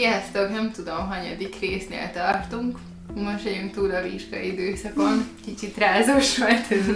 Sziasztok! 0.00 0.50
Nem 0.50 0.72
tudom, 0.72 1.08
hanyadik 1.08 1.60
résznél 1.60 2.10
tartunk. 2.12 2.78
Most 3.14 3.44
vagyunk 3.44 3.72
túl 3.72 3.90
a 3.90 4.02
vizsgai 4.02 4.52
időszakon. 4.52 5.28
Kicsit 5.44 5.76
rázós 5.76 6.38
volt 6.38 6.70
ez, 6.70 6.86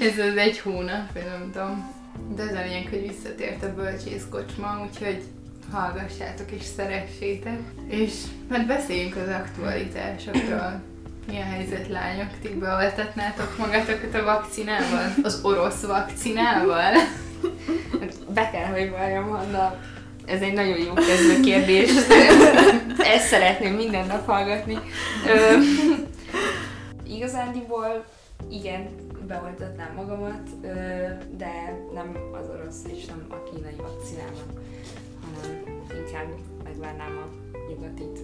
ez 0.00 0.18
az 0.18 0.36
egy 0.36 0.58
hónap, 0.58 1.12
vagy 1.12 1.24
nem 1.24 1.50
tudom. 1.52 1.94
De 2.36 2.42
az 2.42 2.50
a 2.50 2.62
lényeg, 2.66 2.86
hogy 2.90 3.08
visszatért 3.08 3.62
a 3.62 3.74
bölcsész 3.74 4.22
kocsma, 4.30 4.88
úgyhogy 4.88 5.22
hallgassátok 5.72 6.50
és 6.50 6.62
szeressétek. 6.76 7.58
És 7.88 8.12
hát 8.50 8.66
beszéljünk 8.66 9.16
az 9.16 9.28
aktualitásokról. 9.28 10.82
Mi 11.26 11.40
a 11.40 11.44
helyzet, 11.44 11.88
lányok? 11.88 12.30
Ti 12.42 12.48
beoltatnátok 12.48 13.58
magatokat 13.58 14.14
a 14.14 14.24
vakcinával? 14.24 15.14
Az 15.22 15.40
orosz 15.42 15.82
vakcinával? 15.82 16.92
Be 18.34 18.50
kell, 18.50 18.72
hogy 18.72 18.90
valljam, 18.90 19.28
Hanna, 19.28 19.78
ez 20.26 20.40
egy 20.40 20.52
nagyon 20.52 20.78
jó 20.78 20.92
kezdő 20.92 21.40
kérdés. 21.40 21.90
Ezt 23.14 23.26
szeretném 23.26 23.74
minden 23.74 24.06
nap 24.06 24.26
hallgatni. 24.26 24.78
Ö, 25.26 25.56
igazándiból 27.06 28.04
igen, 28.50 28.88
beoltatnám 29.26 29.94
magamat, 29.94 30.60
de 31.36 31.78
nem 31.94 32.16
az 32.32 32.48
orosz 32.48 32.82
és 32.96 33.04
nem 33.04 33.26
a 33.30 33.42
kínai 33.42 33.76
vakcinával, 33.76 34.46
hanem 35.20 35.62
inkább 35.96 36.28
megvárnám 36.64 37.16
a 37.16 37.54
nyugatit, 37.68 38.18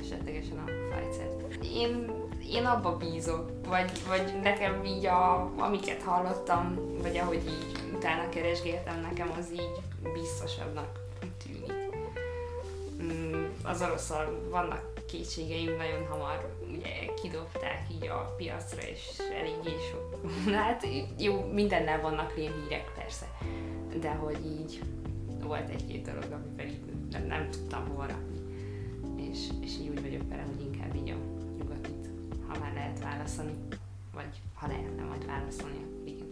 esetlegesen 0.00 0.56
a 0.56 0.70
Pfizer-t. 0.70 1.64
Én, 1.74 2.10
én 2.52 2.64
abba 2.64 2.96
bízok, 2.96 3.50
vagy, 3.68 3.90
vagy 4.08 4.32
nekem 4.42 4.84
így, 4.84 5.06
a, 5.06 5.52
amiket 5.56 6.02
hallottam, 6.02 6.78
vagy 7.02 7.16
ahogy 7.16 7.42
így 7.46 7.94
utána 7.94 8.28
keresgéltem, 8.28 9.00
nekem 9.00 9.32
az 9.38 9.46
így 9.52 9.80
biztosabbnak 10.12 11.02
Az 13.62 13.82
oroszal 13.82 14.48
vannak 14.50 14.92
kétségeim, 15.12 15.76
nagyon 15.76 16.06
hamar 16.06 16.56
ugye 16.72 16.90
kidobták 17.22 17.86
így 17.92 18.06
a 18.06 18.34
piacra, 18.36 18.82
és 18.82 19.22
eléggé 19.38 19.76
sok. 19.90 20.20
Hát 20.54 20.86
jó, 21.18 21.50
mindennel 21.52 22.00
vannak 22.00 22.34
hírek 22.34 22.92
persze, 22.94 23.26
de 24.00 24.10
hogy 24.10 24.38
így 24.44 24.82
volt 25.42 25.68
egy-két 25.68 26.04
dolog, 26.04 26.24
amivel 26.32 26.66
így 26.66 26.80
nem, 27.10 27.26
nem 27.26 27.50
tudtam 27.50 27.88
hova. 27.88 28.06
És, 29.30 29.38
és 29.60 29.72
így 29.80 29.88
úgy 29.88 30.02
vagyok 30.02 30.28
vele, 30.28 30.42
hogy 30.42 30.60
inkább 30.60 30.94
így 30.94 31.10
a 31.10 31.16
nyugatit, 31.58 32.08
ha 32.46 32.58
már 32.58 32.72
lehet 32.74 33.00
válaszolni, 33.00 33.52
vagy 34.14 34.40
ha 34.54 34.66
lehetne 34.66 35.04
majd 35.04 35.26
válaszolni, 35.26 35.86
igen. 36.04 36.26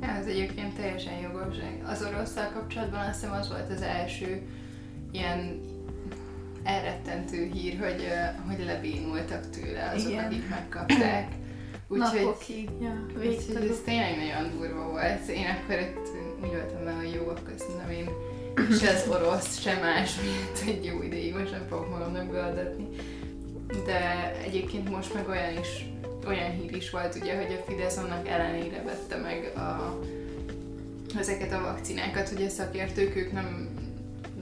Ja, 0.00 0.08
ez 0.08 0.26
egyébként 0.26 0.74
teljesen 0.76 1.18
jogos. 1.18 1.56
Az 1.84 2.02
orosszal 2.02 2.50
kapcsolatban 2.52 3.00
azt 3.00 3.20
hiszem 3.20 3.34
az 3.34 3.48
volt 3.48 3.70
az 3.70 3.82
első 3.82 4.48
ilyen 5.10 5.60
elrettentő 6.64 7.50
hír, 7.52 7.78
hogy, 7.78 8.08
hogy 8.46 8.64
lebénultak 8.64 9.50
tőle 9.50 9.92
azok, 9.94 10.10
Igen. 10.10 10.24
akik 10.24 10.48
megkapták. 10.48 11.32
Úgyhogy 11.88 12.68
ja, 12.80 13.06
Úgyhogy 13.16 13.68
ez 13.70 13.80
tényleg 13.84 14.16
nagyon 14.16 14.58
durva 14.58 14.90
volt. 14.90 15.28
Én 15.28 15.46
akkor 15.46 15.78
itt 15.78 16.08
úgy 16.42 16.50
voltam 16.50 16.84
vele, 16.84 16.96
hogy 16.96 17.14
jó, 17.14 17.28
akkor 17.28 17.52
szerintem 17.56 17.90
én 17.90 18.08
se 18.78 18.90
az 18.90 19.08
orosz, 19.08 19.60
se 19.60 19.78
más 19.80 20.14
miatt 20.20 20.76
egy 20.76 20.84
jó 20.84 21.02
ideig 21.02 21.34
most 21.34 21.50
nem 21.50 21.66
fogok 21.68 21.90
magamnak 21.90 22.30
beadatni. 22.30 22.88
De 23.84 24.32
egyébként 24.44 24.90
most 24.90 25.14
meg 25.14 25.28
olyan 25.28 25.58
is, 25.60 25.84
olyan 26.26 26.50
hír 26.50 26.76
is 26.76 26.90
volt 26.90 27.14
ugye, 27.14 27.36
hogy 27.36 27.52
a 27.52 27.70
Fidesz 27.70 27.96
annak 27.96 28.28
ellenére 28.28 28.82
vette 28.82 29.16
meg 29.16 29.52
a, 29.56 30.00
ezeket 31.18 31.52
a 31.52 31.60
vakcinákat, 31.60 32.28
hogy 32.28 32.42
a 32.42 32.48
szakértők 32.48 33.16
ők 33.16 33.32
nem, 33.32 33.68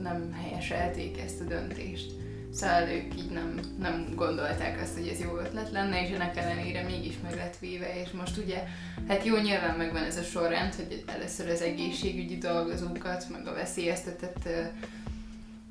nem 0.03 0.33
helyeselték 0.33 1.21
ezt 1.21 1.41
a 1.41 1.43
döntést. 1.43 2.11
Szóval 2.53 2.87
ők 2.87 3.15
így 3.17 3.29
nem, 3.29 3.59
nem 3.79 4.05
gondolták 4.15 4.81
azt, 4.81 4.97
hogy 4.97 5.07
ez 5.07 5.19
jó 5.19 5.37
ötlet 5.37 5.71
lenne, 5.71 6.01
és 6.01 6.09
ennek 6.09 6.37
ellenére 6.37 6.83
mégis 6.83 7.13
meg 7.23 7.35
lett 7.35 7.57
véve, 7.57 8.01
és 8.01 8.11
most 8.11 8.37
ugye, 8.37 8.63
hát 9.07 9.25
jó, 9.25 9.37
nyilván 9.37 9.77
megvan 9.77 10.03
ez 10.03 10.17
a 10.17 10.21
sorrend, 10.21 10.75
hogy 10.75 11.03
először 11.07 11.49
az 11.49 11.61
egészségügyi 11.61 12.37
dolgozókat, 12.37 13.29
meg 13.29 13.47
a 13.47 13.53
veszélyeztetett 13.53 14.49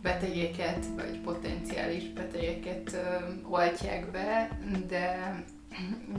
betegeket, 0.03 0.87
vagy 0.97 1.20
potenciális 1.20 2.09
betegeket 2.09 2.97
oltják 3.50 4.10
be, 4.10 4.59
de, 4.88 5.34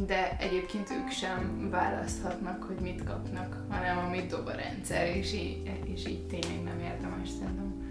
de 0.05 0.37
egyébként 0.39 0.91
ők 0.91 1.09
sem 1.09 1.69
választhatnak, 1.71 2.63
hogy 2.63 2.79
mit 2.79 3.03
kapnak, 3.03 3.65
hanem 3.69 3.97
amit 3.97 4.27
dob 4.29 4.47
a 4.47 4.55
rendszer, 4.55 5.15
és 5.15 5.33
így, 5.33 5.71
és 5.93 6.07
így 6.07 6.27
tényleg 6.27 6.63
nem 6.63 6.79
érdemes 6.79 7.29
szerintem. 7.29 7.82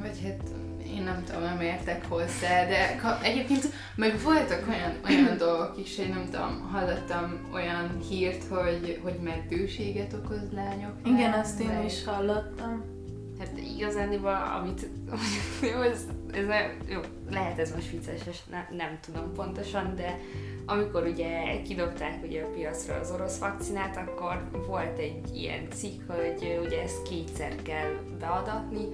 Vagy 0.00 0.20
hát 0.22 0.48
én 0.96 1.02
nem 1.02 1.24
tudom, 1.24 1.42
nem 1.42 1.60
értek 1.60 2.04
hozzá, 2.08 2.66
de 2.68 2.96
ka- 2.96 3.22
egyébként 3.22 3.64
meg 3.94 4.20
voltak 4.22 4.64
olyan, 4.68 4.92
olyan 5.08 5.36
dolgok 5.46 5.74
is, 5.78 5.96
hogy 5.96 6.08
nem 6.08 6.24
tudom, 6.30 6.68
hallottam 6.72 7.48
olyan 7.52 8.00
hírt, 8.08 8.44
hogy, 8.44 9.00
hogy 9.02 9.18
meddőséget 9.22 10.12
okoz 10.12 10.52
lányok. 10.52 10.92
Igen, 11.04 11.32
azt 11.32 11.60
én 11.60 11.84
is 11.84 12.04
hallottam. 12.04 12.94
Hát 13.38 13.58
igazániból, 13.76 14.38
amit 14.60 14.88
jó, 15.72 15.80
ez, 15.80 16.00
ez 16.32 16.44
jó, 16.88 17.00
lehet 17.30 17.58
ez 17.58 17.74
most 17.74 17.90
vicces, 17.90 18.20
és 18.28 18.38
ne, 18.50 18.76
nem 18.76 18.98
tudom 19.00 19.32
pontosan, 19.34 19.94
de 19.96 20.18
amikor 20.66 21.06
ugye 21.06 21.62
kidobták 21.62 22.22
ugye 22.22 22.42
a 22.42 22.46
piacra 22.46 22.94
az 22.94 23.10
orosz 23.10 23.38
vakcinát, 23.38 23.96
akkor 23.96 24.48
volt 24.66 24.98
egy 24.98 25.20
ilyen 25.34 25.68
cikk, 25.70 26.00
hogy 26.06 26.60
ugye 26.64 26.82
ezt 26.82 27.02
kétszer 27.02 27.62
kell 27.62 27.90
beadatni, 28.18 28.86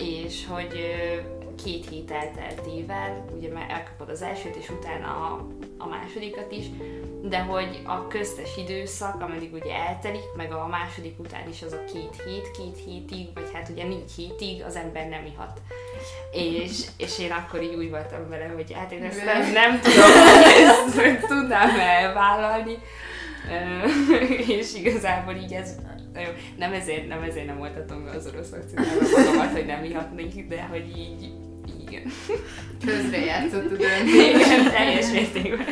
és 0.00 0.46
hogy 0.46 0.96
két 1.64 1.88
hét 1.88 2.10
elteltével, 2.10 3.24
ugye 3.36 3.52
már 3.52 3.70
elkapod 3.70 4.08
az 4.08 4.22
elsőt, 4.22 4.56
és 4.56 4.68
utána 4.68 5.06
a, 5.06 5.46
a 5.78 5.86
másodikat 5.86 6.52
is, 6.52 6.64
de 7.22 7.38
hogy 7.38 7.80
a 7.86 8.06
köztes 8.06 8.56
időszak, 8.56 9.20
ameddig 9.22 9.52
ugye 9.52 9.74
eltelik, 9.74 10.22
meg 10.36 10.52
a 10.52 10.66
második 10.66 11.18
után 11.18 11.48
is 11.48 11.62
az 11.62 11.72
a 11.72 11.84
két 11.84 12.22
hét, 12.24 12.50
két 12.50 12.76
hétig, 12.84 13.28
vagy 13.34 13.50
hát 13.52 13.68
ugye 13.68 13.84
négy 13.84 14.10
hétig 14.16 14.62
az 14.62 14.76
ember 14.76 15.08
nem 15.08 15.24
ihat. 15.24 15.60
És, 16.32 16.86
és 16.96 17.18
én 17.18 17.30
akkor 17.30 17.62
így 17.62 17.74
úgy 17.74 17.90
voltam 17.90 18.28
vele, 18.28 18.46
hogy 18.46 18.72
hát 18.72 18.92
én 18.92 19.02
ezt 19.02 19.24
nem, 19.24 19.52
nem 19.52 19.80
tudom, 19.80 20.10
hogy 20.94 21.04
ezt 21.04 21.26
tudnám 21.26 21.78
elvállalni. 21.78 22.78
És 24.58 24.74
igazából 24.74 25.34
így 25.34 25.52
ez, 25.52 25.76
na 26.12 26.20
jó, 26.20 26.28
nem 26.56 26.72
ezért, 26.72 27.08
nem 27.08 27.22
ezért 27.22 27.46
nem 27.46 27.60
oltatom 27.60 28.04
be 28.04 28.10
az 28.10 28.26
orosz 28.26 28.50
vakcinával 28.50 29.24
magamat, 29.24 29.50
hogy 29.52 29.66
nem 29.66 29.84
ihatnék, 29.84 30.48
de 30.48 30.62
hogy 30.62 30.96
így, 30.96 31.32
igen. 31.88 32.12
Közrejátszott 32.84 33.64
a 33.64 33.76
döntés. 33.76 34.44
Igen, 34.46 34.70
teljes 34.70 35.10
mértékben. 35.10 35.66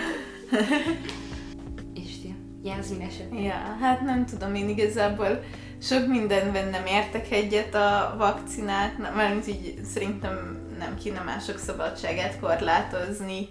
És 1.95 2.21
ti? 2.21 2.35
Jászmin 2.65 3.01
eset? 3.01 3.27
Ja, 3.33 3.77
hát 3.81 4.01
nem 4.01 4.27
tudom, 4.27 4.55
én 4.55 4.69
igazából 4.69 5.45
sok 5.83 6.07
mindenben 6.07 6.69
nem 6.69 6.87
értek 6.87 7.31
egyet 7.31 7.75
a 7.75 8.15
vakcinák, 8.19 9.15
mert 9.15 9.47
így 9.47 9.75
szerintem 9.85 10.67
nem 10.79 10.97
kéne 11.03 11.21
mások 11.21 11.59
szabadságát 11.59 12.41
korlátozni, 12.41 13.49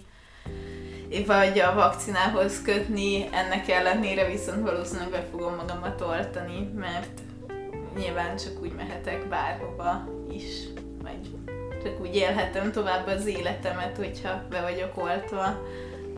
vagy 1.26 1.60
a 1.60 1.74
vakcinához 1.74 2.62
kötni, 2.62 3.28
ennek 3.32 3.70
ellenére 3.70 4.30
viszont 4.30 4.62
valószínűleg 4.62 5.10
be 5.10 5.26
fogom 5.32 5.56
magamat 5.56 6.02
oltani, 6.02 6.72
mert 6.76 7.20
nyilván 7.98 8.38
csak 8.38 8.62
úgy 8.62 8.72
mehetek 8.72 9.28
bárhova 9.28 10.08
is, 10.32 10.68
vagy 11.02 11.30
csak 11.84 12.02
úgy 12.02 12.16
élhetem 12.16 12.72
tovább 12.72 13.08
az 13.08 13.26
életemet, 13.26 13.98
hogyha 13.98 14.44
be 14.50 14.62
vagyok 14.62 14.98
oltva. 14.98 15.42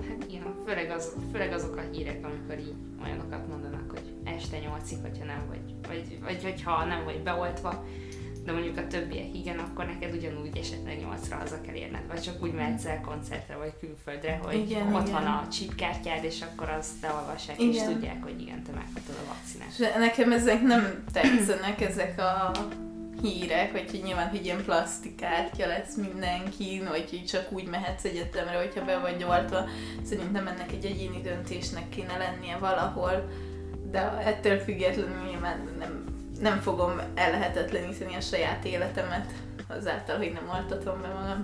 Hát 0.07 0.23
igen, 0.27 0.55
főleg, 0.65 0.91
az, 0.91 1.15
főleg 1.31 1.51
azok 1.51 1.75
a 1.75 1.81
hírek, 1.91 2.25
amikor 2.25 2.59
így 2.59 2.73
olyanokat 3.03 3.47
mondanak, 3.47 3.89
hogy 3.89 4.13
este 4.35 4.57
nyolcig, 4.57 4.97
hogyha 5.01 5.25
nem 5.25 5.45
vagy, 5.47 5.75
vagy, 5.87 6.19
vagy 6.23 6.43
hogyha 6.43 6.85
nem 6.85 7.03
vagy 7.03 7.21
beoltva, 7.23 7.85
de 8.45 8.51
mondjuk 8.51 8.77
a 8.77 8.87
többiek 8.87 9.35
igen, 9.35 9.59
akkor 9.59 9.85
neked 9.85 10.15
ugyanúgy 10.15 10.57
esetleg 10.57 10.99
nyolcra 10.99 11.35
haza 11.35 11.61
kell 11.61 11.75
érned, 11.75 12.07
vagy 12.07 12.21
csak 12.21 12.43
úgy 12.43 12.53
mehetsz 12.53 12.85
el 12.85 13.01
koncertre, 13.01 13.55
vagy 13.55 13.73
külföldre, 13.79 14.39
hogy 14.43 14.55
Igen, 14.55 14.93
ott 14.93 15.07
igen. 15.07 15.23
van 15.23 15.25
a 15.25 15.47
chipkártyád, 15.51 16.23
és 16.23 16.41
akkor 16.41 16.69
azt 16.69 16.99
beolvassák, 17.01 17.61
és 17.61 17.81
tudják, 17.81 18.23
hogy 18.23 18.41
igen, 18.41 18.63
te 18.63 18.71
megkaptad 18.71 19.15
a 19.23 19.33
vakcinát. 19.33 19.97
Nekem 19.97 20.31
ezek 20.31 20.61
nem 20.61 21.03
tetszenek, 21.11 21.81
ezek 21.81 22.19
a 22.19 22.51
hírek, 23.21 23.71
hogy 23.71 23.89
hogy 23.89 24.01
nyilván, 24.03 24.29
hogy 24.29 24.45
ilyen 24.45 24.63
plastikártya 24.63 25.67
lesz 25.67 25.95
mindenkin, 25.95 26.87
vagy 26.89 27.09
hogy 27.09 27.25
csak 27.25 27.51
úgy 27.51 27.65
mehetsz 27.65 28.03
egyetemre, 28.03 28.57
hogyha 28.57 28.85
be 28.85 28.97
vagy 28.97 29.23
oltva. 29.23 29.65
Szerintem 30.03 30.47
ennek 30.47 30.71
egy 30.71 30.85
egyéni 30.85 31.21
döntésnek 31.21 31.89
kéne 31.89 32.17
lennie 32.17 32.57
valahol, 32.57 33.29
de 33.91 33.99
ettől 34.01 34.59
függetlenül 34.59 35.29
nyilván 35.29 35.69
nem, 35.79 36.08
nem 36.41 36.59
fogom 36.59 37.01
ellehetetleníteni 37.15 38.15
a 38.15 38.21
saját 38.21 38.65
életemet 38.65 39.31
azáltal, 39.67 40.17
hogy 40.17 40.31
nem 40.31 40.49
oltatom 40.61 41.01
be 41.01 41.07
magam. 41.07 41.43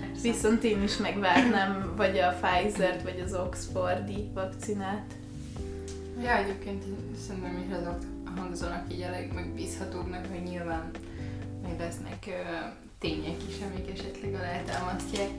Persze. 0.00 0.22
Viszont 0.22 0.64
én 0.64 0.82
is 0.82 0.96
megvárnám 0.96 1.92
vagy 1.96 2.18
a 2.18 2.38
Pfizer-t, 2.40 3.02
vagy 3.02 3.22
az 3.24 3.34
Oxfordi 3.34 4.30
vakcinát. 4.34 5.14
Ja, 6.22 6.36
egyébként 6.36 6.84
szerintem 7.26 7.64
is 7.68 7.76
azok 7.76 7.98
hangzanak 8.36 8.92
így 8.92 9.02
a 9.02 9.10
legmegbízhatóbbnak, 9.10 10.26
hogy 10.26 10.42
nyilván 10.42 10.90
meg 11.62 11.78
lesznek 11.78 12.24
ö, 12.26 12.56
tények 12.98 13.36
is, 13.48 13.54
amik 13.70 13.90
esetleg 13.90 14.34
alátámasztják, 14.34 15.30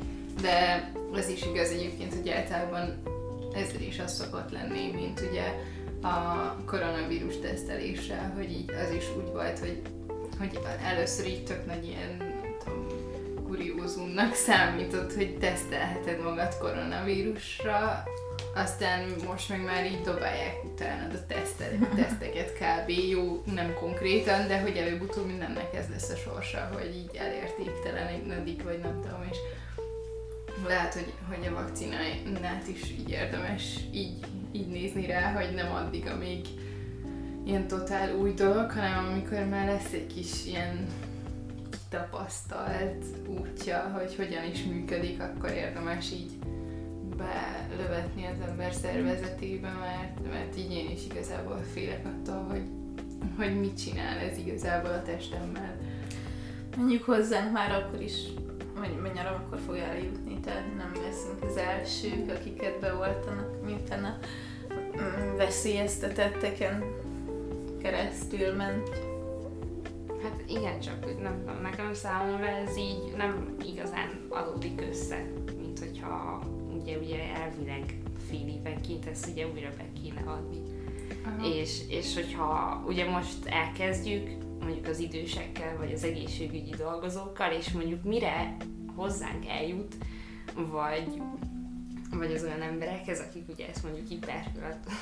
de 0.41 0.89
az 1.13 1.27
is 1.27 1.45
igaz 1.45 1.69
egyébként, 1.69 2.13
hogy 2.13 2.29
általában 2.29 3.01
ezzel 3.53 3.81
is 3.81 3.99
az 3.99 4.13
szokott 4.13 4.51
lenni, 4.51 4.91
mint 4.91 5.21
ugye 5.31 5.43
a 6.03 6.55
koronavírus 6.65 7.39
teszteléssel, 7.39 8.33
hogy 8.35 8.51
így 8.51 8.71
az 8.71 8.91
is 8.95 9.03
úgy 9.17 9.31
volt, 9.31 9.59
hogy, 9.59 9.81
hogy 10.39 10.59
először 10.83 11.27
így 11.27 11.43
tök 11.43 11.65
nagy 11.65 11.85
ilyen 11.85 12.31
kuriózumnak 13.43 14.33
számított, 14.33 15.13
hogy 15.13 15.37
tesztelheted 15.37 16.23
magad 16.23 16.57
koronavírusra, 16.57 18.03
aztán 18.55 19.09
most 19.27 19.49
meg 19.49 19.63
már 19.63 19.85
így 19.85 20.01
dobálják 20.01 20.63
utána 20.63 21.13
a 21.13 21.25
tesztet, 21.27 21.71
teszteket 21.95 22.53
kb. 22.53 22.89
Jó, 22.89 23.43
nem 23.53 23.73
konkrétan, 23.73 24.47
de 24.47 24.61
hogy 24.61 24.77
előbb-utóbb 24.77 25.27
mindennek 25.27 25.75
ez 25.75 25.85
lesz 25.89 26.09
a 26.09 26.15
sorsa, 26.15 26.69
hogy 26.73 26.95
így 26.95 27.15
elértéktelenedik, 27.15 28.63
vagy 28.63 28.79
nem 28.79 29.01
tudom, 29.01 29.27
és 29.31 29.37
lehet, 30.67 30.93
hogy, 30.93 31.13
hogy 31.27 31.47
a 31.47 31.53
vakcinát 31.53 32.67
is 32.67 32.91
így 32.91 33.09
érdemes 33.09 33.79
így, 33.91 34.25
így 34.51 34.67
nézni 34.67 35.05
rá, 35.05 35.31
hogy 35.31 35.53
nem 35.55 35.71
addig, 35.71 36.07
amíg 36.07 36.47
ilyen 37.45 37.67
totál 37.67 38.15
új 38.15 38.33
dolog, 38.33 38.71
hanem 38.71 39.05
amikor 39.05 39.45
már 39.45 39.67
lesz 39.67 39.93
egy 39.93 40.07
kis 40.07 40.45
ilyen 40.45 40.87
tapasztalt 41.89 43.05
útja, 43.27 43.91
hogy 43.97 44.15
hogyan 44.15 44.43
is 44.51 44.63
működik, 44.63 45.21
akkor 45.21 45.51
érdemes 45.51 46.11
így 46.11 46.31
belövetni 47.17 48.25
az 48.25 48.47
ember 48.49 48.73
szervezetébe, 48.73 49.71
mert, 49.71 50.31
mert 50.31 50.57
így 50.57 50.71
én 50.71 50.91
is 50.91 51.05
igazából 51.05 51.63
félek 51.73 52.05
attól, 52.05 52.43
hogy, 52.49 52.63
hogy 53.37 53.59
mit 53.59 53.83
csinál 53.83 54.17
ez 54.17 54.37
igazából 54.37 54.91
a 54.91 55.01
testemmel. 55.01 55.77
Menjünk 56.77 57.03
hozzánk 57.03 57.51
már 57.51 57.71
akkor 57.71 58.01
is, 58.01 58.13
vagy 58.75 58.95
mennyire 59.01 59.29
akkor 59.29 59.59
fog 59.65 59.75
eljutni, 59.75 60.22
tehát 60.43 60.75
nem 60.77 60.91
leszünk 61.03 61.43
az 61.43 61.57
elsők, 61.57 62.29
akiket 62.29 62.79
beoltanak, 62.79 63.65
miután 63.65 64.03
a 64.03 64.17
mm, 64.73 65.35
veszélyeztetetteken 65.35 66.83
keresztül 67.81 68.53
ment. 68.53 68.89
Hát 70.23 70.43
igen, 70.47 70.79
csak 70.79 71.21
nem 71.21 71.39
tudom, 71.39 71.61
nekem 71.61 71.93
számomra 71.93 72.47
ez 72.47 72.77
így 72.77 73.13
nem 73.17 73.55
igazán 73.65 74.25
adódik 74.29 74.81
össze, 74.89 75.25
mint 75.57 75.79
hogyha 75.79 76.43
ugye, 76.81 76.97
ugye 76.97 77.33
elvileg 77.33 77.97
fél 78.29 78.47
évenként 78.47 79.05
ezt 79.05 79.27
ugye 79.31 79.47
újra 79.47 79.69
be 79.77 79.85
kéne 80.01 80.21
adni. 80.25 80.61
És, 81.59 81.79
és 81.87 82.13
hogyha 82.13 82.83
ugye 82.87 83.09
most 83.09 83.45
elkezdjük 83.45 84.29
mondjuk 84.59 84.87
az 84.87 84.99
idősekkel, 84.99 85.77
vagy 85.77 85.93
az 85.93 86.03
egészségügyi 86.03 86.75
dolgozókkal, 86.77 87.51
és 87.51 87.71
mondjuk 87.71 88.03
mire 88.03 88.55
hozzánk 88.95 89.47
eljut, 89.47 89.95
vagy 90.55 91.21
vagy 92.17 92.33
az 92.33 92.43
olyan 92.43 92.61
emberekhez, 92.61 93.19
akik 93.19 93.49
ugye 93.49 93.67
ezt 93.67 93.83
mondjuk 93.83 94.11
itt 94.11 94.25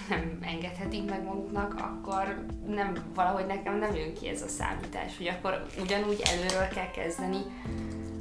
nem 0.09 0.39
engedhetik 0.41 1.09
meg 1.09 1.23
maguknak, 1.23 1.73
akkor 1.73 2.45
nem, 2.67 2.93
valahogy 3.13 3.45
nekem 3.45 3.77
nem 3.77 3.95
jön 3.95 4.13
ki 4.13 4.27
ez 4.27 4.41
a 4.41 4.47
számítás, 4.47 5.17
hogy 5.17 5.27
akkor 5.27 5.65
ugyanúgy 5.81 6.21
előről 6.23 6.67
kell 6.67 6.91
kezdeni, 6.91 7.39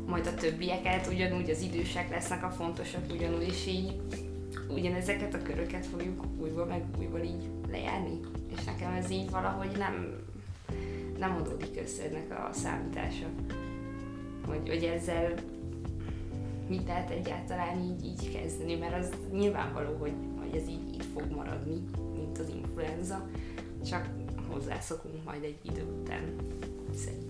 majd 0.07 0.27
a 0.27 0.35
többieket, 0.35 1.07
ugyanúgy 1.07 1.51
az 1.51 1.61
idősek 1.61 2.11
lesznek 2.11 2.45
a 2.45 2.51
fontosak, 2.51 3.05
ugyanúgy, 3.11 3.47
és 3.49 3.67
így 3.67 4.01
ugyanezeket 4.69 5.35
a 5.35 5.43
köröket 5.43 5.87
fogjuk 5.87 6.25
újból 6.39 6.65
meg 6.65 6.85
újból 6.99 7.21
így 7.21 7.51
lejárni. 7.71 8.21
És 8.57 8.65
nekem 8.65 8.93
ez 8.93 9.11
így 9.11 9.31
valahogy 9.31 9.71
nem, 9.79 10.17
nem 11.19 11.37
adódik 11.37 11.81
össze 11.83 12.03
ennek 12.05 12.31
a 12.31 12.53
számítása. 12.53 13.27
Hogy, 14.47 14.69
hogy 14.69 14.85
ezzel 14.85 15.35
lehet 16.87 17.11
egyáltalán 17.11 17.79
így, 17.79 18.05
így 18.05 18.33
kezdeni, 18.33 18.77
mert 18.77 18.99
az 18.99 19.11
nyilvánvaló, 19.33 19.97
hogy, 19.99 20.15
hogy 20.39 20.61
ez 20.61 20.69
így 20.69 20.95
itt 20.95 21.05
fog 21.05 21.31
maradni, 21.35 21.85
mint 22.13 22.39
az 22.39 22.49
influenza, 22.49 23.29
csak 23.87 24.09
hozzászokunk 24.51 25.25
majd 25.25 25.43
egy 25.43 25.59
idő 25.63 25.85
után, 26.01 26.37
szerintem. 26.95 27.29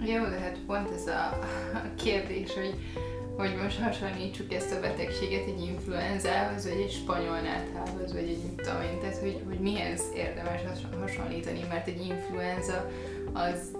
Jó, 0.00 0.24
de 0.24 0.38
hát 0.38 0.58
pont 0.66 0.90
ez 0.90 1.06
a 1.06 1.38
kérdés, 1.94 2.54
hogy, 2.54 2.74
hogy 3.36 3.56
most 3.62 3.80
hasonlítsuk 3.80 4.52
ezt 4.52 4.72
a 4.72 4.80
betegséget 4.80 5.46
egy 5.46 5.60
influenzához, 5.60 6.68
vagy 6.68 6.80
egy 6.80 6.90
spanyol 6.90 7.40
náthához, 7.40 8.12
vagy 8.12 8.28
egy 8.28 8.42
mit 8.42 8.54
tudom 8.54 8.82
én, 8.82 9.00
tehát 9.00 9.16
hogy, 9.16 9.42
hogy 9.46 9.58
mihez 9.58 10.02
érdemes 10.14 10.60
hasonlítani, 11.00 11.64
mert 11.68 11.88
egy 11.88 12.06
influenza 12.06 12.90
az 13.32 13.77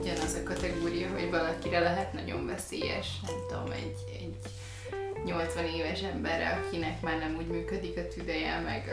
ugyanaz 0.00 0.34
a 0.34 0.42
kategória, 0.42 1.08
hogy 1.08 1.30
valakire 1.30 1.78
lehet 1.78 2.12
nagyon 2.12 2.46
veszélyes, 2.46 3.20
nem 3.26 3.36
tudom, 3.48 3.72
egy, 3.72 3.96
egy 4.20 4.36
80 5.24 5.64
éves 5.64 6.02
emberre, 6.02 6.48
akinek 6.48 7.00
már 7.00 7.18
nem 7.18 7.36
úgy 7.36 7.46
működik 7.46 7.96
a 7.96 8.08
tüdeje, 8.08 8.60
meg 8.60 8.84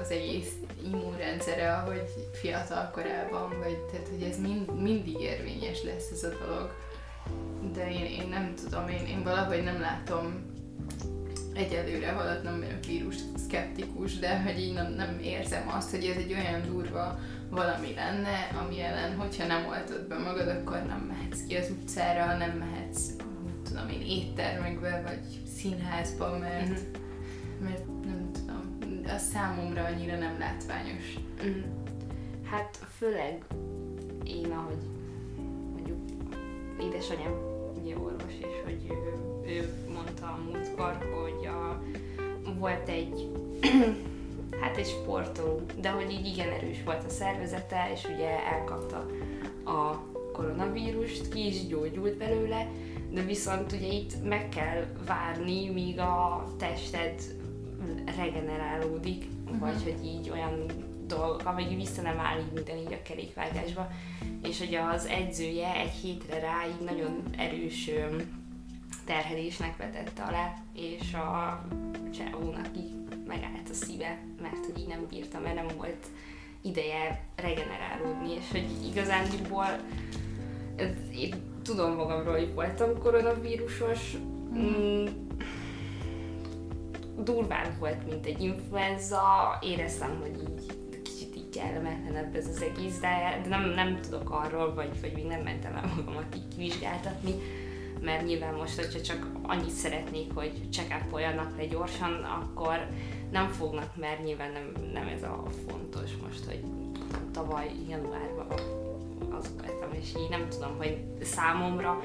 az 0.00 0.10
egész 0.10 0.52
immunrendszere, 0.84 1.72
ahogy 1.72 2.02
fiatal 2.32 2.90
korában, 2.90 3.58
vagy 3.58 3.78
tehát, 3.78 4.08
hogy 4.08 4.22
ez 4.22 4.40
mind, 4.40 4.82
mindig 4.82 5.20
érvényes 5.20 5.82
lesz 5.82 6.10
ez 6.10 6.22
a 6.22 6.46
dolog. 6.46 6.74
De 7.74 7.90
én, 7.90 8.04
én 8.04 8.28
nem 8.28 8.54
tudom, 8.54 8.88
én, 8.88 9.06
én 9.06 9.22
valahogy 9.22 9.62
nem 9.62 9.80
látom 9.80 10.50
egyelőre, 11.54 12.12
halad 12.12 12.42
nem 12.42 12.60
vagyok 12.60 12.84
vírus 12.86 13.16
szkeptikus, 13.36 14.18
de 14.18 14.42
hogy 14.42 14.58
így 14.60 14.72
nem, 14.72 14.92
nem 14.92 15.18
érzem 15.22 15.68
azt, 15.68 15.90
hogy 15.90 16.04
ez 16.04 16.16
egy 16.16 16.32
olyan 16.32 16.62
durva 16.66 17.18
valami 17.52 17.94
lenne, 17.94 18.48
ami 18.64 18.80
ellen, 18.80 19.16
hogyha 19.16 19.46
nem 19.46 19.66
oltod 19.66 20.06
be 20.08 20.18
magad, 20.18 20.48
akkor 20.48 20.82
nem 20.86 21.00
mehetsz 21.00 21.46
ki 21.46 21.56
az 21.56 21.70
utcára, 21.70 22.36
nem 22.36 22.50
mehetsz, 22.50 23.06
tudom 23.64 23.88
én, 23.88 24.00
éttermekbe, 24.00 25.02
vagy 25.06 25.42
színházba, 25.56 26.38
mert, 26.38 26.70
uh-huh. 26.70 26.86
mert 27.60 27.86
nem 28.04 28.30
tudom, 28.32 28.78
a 29.06 29.18
számomra 29.18 29.84
annyira 29.84 30.18
nem 30.18 30.38
látványos. 30.38 31.18
Uh-huh. 31.36 31.64
Hát 32.50 32.78
főleg 32.98 33.44
én, 34.24 34.50
ahogy 34.50 34.82
mondjuk 35.72 35.98
édesanyám 36.80 37.34
ugye 37.82 37.96
orvos, 37.96 38.32
és 38.38 38.62
hogy 38.64 38.86
ő, 38.90 39.50
ő 39.50 39.74
mondta 39.94 40.26
a 40.26 40.40
múltkor, 40.50 41.10
hogy 41.14 41.46
a, 41.46 41.82
volt 42.58 42.88
egy 42.88 43.30
hát 44.62 44.76
egy 44.76 44.86
sportoló, 44.86 45.60
de 45.80 45.90
hogy 45.90 46.10
így 46.10 46.26
igen 46.26 46.48
erős 46.48 46.82
volt 46.84 47.04
a 47.04 47.08
szervezete, 47.08 47.90
és 47.92 48.04
ugye 48.14 48.46
elkapta 48.46 49.06
a 49.64 50.10
koronavírust, 50.32 51.28
ki 51.28 51.46
is 51.46 51.66
gyógyult 51.66 52.16
belőle, 52.16 52.68
de 53.10 53.22
viszont 53.22 53.72
ugye 53.72 53.86
itt 53.86 54.24
meg 54.24 54.48
kell 54.48 54.84
várni, 55.06 55.70
míg 55.70 55.98
a 55.98 56.46
tested 56.58 57.20
regenerálódik, 58.16 59.24
uh-huh. 59.44 59.58
vagy 59.58 59.82
hogy 59.82 60.04
így 60.04 60.30
olyan 60.30 60.66
dolgok, 61.06 61.54
vagy 61.54 61.76
vissza 61.76 62.02
nem 62.02 62.18
áll 62.18 62.38
így 62.38 62.52
minden 62.52 62.76
így 62.76 62.92
a 62.92 63.02
kerékvágásba, 63.02 63.88
és 64.42 64.58
hogy 64.58 64.74
az 64.74 65.06
edzője 65.06 65.74
egy 65.74 65.92
hétre 66.02 66.40
rá 66.40 66.66
így 66.68 66.84
nagyon 66.84 67.22
erős 67.36 67.90
terhelésnek 69.06 69.76
vetette 69.76 70.22
alá, 70.22 70.54
és 70.74 71.14
a 71.14 71.62
csávónak 72.14 72.68
így 72.76 73.01
megállt 73.32 73.68
a 73.70 73.74
szíve, 73.74 74.18
mert 74.42 74.66
hogy 74.66 74.78
így 74.78 74.86
nem 74.86 75.06
bírta, 75.08 75.38
mert 75.38 75.54
nem 75.54 75.76
volt 75.76 76.06
ideje 76.62 77.24
regenerálódni, 77.36 78.34
és 78.34 78.50
hogy 78.50 78.86
igazándiból 78.90 79.66
én 81.14 81.34
tudom 81.62 81.94
magamról, 81.94 82.38
hogy 82.38 82.54
voltam 82.54 82.98
koronavírusos, 82.98 84.16
mm, 84.54 85.06
durván 87.18 87.76
volt, 87.78 88.08
mint 88.08 88.26
egy 88.26 88.40
influenza, 88.40 89.58
éreztem, 89.60 90.18
hogy 90.20 90.36
így 90.40 91.02
kicsit 91.02 91.36
így 91.36 91.48
kellemetlenebb 91.48 92.34
ez 92.34 92.46
az 92.46 92.62
egész, 92.62 92.98
de, 92.98 93.40
de 93.42 93.48
nem, 93.48 93.70
nem 93.70 94.00
tudok 94.00 94.30
arról, 94.30 94.74
vagy, 94.74 95.00
vagy 95.00 95.12
még 95.14 95.24
nem 95.24 95.40
mentem 95.40 95.76
el 95.76 95.92
magamat 95.96 96.36
így 96.36 96.48
kivizsgáltatni, 96.48 97.32
mert 98.00 98.26
nyilván 98.26 98.54
most, 98.54 98.76
hogyha 98.76 99.00
csak 99.00 99.26
annyit 99.42 99.70
szeretnék, 99.70 100.32
hogy 100.34 100.52
check 100.70 101.04
up 101.04 101.18
le 101.56 101.66
gyorsan, 101.66 102.12
akkor 102.12 102.86
nem 103.32 103.48
fognak, 103.48 103.96
mert 103.96 104.24
nyilván 104.24 104.52
nem, 104.52 104.72
nem 104.92 105.08
ez 105.08 105.22
a 105.22 105.42
fontos 105.68 106.10
most, 106.22 106.44
hogy 106.44 106.64
tavaly 107.32 107.70
januárban 107.88 108.46
az 109.30 109.50
voltam, 109.60 109.92
és 110.00 110.08
így 110.08 110.28
nem 110.30 110.48
tudom, 110.48 110.76
hogy 110.76 110.98
számomra 111.22 112.00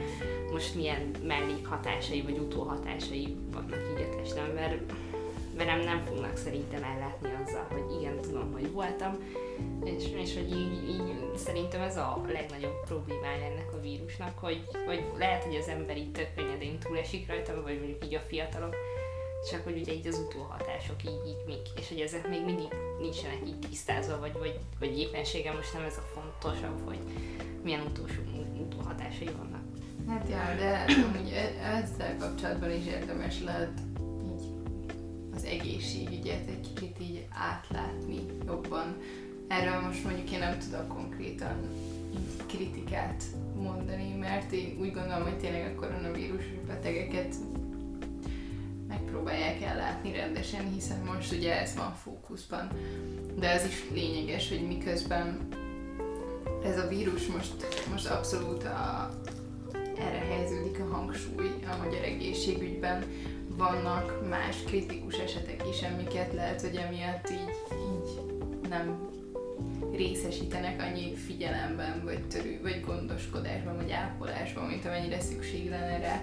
most 0.51 0.75
milyen 0.75 1.11
mellékhatásai 1.23 2.21
vagy 2.21 2.37
utóhatásai 2.37 3.35
vannak 3.51 3.79
így 3.91 4.07
a 4.11 4.15
testem, 4.15 4.51
mert 4.53 4.93
velem 5.57 5.79
nem 5.79 6.01
fognak 6.01 6.37
szerintem 6.37 6.83
ellátni 6.83 7.29
azzal, 7.45 7.67
hogy 7.69 7.99
igen, 7.99 8.21
tudom, 8.21 8.51
hogy 8.51 8.71
voltam, 8.71 9.17
és, 9.83 10.03
és 10.15 10.33
hogy 10.33 10.51
így, 10.51 10.89
így 10.89 11.35
szerintem 11.35 11.81
ez 11.81 11.97
a 11.97 12.21
legnagyobb 12.27 12.83
problémája 12.85 13.45
ennek 13.45 13.73
a 13.73 13.81
vírusnak, 13.81 14.39
hogy, 14.39 14.61
hogy 14.85 15.03
lehet, 15.17 15.43
hogy 15.43 15.55
az 15.55 15.67
ember 15.67 15.97
így 15.97 16.11
tök 16.11 16.35
könnyedén 16.35 16.79
túlesik 16.79 17.27
rajta, 17.27 17.61
vagy 17.61 17.77
mondjuk 17.77 18.05
így 18.05 18.15
a 18.15 18.19
fiatalok, 18.19 18.75
csak 19.51 19.63
hogy 19.63 19.77
ugye 19.77 19.93
így 19.93 20.07
az 20.07 20.19
utóhatások 20.19 21.03
így, 21.03 21.21
így 21.27 21.43
még, 21.45 21.59
és 21.75 21.87
hogy 21.87 21.99
ezek 21.99 22.29
még 22.29 22.45
mindig 22.45 22.67
nincsenek 22.99 23.39
így 23.47 23.59
tisztázva, 23.59 24.19
vagy, 24.19 24.33
vagy, 24.33 24.59
vagy 24.79 24.99
éppenséggel 24.99 25.55
most 25.55 25.73
nem 25.73 25.83
ez 25.83 25.97
a 25.97 26.07
fontosabb, 26.13 26.85
hogy 26.85 26.99
milyen 27.63 27.81
utolsó 27.81 28.21
utóhatásai 28.59 29.29
vannak. 29.37 29.63
Hát 30.07 30.29
ja, 30.29 30.55
de 30.57 30.85
amúgy 31.03 31.31
e- 31.31 31.75
ezzel 31.75 32.17
kapcsolatban 32.17 32.71
is 32.71 32.85
érdemes 32.85 33.41
lehet 33.41 33.79
így 34.25 34.45
az 35.35 35.43
egészségügyet 35.43 36.47
egy 36.47 36.67
kicsit 36.73 36.99
így 36.99 37.25
átlátni 37.29 38.25
jobban. 38.45 38.97
Erről 39.47 39.79
most 39.79 40.03
mondjuk 40.03 40.31
én 40.31 40.39
nem 40.39 40.59
tudok 40.59 40.87
konkrétan 40.87 41.69
kritikát 42.47 43.23
mondani, 43.55 44.15
mert 44.19 44.51
én 44.51 44.77
úgy 44.79 44.93
gondolom, 44.93 45.23
hogy 45.23 45.37
tényleg 45.37 45.75
a 45.75 45.79
koronavírus 45.79 46.43
betegeket 46.67 47.35
megpróbálják 49.01 49.61
ellátni 49.61 50.11
rendesen, 50.11 50.73
hiszen 50.73 50.99
most 51.13 51.31
ugye 51.31 51.59
ez 51.59 51.75
van 51.75 51.93
fókuszban. 51.93 52.69
De 53.39 53.51
ez 53.51 53.65
is 53.65 53.83
lényeges, 53.93 54.49
hogy 54.49 54.67
miközben 54.67 55.47
ez 56.63 56.77
a 56.77 56.87
vírus 56.87 57.27
most, 57.27 57.53
most 57.91 58.07
abszolút 58.07 58.63
a, 58.63 59.09
erre 59.97 60.25
helyeződik 60.29 60.79
a 60.79 60.93
hangsúly 60.95 61.49
a 61.71 61.83
magyar 61.83 62.03
egészségügyben. 62.03 63.03
Vannak 63.47 64.29
más 64.29 64.55
kritikus 64.65 65.17
esetek 65.17 65.63
is, 65.69 65.81
amiket 65.81 66.33
lehet, 66.33 66.61
hogy 66.61 66.75
emiatt 66.75 67.29
így, 67.29 67.53
így 67.71 68.35
nem 68.69 69.09
részesítenek 69.91 70.81
annyi 70.81 71.15
figyelemben, 71.15 72.01
vagy 72.03 72.27
törő, 72.27 72.59
vagy 72.61 72.83
gondoskodásban, 72.85 73.75
vagy 73.75 73.91
ápolásban, 73.91 74.63
mint 74.63 74.85
amennyire 74.85 75.19
szükség 75.19 75.69
lenne 75.69 75.99
rá. 75.99 76.21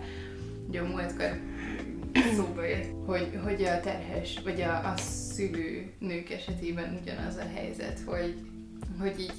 Ugye 0.68 0.80
a 0.80 0.86
múltkor 0.86 1.40
szóba 2.34 2.64
jött, 2.64 3.06
hogy, 3.06 3.40
hogy 3.44 3.64
a 3.64 3.80
terhes, 3.80 4.40
vagy 4.44 4.60
a, 4.60 4.92
a 4.92 4.96
szülő 4.96 5.92
nők 5.98 6.30
esetében 6.30 6.98
ugyanaz 7.02 7.36
a 7.36 7.48
helyzet, 7.54 8.00
hogy, 8.06 8.34
hogy 9.00 9.20
így 9.20 9.32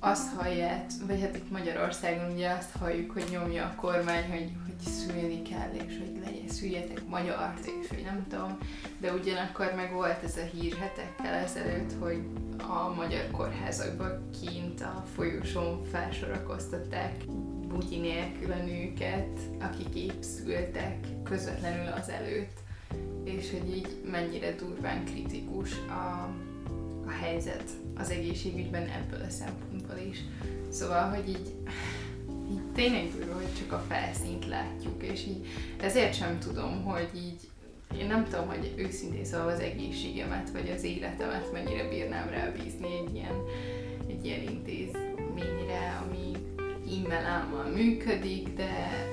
azt 0.00 0.34
hallják, 0.34 0.84
vagy 1.06 1.20
hát 1.20 1.36
itt 1.36 1.50
Magyarországon 1.50 2.32
ugye 2.32 2.50
azt 2.50 2.76
halljuk, 2.78 3.10
hogy 3.10 3.24
nyomja 3.30 3.64
a 3.64 3.80
kormány, 3.80 4.30
hogy, 4.30 4.50
hogy 4.64 4.92
szülni 4.92 5.42
kell, 5.42 5.70
és 5.72 5.98
hogy 5.98 6.20
legyen, 6.24 6.48
szüljetek 6.48 7.08
magyart, 7.08 7.66
és 7.66 7.88
hogy 7.88 8.02
nem 8.04 8.26
tudom, 8.28 8.58
de 9.00 9.12
ugyanakkor 9.12 9.72
meg 9.76 9.92
volt 9.92 10.22
ez 10.22 10.36
a 10.36 10.56
hír 10.56 10.76
hetekkel 10.76 11.34
ezelőtt, 11.34 11.92
hogy 12.00 12.22
a 12.58 12.94
magyar 12.94 13.30
kórházakban 13.30 14.30
kint 14.40 14.80
a 14.80 15.04
folyosón 15.14 15.84
felsorakoztatták 15.84 17.12
bugyi 17.72 17.96
nélkül 17.96 18.52
a 18.52 18.64
nőket, 18.64 19.38
akik 19.60 19.94
épp 19.94 20.22
szültek 20.22 21.06
közvetlenül 21.24 21.92
az 21.92 22.08
előtt, 22.08 22.58
és 23.24 23.50
hogy 23.50 23.76
így 23.76 23.88
mennyire 24.10 24.54
durván 24.54 25.04
kritikus 25.04 25.70
a, 25.88 26.30
a 27.06 27.10
helyzet 27.10 27.70
az 27.96 28.10
egészségügyben 28.10 28.88
ebből 28.88 29.20
a 29.26 29.30
szempontból 29.30 29.96
is. 30.10 30.18
Szóval, 30.68 31.10
hogy 31.10 31.28
így, 31.28 31.54
így 32.50 32.72
tényleg 32.74 33.10
durva, 33.10 33.34
hogy 33.34 33.54
csak 33.58 33.72
a 33.72 33.84
felszínt 33.88 34.46
látjuk, 34.46 35.02
és 35.02 35.26
így 35.26 35.46
ezért 35.80 36.14
sem 36.14 36.38
tudom, 36.38 36.82
hogy 36.82 37.08
így 37.14 37.50
én 37.98 38.06
nem 38.06 38.24
tudom, 38.24 38.46
hogy 38.46 38.72
őszintén 38.76 39.24
szóval 39.24 39.48
az 39.48 39.60
egészségemet, 39.60 40.50
vagy 40.50 40.70
az 40.76 40.82
életemet 40.82 41.52
mennyire 41.52 41.88
bírnám 41.88 42.28
rábízni 42.28 42.86
egy 42.86 43.14
ilyen, 43.14 43.42
egy 44.08 44.24
ilyen 44.24 44.42
intézményre, 44.42 46.02
ami 46.06 46.41
immelámmal 46.92 47.64
működik, 47.64 48.48
de, 48.54 49.04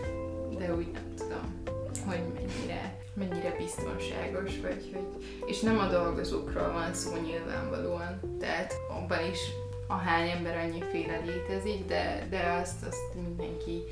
de 0.57 0.75
úgy 0.75 0.91
nem 0.91 1.13
tudom, 1.17 1.63
hogy 2.07 2.21
mennyire, 2.33 2.97
mennyire 3.13 3.55
biztonságos, 3.57 4.59
vagy 4.61 4.89
hogy, 4.93 5.25
és 5.45 5.59
nem 5.59 5.79
a 5.79 5.87
dolgozókról 5.87 6.71
van 6.71 6.93
szó 6.93 7.15
nyilvánvalóan, 7.15 8.37
tehát 8.39 8.73
abban 8.89 9.31
is 9.31 9.39
a 9.87 9.93
hány 9.93 10.29
ember 10.29 10.57
annyiféle 10.57 11.19
létezik, 11.25 11.85
de, 11.85 12.27
de 12.29 12.59
azt, 12.61 12.85
azt 12.85 13.15
mindenki 13.15 13.83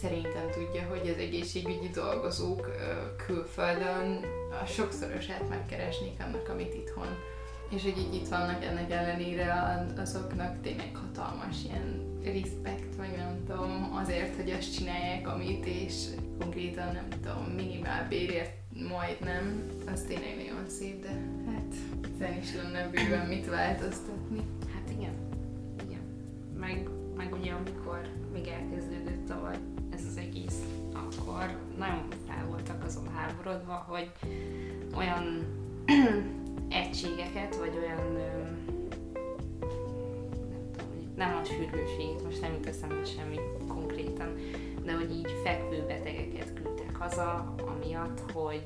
szerintem 0.00 0.50
tudja, 0.50 0.82
hogy 0.88 1.08
az 1.08 1.18
egészségügyi 1.18 1.88
dolgozók 1.94 2.70
külföldön 3.26 4.20
a 4.62 4.66
sokszorosát 4.66 5.48
megkeresnék 5.48 6.20
annak, 6.20 6.48
amit 6.48 6.74
itthon. 6.74 7.08
És 7.70 7.82
hogy 7.82 7.98
így 7.98 8.14
itt 8.14 8.28
vannak 8.28 8.64
ennek 8.64 8.90
ellenére 8.90 9.86
azoknak 9.96 10.60
tényleg 10.62 10.90
hatalmas 10.94 11.56
ilyen 11.64 12.13
respekt, 12.24 12.94
vagy 12.96 13.16
nem 13.16 13.42
tudom, 13.46 13.90
azért, 14.02 14.36
hogy 14.36 14.50
azt 14.50 14.74
csinálják, 14.76 15.28
amit, 15.28 15.66
és 15.66 15.94
konkrétan 16.40 16.92
nem 16.92 17.08
tudom, 17.08 17.44
minimál 17.56 18.08
bérért 18.08 18.52
majdnem, 18.88 19.62
az 19.92 20.04
tényleg 20.08 20.36
nagyon 20.36 20.68
szép, 20.68 21.02
de 21.02 21.08
hát 21.46 21.74
ezen 22.14 22.38
is 22.38 22.54
lenne 22.54 22.88
bőven 22.88 23.26
mit 23.26 23.46
változtatni. 23.46 24.40
Hát 24.74 24.90
igen, 24.90 25.14
igen. 25.86 26.00
Meg, 26.58 26.88
meg 27.16 27.32
ugye 27.32 27.52
amikor 27.52 28.08
még 28.32 28.46
elkezdődött 28.46 29.26
tavaly 29.26 29.56
ez 29.94 30.00
az 30.10 30.16
egész, 30.16 30.62
akkor 30.94 31.58
nagyon 31.78 32.08
fel 32.28 32.46
voltak 32.48 32.84
azon 32.84 33.08
háborodva, 33.14 33.84
hogy 33.88 34.10
olyan 34.96 35.44
egységeket, 36.84 37.56
vagy 37.56 37.76
olyan 37.82 38.18
nem 41.16 41.40
a 41.42 41.44
sürgőségét, 41.44 42.24
most 42.24 42.40
nem 42.40 42.52
jut 42.52 43.14
semmi 43.16 43.38
konkrétan, 43.68 44.34
de 44.84 44.92
hogy 44.92 45.10
így 45.10 45.34
fekvő 45.44 45.84
betegeket 45.86 46.52
küldtek 46.52 46.96
haza, 46.96 47.54
amiatt, 47.66 48.30
hogy 48.32 48.62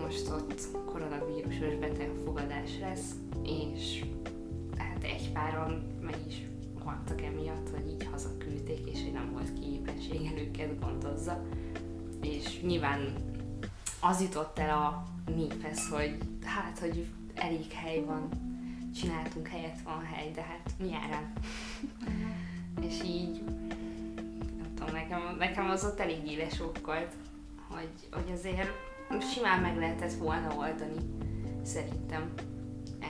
most 0.00 0.30
ott 0.30 0.60
koronavírusos 0.84 1.74
betegfogadás 1.74 2.70
lesz, 2.80 3.10
és 3.44 4.04
hát 4.76 5.04
egy 5.04 5.32
páron 5.32 5.82
meg 6.00 6.16
is 6.26 6.42
haltak 6.84 7.22
emiatt, 7.22 7.70
hogy 7.70 7.88
így 7.88 8.08
hazaküldték, 8.10 8.90
és 8.90 9.02
hogy 9.02 9.12
nem 9.12 9.32
volt 9.32 9.52
képessége 9.60 10.30
őket 10.40 10.80
gondozza. 10.80 11.46
És 12.22 12.60
nyilván 12.60 13.14
az 14.00 14.22
jutott 14.22 14.58
el 14.58 14.70
a 14.70 15.04
néphez, 15.34 15.88
hogy 15.88 16.16
hát, 16.44 16.78
hogy 16.78 17.06
elég 17.34 17.72
hely 17.72 18.04
van, 18.04 18.28
csináltunk 19.00 19.48
helyet, 19.48 19.82
van 19.84 20.04
hely, 20.04 20.30
de 20.34 20.42
hát 20.42 20.72
mi 20.78 20.94
árán? 20.94 21.32
és 22.80 23.02
így, 23.04 23.42
nem 24.56 24.74
tudom, 24.74 24.94
nekem, 24.94 25.36
nekem 25.38 25.70
az 25.70 25.84
ott 25.84 26.00
elég 26.00 26.30
éles 26.30 26.60
okkolt, 26.60 27.12
hogy, 27.68 27.90
hogy 28.12 28.32
azért 28.32 28.70
simán 29.32 29.60
meg 29.60 29.76
lehetett 29.76 30.12
volna 30.12 30.54
oldani, 30.56 30.98
szerintem. 31.62 32.32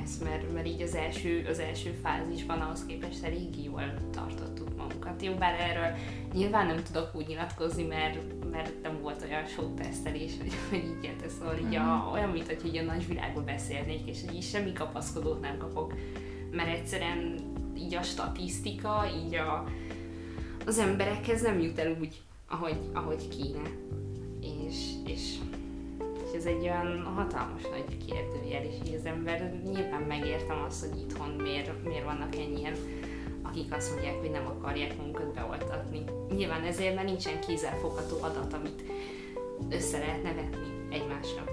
Ezt, 0.02 0.24
mert, 0.24 0.52
mert 0.52 0.66
így 0.66 0.82
az 0.82 0.94
első, 0.94 1.46
az 1.48 1.58
első 1.58 1.90
fázisban 2.02 2.60
ahhoz 2.60 2.86
képest 2.86 3.24
elég 3.24 3.64
jól 3.64 3.94
tartottuk 4.10 4.57
magunkat. 4.88 5.22
Jó, 5.22 5.34
bár 5.34 5.60
erről 5.60 5.96
nyilván 6.32 6.66
nem 6.66 6.82
tudok 6.82 7.10
úgy 7.14 7.26
nyilatkozni, 7.26 7.82
mert, 7.82 8.18
mert 8.50 8.82
nem 8.82 9.00
volt 9.00 9.24
olyan 9.28 9.46
sok 9.46 9.74
tesztelés, 9.74 10.32
hogy, 10.40 10.52
hogy 10.68 10.78
így 10.78 11.04
érte, 11.04 11.28
szóval 11.28 11.58
így 11.58 11.74
a, 11.74 11.82
mhm. 11.82 12.12
olyan, 12.12 12.30
mint 12.30 12.46
hogy 12.46 12.66
így 12.66 12.76
a 12.76 12.82
nagyvilágban 12.82 13.44
beszélnék, 13.44 14.08
és 14.08 14.18
így 14.34 14.42
semmi 14.42 14.72
kapaszkodót 14.72 15.40
nem 15.40 15.56
kapok, 15.58 15.94
mert 16.50 16.68
egyszerűen 16.68 17.34
így 17.76 17.94
a 17.94 18.02
statisztika, 18.02 19.04
így 19.24 19.34
a, 19.34 19.64
az 20.66 20.78
emberekhez 20.78 21.42
nem 21.42 21.60
jut 21.60 21.78
el 21.78 21.96
úgy, 22.00 22.20
ahogy, 22.48 22.78
ahogy 22.92 23.28
kéne. 23.28 23.70
És, 24.40 24.76
és 25.06 25.34
ez 26.36 26.44
egy 26.44 26.62
olyan 26.62 27.02
hatalmas 27.02 27.62
nagy 27.62 28.06
kérdőjel, 28.06 28.64
és 28.64 28.74
így 28.86 28.94
az 28.94 29.04
ember 29.04 29.60
nyilván 29.64 30.02
megértem 30.02 30.62
azt, 30.66 30.86
hogy 30.86 30.98
itthon 30.98 31.28
miért, 31.30 31.84
miért 31.84 32.04
vannak 32.04 32.34
ennyien, 32.34 32.74
akik 33.58 33.74
azt 33.74 33.90
mondják, 33.90 34.18
hogy 34.20 34.30
nem 34.30 34.46
akarják 34.46 34.96
magukat 34.96 35.34
beoltatni. 35.34 36.04
Nyilván 36.36 36.64
ezért, 36.64 36.94
mert 36.94 37.06
nincsen 37.06 37.40
kézzelfogható 37.40 38.16
adat, 38.22 38.52
amit 38.52 38.82
össze 39.70 39.98
lehetne 39.98 40.32
vetni 40.32 40.86
egymásra. 40.90 41.44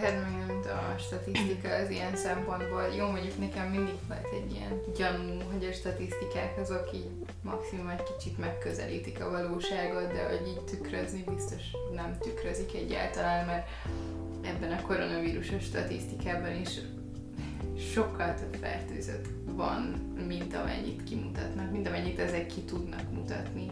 Hát 0.00 0.12
meg 0.22 0.46
nem 0.46 0.60
a 0.94 0.98
statisztika 0.98 1.68
az 1.68 1.90
ilyen 1.90 2.16
szempontból. 2.16 2.82
Jó, 2.96 3.06
mondjuk 3.06 3.38
nekem 3.38 3.66
mindig 3.68 3.94
volt 4.08 4.28
egy 4.32 4.52
ilyen 4.52 4.80
gyanú, 4.96 5.40
hogy 5.52 5.64
a 5.64 5.72
statisztikák 5.72 6.58
azok 6.60 6.90
így 6.94 7.10
maximum 7.42 7.88
egy 7.88 8.02
kicsit 8.02 8.38
megközelítik 8.38 9.20
a 9.20 9.30
valóságot, 9.30 10.12
de 10.12 10.28
hogy 10.28 10.48
így 10.48 10.64
tükrözni 10.64 11.24
biztos 11.34 11.62
nem 11.94 12.18
tükrözik 12.20 12.74
egyáltalán, 12.74 13.46
mert 13.46 13.68
ebben 14.42 14.72
a 14.72 14.82
koronavírusos 14.86 15.62
statisztikában 15.62 16.60
is 16.60 16.70
sokkal 17.92 18.34
több 18.34 18.54
fertőzött 18.54 19.26
van, 19.56 19.94
mint 20.26 20.54
amennyit 20.54 21.04
kimutatnak, 21.04 21.72
mint 21.72 21.88
amennyit 21.88 22.18
ezek 22.18 22.46
ki 22.46 22.60
tudnak 22.60 23.12
mutatni. 23.12 23.66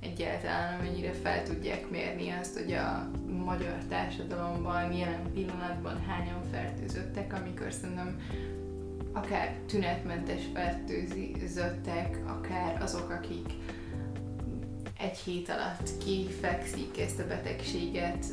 Egyáltalán, 0.00 0.78
amennyire 0.78 1.12
fel 1.12 1.42
tudják 1.42 1.90
mérni 1.90 2.30
azt, 2.30 2.58
hogy 2.58 2.72
a 2.72 3.10
magyar 3.44 3.78
társadalomban 3.88 4.92
jelen 4.92 5.32
pillanatban 5.34 6.04
hányan 6.06 6.42
fertőzöttek, 6.50 7.32
amikor 7.32 7.72
szerintem 7.72 8.20
akár 9.12 9.56
tünetmentes 9.66 10.42
fertőzöttek, 10.54 12.18
akár 12.26 12.82
azok, 12.82 13.10
akik 13.10 13.46
egy 14.98 15.16
hét 15.18 15.48
alatt 15.48 15.90
kifekszik 16.04 17.00
ezt 17.00 17.18
a 17.18 17.26
betegséget, 17.26 18.26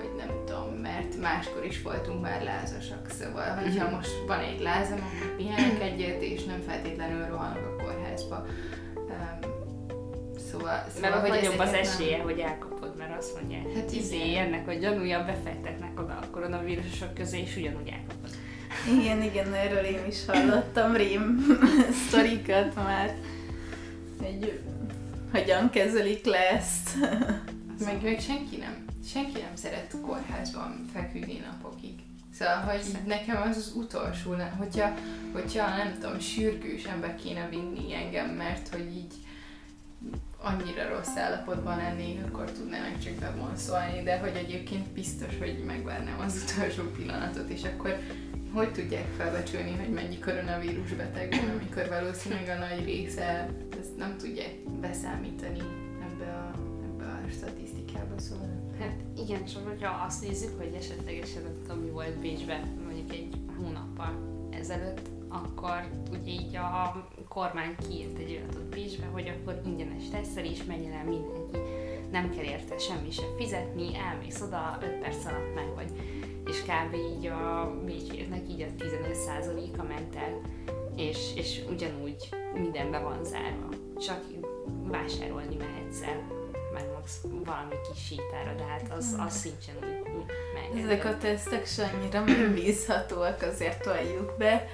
vagy 0.00 0.14
nem 0.16 0.28
tudom, 0.46 0.74
mert 0.74 1.20
máskor 1.20 1.64
is 1.64 1.82
voltunk 1.82 2.20
már 2.22 2.42
lázasak, 2.42 3.10
szóval, 3.18 3.54
hogyha 3.54 3.84
Mhm. 3.84 3.94
most 3.94 4.10
van 4.26 4.38
egy 4.40 4.60
lázam, 4.60 4.98
akkor 4.98 5.36
pihenek 5.36 5.82
egyet, 5.82 6.22
és 6.22 6.44
nem 6.44 6.60
feltétlenül 6.66 7.26
rohanok 7.26 7.76
a 7.78 7.82
kórházba. 7.82 8.46
Szóval, 10.50 10.84
szóval 10.94 11.10
Mert 11.10 11.14
ott 11.22 11.28
nagyobb 11.28 11.58
az 11.58 11.72
esélye, 11.72 12.18
hogy 12.22 12.38
elkapod, 12.38 12.94
mert 12.98 13.18
azt 13.18 13.34
mondják, 13.40 13.64
Hát 13.66 13.74
hát 13.74 13.92
izé, 13.92 14.36
ennek 14.36 14.68
a 14.68 14.72
gyanúja 14.72 15.24
befektetnek 15.24 16.00
oda 16.00 16.18
a 16.22 16.30
koronavírusok 16.30 17.14
közé, 17.14 17.40
és 17.40 17.56
ugyanúgy 17.56 17.88
elkapod. 17.88 18.30
Igen, 19.00 19.22
igen, 19.22 19.54
erről 19.54 19.84
én 19.84 20.06
is 20.08 20.26
hallottam 20.26 20.94
rém 20.96 21.46
sztorikat 22.06 22.74
már, 22.74 23.14
hogy 24.22 24.60
hogyan 25.32 25.70
kezelik 25.70 26.24
le 26.24 26.50
ezt. 26.50 26.90
Meg, 27.84 28.02
meg 28.02 28.20
senki 28.20 28.56
nem, 28.56 28.84
senki 29.04 29.40
nem 29.40 29.56
szeret 29.56 29.96
kórházban 30.02 30.84
feküdni 30.92 31.38
napokig. 31.38 31.94
Szóval, 32.34 32.56
hogy 32.56 32.80
így 32.88 33.06
nekem 33.06 33.42
az 33.42 33.56
az 33.56 33.72
utolsó, 33.76 34.34
hogyha, 34.58 34.94
hogyha 35.32 35.76
nem 35.76 35.98
tudom, 36.00 36.18
sürgősen 36.18 37.00
be 37.00 37.14
kéne 37.14 37.48
vinni 37.48 37.94
engem, 37.94 38.30
mert 38.30 38.68
hogy 38.68 38.96
így 38.96 39.14
annyira 40.42 40.88
rossz 40.88 41.16
állapotban 41.16 41.76
lennék, 41.76 42.24
akkor 42.24 42.50
tudnának 42.50 42.98
csak 42.98 43.12
bevonszolni, 43.12 44.02
de 44.02 44.18
hogy 44.18 44.36
egyébként 44.36 44.86
biztos, 44.86 45.38
hogy 45.38 45.62
megvárnám 45.66 46.20
az 46.20 46.44
utolsó 46.48 46.82
pillanatot, 46.82 47.48
és 47.48 47.62
akkor 47.62 47.98
hogy 48.52 48.72
tudják 48.72 49.06
felbecsülni, 49.16 49.76
hogy 49.76 49.88
mennyi 49.88 50.18
koronavírus 50.18 50.92
beteg 50.92 51.30
van, 51.30 51.56
amikor 51.58 51.88
valószínűleg 51.88 52.48
a 52.48 52.58
nagy 52.58 52.84
része 52.84 53.48
ezt 53.80 53.96
nem 53.96 54.16
tudják 54.16 54.54
beszámítani 54.80 55.60
ebbe 56.02 56.32
a, 56.32 56.54
ebbe 56.84 57.04
a 57.04 57.30
statisztikába, 57.30 58.18
szóval. 58.18 58.59
Hát 58.80 58.96
igen, 59.16 59.44
csak 59.44 59.68
hogyha 59.68 60.04
azt 60.06 60.22
nézzük, 60.22 60.58
hogy 60.58 60.74
esetlegesen 60.74 61.42
nem 61.42 61.62
tudom, 61.62 61.82
mi 61.82 61.90
volt 61.90 62.18
Bécsben 62.18 62.60
mondjuk 62.84 63.12
egy 63.12 63.36
hónappal 63.58 64.12
ezelőtt, 64.50 65.08
akkor 65.28 65.90
ugye 66.10 66.30
így 66.30 66.56
a 66.56 67.08
kormány 67.28 67.74
kiírt 67.76 68.18
egy 68.18 68.30
olyat 68.30 68.54
ott 68.54 68.74
Bécsbe, 68.74 69.06
hogy 69.06 69.28
akkor 69.28 69.60
ingyenes 69.64 70.08
tesztelés, 70.10 70.64
menjen 70.64 70.92
el 70.92 71.04
mindenki, 71.04 71.58
nem 72.10 72.30
kell 72.30 72.44
érte 72.44 72.78
semmi 72.78 73.10
sem 73.10 73.36
fizetni, 73.36 73.96
elmész 73.96 74.40
oda, 74.40 74.78
5 74.82 74.98
perc 74.98 75.24
alatt 75.24 75.54
meg 75.54 75.74
vagy. 75.74 75.90
És 76.46 76.62
kb. 76.62 76.94
így 76.94 77.26
a 77.26 77.74
bécsieknek 77.84 78.48
így 78.48 78.60
a 78.60 78.82
15%-a 78.84 79.82
ment 79.82 80.14
el, 80.14 80.40
és, 80.96 81.32
és 81.34 81.64
ugyanúgy 81.70 82.28
minden 82.54 82.90
be 82.90 82.98
van 82.98 83.24
zárva. 83.24 83.68
Csak 83.98 84.24
vásárolni 84.82 85.56
mehetsz 85.56 86.02
el, 86.02 86.39
max 87.00 87.20
valami 87.44 87.74
kis 87.92 88.04
sétára, 88.04 88.54
de 88.56 88.64
hát 88.64 88.92
az, 88.96 89.16
az 89.18 89.32
szintén 89.32 89.74
úgy, 89.80 90.12
úgy 90.14 90.32
meg. 90.54 90.82
Ezek 90.84 91.04
a 91.04 91.16
tesztek 91.18 91.66
se 91.66 91.90
annyira 91.94 92.24
megbízhatóak, 92.24 93.42
azért 93.42 93.82
toljuk 93.82 94.34
be. 94.38 94.66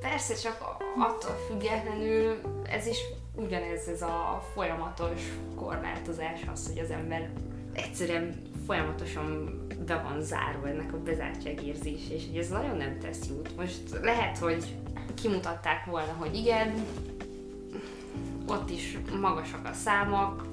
Persze, 0.00 0.34
csak 0.34 0.76
attól 0.98 1.38
függetlenül 1.48 2.40
ez 2.64 2.86
is 2.86 2.98
ugyanez 3.34 3.88
ez 3.88 4.02
a 4.02 4.42
folyamatos 4.54 5.20
korlátozás, 5.54 6.40
az, 6.52 6.66
hogy 6.66 6.78
az 6.78 6.90
ember 6.90 7.30
egyszerűen 7.72 8.42
folyamatosan 8.66 9.60
be 9.86 10.02
van 10.02 10.22
zárva 10.22 10.68
ennek 10.68 10.92
a 10.92 11.02
bezártságérzés, 11.02 12.00
és 12.10 12.26
hogy 12.26 12.38
ez 12.38 12.48
nagyon 12.48 12.76
nem 12.76 12.98
tesz 12.98 13.28
jót. 13.28 13.56
Most 13.56 14.00
lehet, 14.02 14.38
hogy 14.38 14.74
kimutatták 15.14 15.84
volna, 15.84 16.12
hogy 16.18 16.34
igen, 16.34 16.86
ott 18.50 18.70
is 18.70 18.98
magasak 19.20 19.66
a 19.66 19.72
számok, 19.72 20.46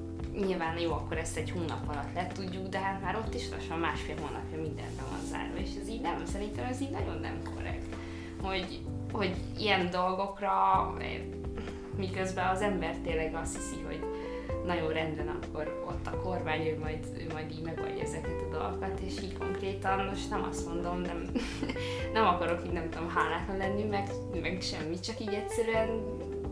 nyilván 0.46 0.78
jó, 0.80 0.92
akkor 0.92 1.18
ezt 1.18 1.38
egy 1.38 1.52
hónap 1.52 1.90
alatt 1.90 2.14
le 2.14 2.28
tudjuk, 2.28 2.68
de 2.68 2.80
hát 2.80 3.02
már 3.02 3.16
ott 3.16 3.34
is 3.34 3.50
lassan 3.50 3.80
másfél 3.80 4.16
hónapja 4.16 4.58
mindenbe 4.62 5.02
van 5.10 5.20
zárva, 5.30 5.58
és 5.58 5.70
ez 5.82 5.88
így 5.88 6.02
nem, 6.02 6.26
szerintem 6.26 6.66
ez 6.66 6.82
így 6.82 6.90
nagyon 6.90 7.20
nem 7.20 7.42
korrekt, 7.56 7.96
hogy, 8.42 8.82
hogy 9.12 9.36
ilyen 9.58 9.90
dolgokra, 9.90 10.54
miközben 11.98 12.48
az 12.48 12.62
ember 12.62 12.96
tényleg 12.98 13.36
azt 13.36 13.56
hiszi, 13.56 13.82
hogy 13.86 14.04
nagyon 14.66 14.94
rendben, 14.94 15.28
akkor 15.28 15.84
ott 15.88 16.08
a 16.08 16.18
kormány, 16.18 16.68
ő 16.68 16.78
majd, 16.80 17.06
ő 17.18 17.28
majd 17.34 17.52
így 17.52 17.62
megoldja 17.62 18.04
ezeket 18.04 18.42
a 18.42 18.58
dolgokat, 18.58 19.00
és 19.00 19.22
így 19.22 19.38
konkrétan, 19.38 20.06
most 20.06 20.30
nem 20.30 20.44
azt 20.50 20.68
mondom, 20.68 21.02
nem, 21.02 21.26
nem 22.14 22.26
akarok 22.26 22.66
így 22.66 22.72
nem 22.72 22.90
tudom 22.90 23.10
hálátlan 23.10 23.58
lenni, 23.58 23.84
meg, 23.84 24.10
meg 24.42 24.62
semmi, 24.62 25.00
csak 25.00 25.20
így 25.20 25.34
egyszerűen 25.34 25.90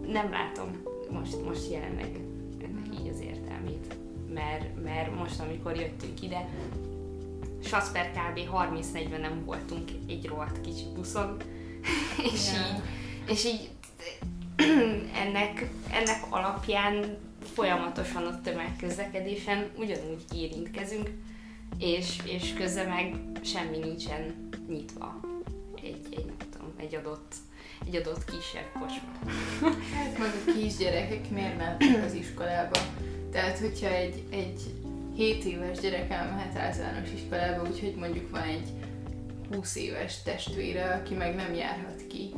nem 0.05 0.31
látom 0.31 0.91
most, 1.13 1.45
most 1.45 1.71
jelenleg 1.71 2.19
ennek 2.63 2.99
így 2.99 3.07
az 3.07 3.19
értelmét. 3.19 3.95
Mert, 4.33 4.83
mert 4.83 5.15
most, 5.15 5.39
amikor 5.39 5.75
jöttünk 5.75 6.21
ide, 6.21 6.49
Sasz 7.65 7.91
per 7.91 8.11
kb. 8.11 8.39
30-40 8.53 9.19
nem 9.19 9.45
voltunk 9.45 9.91
egy 10.07 10.25
rohadt 10.25 10.61
kicsi 10.61 10.83
buszon, 10.95 11.37
és 12.33 12.51
Ja. 12.53 12.59
így, 12.59 12.81
és 13.29 13.45
így 13.45 13.69
ennek, 15.25 15.69
ennek 15.91 16.25
alapján 16.29 17.17
folyamatosan 17.53 18.25
a 18.25 18.41
tömegközlekedésen 18.41 19.69
ugyanúgy 19.77 20.23
érintkezünk, 20.35 21.09
és, 21.77 22.17
és 22.25 22.53
közben 22.53 22.87
meg 22.87 23.15
semmi 23.41 23.77
nincsen 23.77 24.49
nyitva 24.69 25.19
egy, 25.75 26.05
egy, 26.09 26.25
nem 26.25 26.49
tudom, 26.51 26.73
egy 26.77 26.95
adott, 26.95 27.35
egy 27.87 27.95
adott 27.95 28.25
kisebb 28.25 28.71
kocsma. 28.79 29.33
Hát 29.95 30.17
meg 30.17 30.29
a 30.47 30.51
kisgyerekek 30.51 31.29
miért 31.29 31.57
mennek 31.57 32.05
az 32.05 32.13
iskolába? 32.13 32.79
Tehát, 33.31 33.59
hogyha 33.59 33.87
egy, 33.87 34.23
egy 34.29 34.61
7 35.15 35.43
éves 35.43 35.79
gyerek 35.79 36.11
elmehet 36.11 36.57
általános 36.57 37.09
iskolába, 37.15 37.69
úgyhogy 37.69 37.95
mondjuk 37.95 38.29
van 38.29 38.41
egy 38.41 38.67
20 39.51 39.75
éves 39.75 40.21
testvére, 40.21 40.93
aki 40.93 41.13
meg 41.13 41.35
nem 41.35 41.53
járhat 41.53 42.07
ki, 42.07 42.33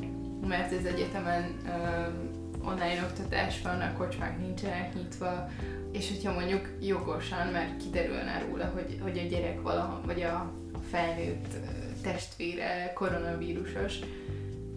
mert 0.47 0.71
az 0.71 0.86
egyetemen 0.86 1.55
ö, 1.65 2.67
online 2.67 3.03
oktatás 3.03 3.62
van, 3.62 3.81
a 3.81 3.93
kocsmák 3.97 4.39
nincsenek 4.39 4.93
nyitva, 4.93 5.49
és 5.91 6.10
hogyha 6.10 6.34
mondjuk 6.34 6.69
jogosan, 6.81 7.47
mert 7.47 7.77
kiderülne 7.84 8.45
róla, 8.49 8.65
hogy, 8.65 8.99
hogy 9.01 9.17
a 9.17 9.27
gyerek 9.27 9.62
valaha, 9.62 10.01
vagy 10.05 10.21
a, 10.21 10.53
felnőtt 10.91 11.53
testvére 12.01 12.91
koronavírusos, 12.93 13.99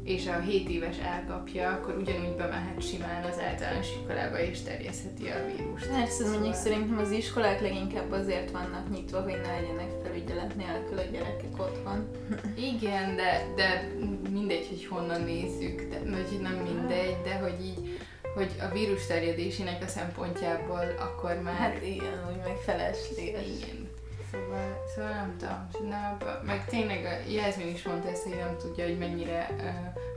és 0.09 0.27
a 0.27 0.41
7 0.41 0.69
éves 0.69 0.97
elkapja, 0.99 1.71
akkor 1.71 1.97
ugyanúgy 1.97 2.37
bemehet 2.37 2.83
simán 2.89 3.25
az 3.25 3.39
általános 3.39 3.87
iskolába 3.91 4.41
és 4.41 4.61
terjesztheti 4.63 5.27
a 5.29 5.47
vírust. 5.47 5.87
Persze, 5.87 6.23
mondjuk 6.23 6.55
Szóval- 6.55 6.55
szerintem 6.55 6.99
az 6.99 7.11
iskolák 7.11 7.61
leginkább 7.61 8.13
azért 8.13 8.51
vannak 8.51 8.91
nyitva, 8.91 9.23
hogy 9.23 9.41
ne 9.43 9.61
legyenek 9.61 9.91
felügyelet 10.05 10.57
nélkül 10.57 10.99
a 10.99 11.03
gyerekek 11.13 11.59
otthon. 11.59 12.09
Igen, 12.73 13.17
de, 13.17 13.47
de 13.57 13.93
mindegy, 14.31 14.67
hogy 14.69 14.87
honnan 14.87 15.23
nézzük, 15.23 15.89
de, 15.91 15.99
vagy 15.99 16.41
nem 16.41 16.55
mindegy, 16.55 17.17
de 17.25 17.35
hogy 17.35 17.65
így, 17.65 17.99
hogy 18.35 18.51
a 18.61 18.73
vírus 18.73 19.07
terjedésének 19.07 19.83
a 19.83 19.87
szempontjából 19.87 20.95
akkor 20.99 21.41
már... 21.43 21.55
Hát 21.55 21.83
igen, 21.83 22.29
úgy 22.31 22.41
meg 22.45 22.57
felesleges. 22.65 23.47
igen. 23.47 23.88
Szóval, 24.33 24.85
szóval 24.95 25.11
nem 25.11 25.37
tudom, 25.73 25.93
abba- 26.13 26.45
meg 26.45 26.65
tényleg 26.65 27.05
a 27.05 27.31
Jászmin 27.31 27.69
is 27.75 27.83
mondta 27.83 28.09
ezt, 28.09 28.23
hogy 28.23 28.37
nem 28.37 28.57
tudja, 28.59 28.85
hogy 28.85 28.99
mennyire 28.99 29.49
uh, 29.57 29.65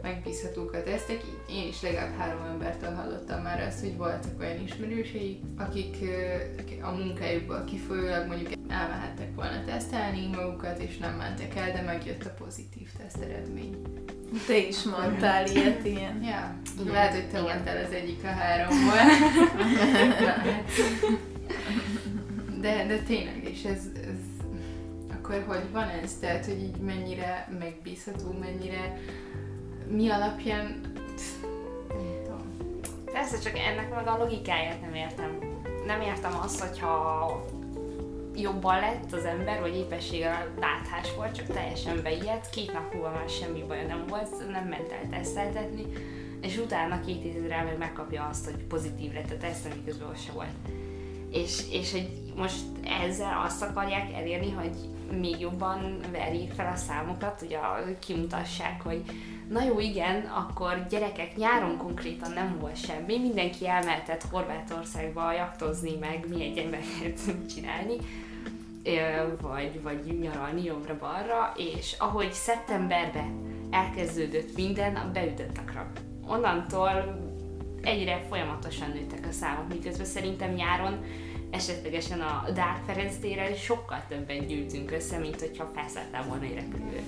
megbízhatók 0.02 0.74
a 0.74 0.84
tesztek. 0.84 1.22
Én 1.50 1.68
is 1.68 1.82
legalább 1.82 2.18
három 2.18 2.44
embertől 2.44 2.94
hallottam 2.94 3.42
már 3.42 3.62
azt, 3.62 3.80
hogy 3.80 3.98
voltak 3.98 4.40
olyan 4.40 4.60
ismerőseik, 4.64 5.42
akik 5.58 5.96
uh, 6.02 6.88
a 6.88 6.92
munkájukból 6.92 7.64
kifolyólag 7.64 8.28
mondjuk 8.28 8.52
elmehettek 8.68 9.36
volna 9.36 9.64
tesztelni 9.66 10.28
magukat, 10.28 10.80
és 10.80 10.98
nem 10.98 11.14
mentek 11.14 11.56
el, 11.56 11.72
de 11.72 11.82
megjött 11.82 12.26
a 12.26 12.34
pozitív 12.44 12.90
teszt 12.98 13.24
eredmény. 13.24 13.82
Te 14.48 14.58
is 14.58 14.84
mondtál 14.84 15.46
ilyet, 15.48 15.86
igen. 15.86 16.24
Ja, 16.24 16.56
Igen. 16.80 16.94
lehet, 16.94 17.12
hogy 17.14 17.30
te 17.30 17.40
Igen. 17.40 17.44
voltál 17.44 17.86
az 17.86 17.92
egyik 17.92 18.24
a 18.24 18.28
háromból. 18.28 19.00
De, 22.62 22.86
de 22.88 22.98
tényleg, 22.98 23.48
és 23.52 23.64
ez 23.64 23.91
akkor 25.32 25.56
hogy 25.56 25.72
van 25.72 25.88
ez? 25.88 26.18
Tehát, 26.20 26.46
hogy 26.46 26.62
így 26.62 26.78
mennyire 26.78 27.48
megbízható, 27.60 28.32
mennyire 28.40 29.00
mi 29.88 30.10
alapján. 30.10 30.82
Persze, 33.12 33.40
csak 33.40 33.58
ennek 33.58 33.96
meg 33.96 34.08
a 34.08 34.18
logikáját 34.18 34.82
nem 34.82 34.94
értem. 34.94 35.38
Nem 35.86 36.02
értem 36.02 36.32
azt, 36.42 36.60
hogyha 36.60 37.46
jobban 38.36 38.80
lett 38.80 39.14
az 39.14 39.24
ember, 39.24 39.60
vagy 39.60 39.76
éppenséggel 39.76 40.48
láthás 40.60 41.16
volt, 41.16 41.36
csak 41.36 41.46
teljesen 41.46 42.02
beijedt, 42.04 42.50
két 42.50 42.74
nap 42.74 42.94
múlva 42.94 43.10
már 43.10 43.30
semmi 43.30 43.64
baja 43.68 43.88
nem 43.88 44.06
volt, 44.08 44.52
nem 44.52 44.68
ment 44.68 44.92
el 44.92 45.10
teszteltetni, 45.10 45.86
és 46.42 46.58
utána 46.58 47.02
két 47.06 47.22
hétre 47.22 47.64
meg 47.64 47.78
megkapja 47.78 48.28
azt, 48.30 48.46
hogy 48.46 48.64
pozitív 48.64 49.14
lett 49.14 49.32
a 49.32 49.38
teszt, 49.38 49.76
miközben 49.76 50.16
se 50.16 50.32
volt. 50.32 50.50
És, 51.32 51.62
és 51.72 51.92
hogy 51.92 52.10
most 52.36 52.62
ezzel 53.04 53.42
azt 53.46 53.62
akarják 53.62 54.14
elérni, 54.14 54.52
hogy 54.52 54.76
még 55.20 55.40
jobban 55.40 56.00
verjék 56.12 56.52
fel 56.52 56.72
a 56.74 56.76
számokat, 56.76 57.42
ugye 57.42 57.60
kimutassák, 58.00 58.82
hogy 58.82 59.04
na 59.50 59.64
jó, 59.64 59.80
igen, 59.80 60.22
akkor 60.22 60.86
gyerekek 60.90 61.36
nyáron 61.36 61.78
konkrétan 61.78 62.32
nem 62.32 62.58
volt 62.60 62.86
semmi, 62.86 63.20
mindenki 63.20 63.68
elmehetett 63.68 64.24
Horvátországba 64.32 65.34
jaktozni, 65.34 65.96
meg 66.00 66.26
mi 66.30 66.44
egy 66.44 66.58
embereket 66.58 67.20
csinálni, 67.54 67.96
vagy, 69.42 69.82
vagy 69.82 70.20
nyaralni 70.22 70.64
jobbra-balra, 70.64 71.54
és 71.58 71.96
ahogy 72.00 72.32
szeptemberben 72.32 73.50
elkezdődött 73.72 74.56
minden, 74.56 75.12
beütött 75.14 75.58
a 75.58 75.72
krab. 75.72 76.00
Onnantól 76.28 77.20
egyre 77.82 78.26
folyamatosan 78.30 78.90
nőttek 78.90 79.28
a 79.30 79.32
számok, 79.32 79.68
miközben 79.68 80.06
szerintem 80.06 80.54
nyáron 80.54 81.04
esetlegesen 81.52 82.20
a 82.20 82.44
Dark 82.54 82.86
Ferenc 82.86 83.18
térrel 83.18 83.54
sokkal 83.54 84.04
többen 84.08 84.48
gyűjtünk 84.48 84.92
össze, 84.92 85.18
mint 85.18 85.40
hogyha 85.40 85.72
felszálltál 85.76 86.24
volna 86.24 86.44
egy 86.44 86.54
repülőre. 86.54 87.02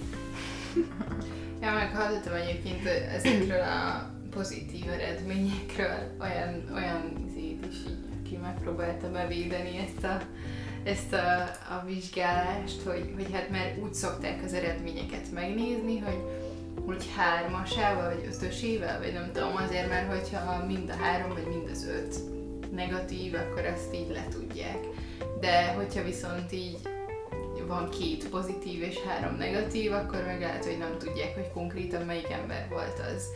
Ja, 1.62 1.74
meg 1.74 1.96
hallottam 1.96 2.34
egyébként 2.34 2.86
ezekről 2.86 3.62
a 3.62 4.10
pozitív 4.30 4.90
eredményekről, 4.90 6.16
olyan, 6.22 6.64
olyan 6.74 7.14
izét 7.28 7.66
is 7.70 7.76
így, 7.76 8.06
aki 8.20 8.38
megpróbálta 8.38 9.12
bevédeni 9.12 9.78
ezt 9.78 10.04
a, 10.04 10.22
ezt 10.84 11.14
a, 11.14 11.42
a 11.74 11.86
vizsgálást, 11.86 12.82
hogy, 12.82 13.14
hogy 13.16 13.28
hát 13.34 13.50
már 13.50 13.76
úgy 13.84 13.94
szokták 13.94 14.44
az 14.44 14.54
eredményeket 14.54 15.32
megnézni, 15.32 16.00
hogy 16.00 16.20
hogy 16.86 17.06
hármasával, 17.16 18.16
vagy 18.16 18.30
ötösével, 18.34 19.00
vagy 19.00 19.14
nem 19.14 19.32
tudom, 19.34 19.56
azért 19.56 19.90
mert 19.90 20.14
hogyha 20.14 20.66
mind 20.66 20.90
a 20.90 21.04
három, 21.04 21.34
vagy 21.34 21.48
mind 21.48 21.70
az 21.72 21.88
öt 21.88 22.33
negatív, 22.76 23.34
akkor 23.34 23.66
ezt 23.66 23.94
így 23.94 24.10
le 24.10 24.28
tudják. 24.32 24.80
De 25.40 25.74
hogyha 25.74 26.04
viszont 26.04 26.52
így 26.52 26.78
van 27.68 27.90
két 27.90 28.30
pozitív 28.30 28.82
és 28.82 28.96
három 29.08 29.36
negatív, 29.36 29.92
akkor 29.92 30.24
meg 30.26 30.40
lehet, 30.40 30.66
hogy 30.66 30.78
nem 30.78 30.98
tudják, 31.00 31.34
hogy 31.34 31.52
konkrétan 31.54 32.06
melyik 32.06 32.32
ember 32.32 32.68
volt 32.70 33.00
az. 33.16 33.28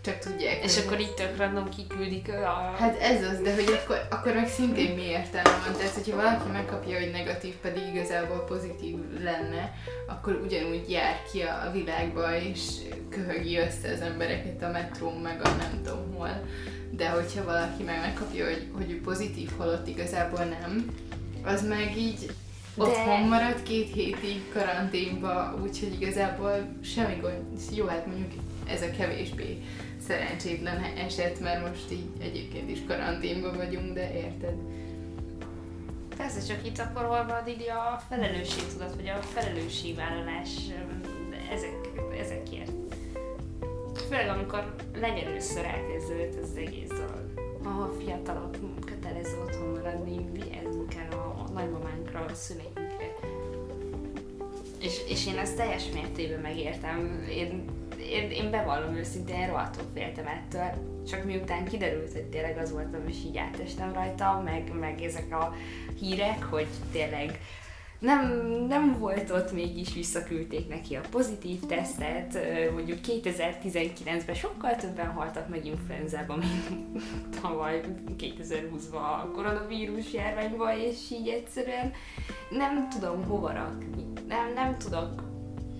Csak 0.00 0.18
tudják. 0.18 0.64
És 0.64 0.78
akkor 0.78 1.00
így 1.00 1.14
tök 1.14 1.36
random 1.36 1.68
kiküldik 1.68 2.28
a... 2.28 2.74
Hát 2.78 3.00
ez 3.00 3.22
az, 3.22 3.40
de 3.40 3.54
hogy 3.54 3.80
akkor, 3.82 4.06
akkor 4.10 4.34
meg 4.34 4.48
szintén 4.48 4.94
mi 4.94 5.02
értelme 5.02 5.62
van. 5.64 5.76
Tehát, 5.76 5.94
hogyha 5.94 6.16
valaki 6.16 6.50
megkapja, 6.52 6.98
hogy 6.98 7.10
negatív, 7.10 7.54
pedig 7.54 7.82
igazából 7.94 8.44
pozitív 8.44 8.96
lenne, 9.22 9.72
akkor 10.06 10.40
ugyanúgy 10.44 10.90
jár 10.90 11.22
ki 11.32 11.40
a 11.40 11.70
világba, 11.72 12.36
és 12.36 12.60
köhögi 13.08 13.56
össze 13.56 13.92
az 13.92 14.00
embereket 14.00 14.62
a 14.62 14.70
metrón, 14.70 15.14
meg 15.14 15.40
a 15.44 15.48
nem 15.48 15.80
tudom 15.82 16.14
hol. 16.14 16.44
De 16.96 17.08
hogyha 17.08 17.44
valaki 17.44 17.82
meg 17.82 18.00
megkapja, 18.00 18.44
hogy, 18.44 18.68
hogy 18.72 18.90
ő 18.90 19.00
pozitív, 19.00 19.50
holott 19.56 19.88
igazából 19.88 20.44
nem, 20.44 20.94
az 21.44 21.68
meg 21.68 21.96
így 21.96 22.26
de... 22.74 22.82
otthon 22.82 23.20
marad 23.20 23.62
két 23.62 23.92
hétig 23.92 24.52
karanténba, 24.52 25.58
úgyhogy 25.62 25.96
igazából 26.00 26.76
semmi 26.82 27.20
gond. 27.20 27.60
Jó, 27.74 27.86
hát 27.86 28.06
mondjuk 28.06 28.30
ez 28.66 28.82
a 28.82 28.90
kevésbé 28.90 29.62
szerencsétlen 30.06 30.82
eset, 30.96 31.40
mert 31.40 31.68
most 31.68 31.92
így 31.92 32.06
egyébként 32.20 32.70
is 32.70 32.78
karanténban 32.86 33.56
vagyunk, 33.56 33.94
de 33.94 34.14
érted? 34.14 34.54
Persze, 36.16 36.54
csak 36.54 36.66
itt 36.66 36.78
akkor 36.78 37.02
hol 37.02 37.26
van 37.26 37.48
így 37.48 37.68
a 37.68 38.02
felelősségtudat, 38.08 38.94
vagy 38.94 39.08
a 39.08 39.22
felelősségvállalás 39.22 40.50
ezek, 41.50 41.90
ezekért. 42.20 42.83
Főleg 44.14 44.36
amikor 44.36 44.74
legelőször 44.94 45.64
elkezdődött 45.64 46.42
ez 46.42 46.50
az 46.50 46.56
egész 46.56 46.88
dolog. 46.88 47.24
Ahol 47.64 47.92
fiatalok 47.98 48.56
kötelező 48.86 49.40
otthon 49.42 49.68
maradni, 49.68 50.24
vigyázni 50.32 50.84
kell 50.88 51.18
a 51.18 51.50
nagymamánkra, 51.52 52.20
a 52.20 52.34
szüleinkre. 52.34 53.12
És, 54.80 55.00
és 55.08 55.26
én 55.26 55.38
ezt 55.38 55.56
teljes 55.56 55.90
mértében 55.92 56.40
megértem. 56.40 57.24
Én 57.28 57.64
én, 57.98 58.30
én 58.30 58.50
bevallom 58.50 58.96
őszintén, 58.96 59.36
én 59.36 59.46
rohadtul 59.46 59.84
féltem 59.94 60.26
ettől, 60.26 60.70
csak 61.08 61.24
miután 61.24 61.64
kiderült, 61.64 62.12
hogy 62.12 62.24
tényleg 62.24 62.58
az 62.58 62.72
voltam, 62.72 63.08
és 63.08 63.16
így 63.26 63.36
átestem 63.36 63.92
rajta, 63.92 64.42
meg, 64.44 64.72
meg 64.80 65.02
ezek 65.02 65.34
a 65.34 65.54
hírek, 65.98 66.42
hogy 66.42 66.66
tényleg 66.92 67.40
nem, 68.04 68.44
nem 68.68 68.98
volt 68.98 69.30
ott, 69.30 69.52
mégis 69.52 69.94
visszaküldték 69.94 70.68
neki 70.68 70.94
a 70.94 71.00
pozitív 71.10 71.60
tesztet. 71.60 72.38
Mondjuk 72.72 72.98
2019-ben 73.06 74.34
sokkal 74.34 74.76
többen 74.76 75.06
haltak 75.06 75.48
meg 75.48 75.66
influenzában, 75.66 76.38
mint 76.38 77.40
tavaly 77.40 77.80
2020-ban 78.18 79.22
a 79.22 79.30
koronavírus 79.34 80.12
járványban, 80.12 80.78
és 80.78 81.10
így 81.10 81.28
egyszerűen 81.28 81.92
nem 82.50 82.88
tudom 82.88 83.24
hova 83.24 83.52
rakni. 83.52 84.04
Nem, 84.28 84.52
nem 84.54 84.78
tudok 84.78 85.22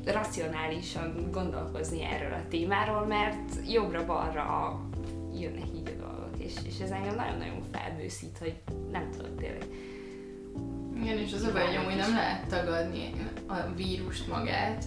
racionálisan 0.05 1.29
gondolkozni 1.33 2.03
erről 2.03 2.33
a 2.33 2.49
témáról, 2.49 3.07
mert 3.07 3.71
jobbra-balra 3.71 4.81
jönnek 5.35 5.67
így 5.75 5.97
a 5.99 6.03
dolgok, 6.03 6.39
és, 6.39 6.53
és 6.67 6.79
ez 6.81 6.91
engem 6.91 7.15
nagyon-nagyon 7.15 7.63
felbőszít, 7.73 8.39
hogy 8.39 8.55
nem 8.91 9.11
tudom 9.11 9.37
tényleg. 9.37 9.67
Igen, 11.05 11.19
és 11.19 11.33
az 11.33 11.43
a 11.43 11.53
baj, 11.53 11.75
hogy 11.75 11.97
nem 11.97 12.15
lehet 12.15 12.47
tagadni 12.47 13.11
a 13.47 13.55
vírust 13.77 14.29
magát, 14.29 14.85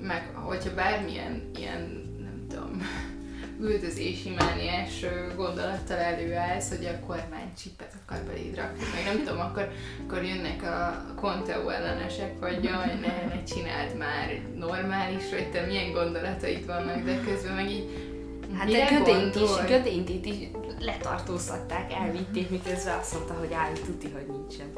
meg 0.00 0.30
hogyha 0.34 0.74
bármilyen 0.74 1.50
ilyen, 1.56 1.80
nem 2.18 2.46
tudom, 2.48 2.82
üldözési 3.68 4.34
mániás 4.38 5.04
gondolattal 5.36 5.96
előállsz, 5.96 6.68
hogy 6.68 6.84
a 6.84 7.06
kormány 7.06 7.52
csipet 7.62 7.94
akar 8.02 8.24
beléd 8.24 8.56
rakni, 8.56 8.84
meg 8.94 9.14
nem 9.14 9.24
tudom, 9.24 9.40
akkor, 9.40 9.72
akkor 10.06 10.24
jönnek 10.24 10.62
a 10.62 11.04
Conteo 11.20 11.68
ellenesek, 11.68 12.32
hogy 12.40 12.64
jaj, 12.64 12.94
ne, 13.00 13.34
ne 13.34 13.42
csináld 13.42 13.96
már 13.96 14.40
normális, 14.56 15.30
hogy 15.30 15.50
te 15.50 15.66
milyen 15.66 15.92
gondolataid 15.92 16.66
vannak, 16.66 17.04
de 17.04 17.20
közben 17.20 17.54
meg 17.54 17.70
így 17.70 18.08
Hát 18.56 18.70
de 18.70 18.84
Gödényt 18.84 19.34
is, 19.34 19.50
Gödényt 19.66 20.26
is 20.26 20.34
letartóztatták, 20.78 21.92
elvitték, 21.92 22.50
miközben 22.50 22.98
azt 22.98 23.14
mondta, 23.14 23.34
hogy 23.34 23.52
állj, 23.52 23.72
tuti, 23.72 24.10
hogy 24.10 24.26
nincsen. 24.26 24.72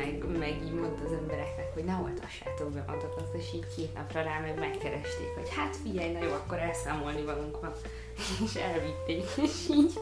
Meg, 0.00 0.38
meg 0.38 0.62
így 0.64 0.72
mondta 0.72 1.04
az 1.04 1.12
embereknek, 1.12 1.74
hogy 1.74 1.84
ne 1.84 1.94
oltassátok 1.94 2.72
be 2.72 2.84
magatokat, 2.86 3.34
és 3.38 3.54
így 3.54 3.66
két 3.76 3.94
napra 3.94 4.22
rá 4.22 4.40
meg 4.40 4.58
megkeresték, 4.58 5.34
hogy 5.34 5.48
hát 5.56 5.76
figyelj, 5.76 6.12
na 6.12 6.24
jó, 6.24 6.32
akkor 6.32 6.58
elszámolni 6.58 7.22
valunk 7.22 7.60
van. 7.60 7.72
És 8.44 8.54
elvitték, 8.54 9.24
és 9.36 9.68
így 9.70 9.92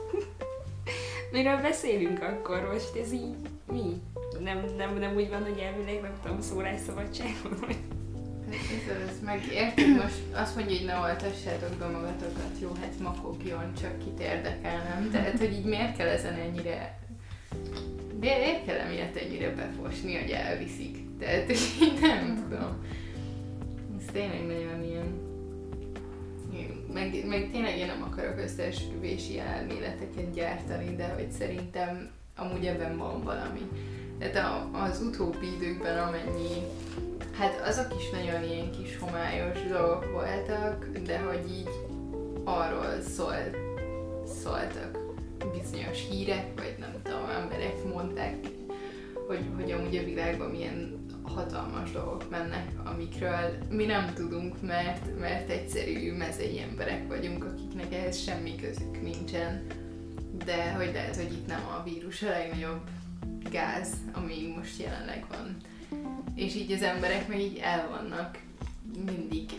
miről 1.32 1.60
beszélünk 1.60 2.22
akkor 2.22 2.68
most, 2.72 2.96
ez 2.96 3.12
így 3.12 3.34
mi? 3.72 4.02
Nem, 4.40 4.64
nem, 4.76 4.98
nem 4.98 5.14
úgy 5.14 5.28
van, 5.28 5.42
hogy 5.42 5.58
elvileg 5.58 6.00
nem 6.00 6.18
tudom, 6.22 6.40
szólásszabadságon, 6.40 7.56
vagy 7.60 7.78
ez, 8.50 9.08
ez 9.08 9.20
meg 9.24 9.46
érted, 9.52 9.96
most 9.96 10.22
azt 10.32 10.56
mondja, 10.56 10.76
hogy 10.76 10.86
ne 10.86 10.98
oltassátok 10.98 11.76
be 11.78 11.86
magatokat, 11.86 12.58
jó, 12.60 12.72
hát 12.80 12.98
makogjon, 13.00 13.74
csak 13.80 13.98
kit 13.98 14.20
érdekel, 14.20 14.82
nem? 14.82 15.10
Tehát, 15.10 15.38
hogy 15.38 15.52
így 15.52 15.64
miért 15.64 15.96
kell 15.96 16.08
ezen 16.08 16.34
ennyire 16.34 16.98
miért 18.20 18.64
kell 18.64 18.76
emiatt 18.76 19.16
ennyire 19.16 19.54
befosni, 19.54 20.16
hogy 20.20 20.30
elviszik? 20.30 20.96
Tehát, 21.18 21.50
így 21.82 21.98
nem 22.00 22.46
tudom. 22.48 22.84
Ez 23.98 24.04
tényleg 24.12 24.46
nagyon 24.46 24.84
ilyen 24.84 25.26
meg, 26.92 27.26
meg 27.26 27.50
tényleg 27.50 27.78
én 27.78 27.86
nem 27.86 28.02
akarok 28.02 28.38
összeesküvési 28.38 29.38
elméleteket 29.38 30.34
gyártani, 30.34 30.96
de 30.96 31.08
hogy 31.08 31.30
szerintem 31.30 32.10
amúgy 32.36 32.66
ebben 32.66 32.96
van 32.96 33.22
valami. 33.22 33.68
Tehát 34.18 34.64
az 34.72 35.00
utóbbi 35.00 35.46
időkben 35.56 35.98
amennyi, 35.98 36.62
hát 37.38 37.60
azok 37.68 37.94
is 37.98 38.10
nagyon 38.10 38.44
ilyen 38.44 38.70
kis 38.70 38.98
homályos 38.98 39.62
dolgok 39.68 40.12
voltak, 40.12 40.86
de 41.06 41.18
hogy 41.18 41.50
így 41.50 41.70
arról 42.44 43.00
szól, 43.00 43.34
szóltak 44.42 44.97
bizonyos 45.44 46.08
hírek, 46.10 46.60
vagy 46.60 46.74
nem 46.78 46.94
tudom, 47.02 47.28
emberek 47.28 47.84
mondták, 47.84 48.36
hogy, 49.26 49.44
hogy 49.56 49.70
amúgy 49.70 49.96
a 49.96 50.04
világban 50.04 50.50
milyen 50.50 51.06
hatalmas 51.22 51.90
dolgok 51.92 52.30
mennek, 52.30 52.72
amikről 52.84 53.58
mi 53.70 53.84
nem 53.84 54.12
tudunk, 54.14 54.62
mert, 54.62 55.18
mert 55.18 55.50
egyszerű 55.50 56.12
mezei 56.12 56.60
emberek 56.60 57.08
vagyunk, 57.08 57.44
akiknek 57.44 57.94
ehhez 57.94 58.18
semmi 58.22 58.54
közük 58.56 59.02
nincsen. 59.02 59.66
De 60.44 60.72
hogy 60.72 60.90
lehet, 60.92 61.16
hogy 61.16 61.32
itt 61.32 61.46
nem 61.46 61.62
a 61.78 61.82
vírus 61.82 62.22
a 62.22 62.28
legnagyobb 62.28 62.80
gáz, 63.50 63.88
ami 64.12 64.54
most 64.56 64.80
jelenleg 64.80 65.24
van. 65.28 65.56
És 66.34 66.54
így 66.54 66.72
az 66.72 66.82
emberek 66.82 67.28
meg 67.28 67.40
így 67.40 67.58
el 67.62 67.88
vannak 67.88 68.38
mindig 69.04 69.50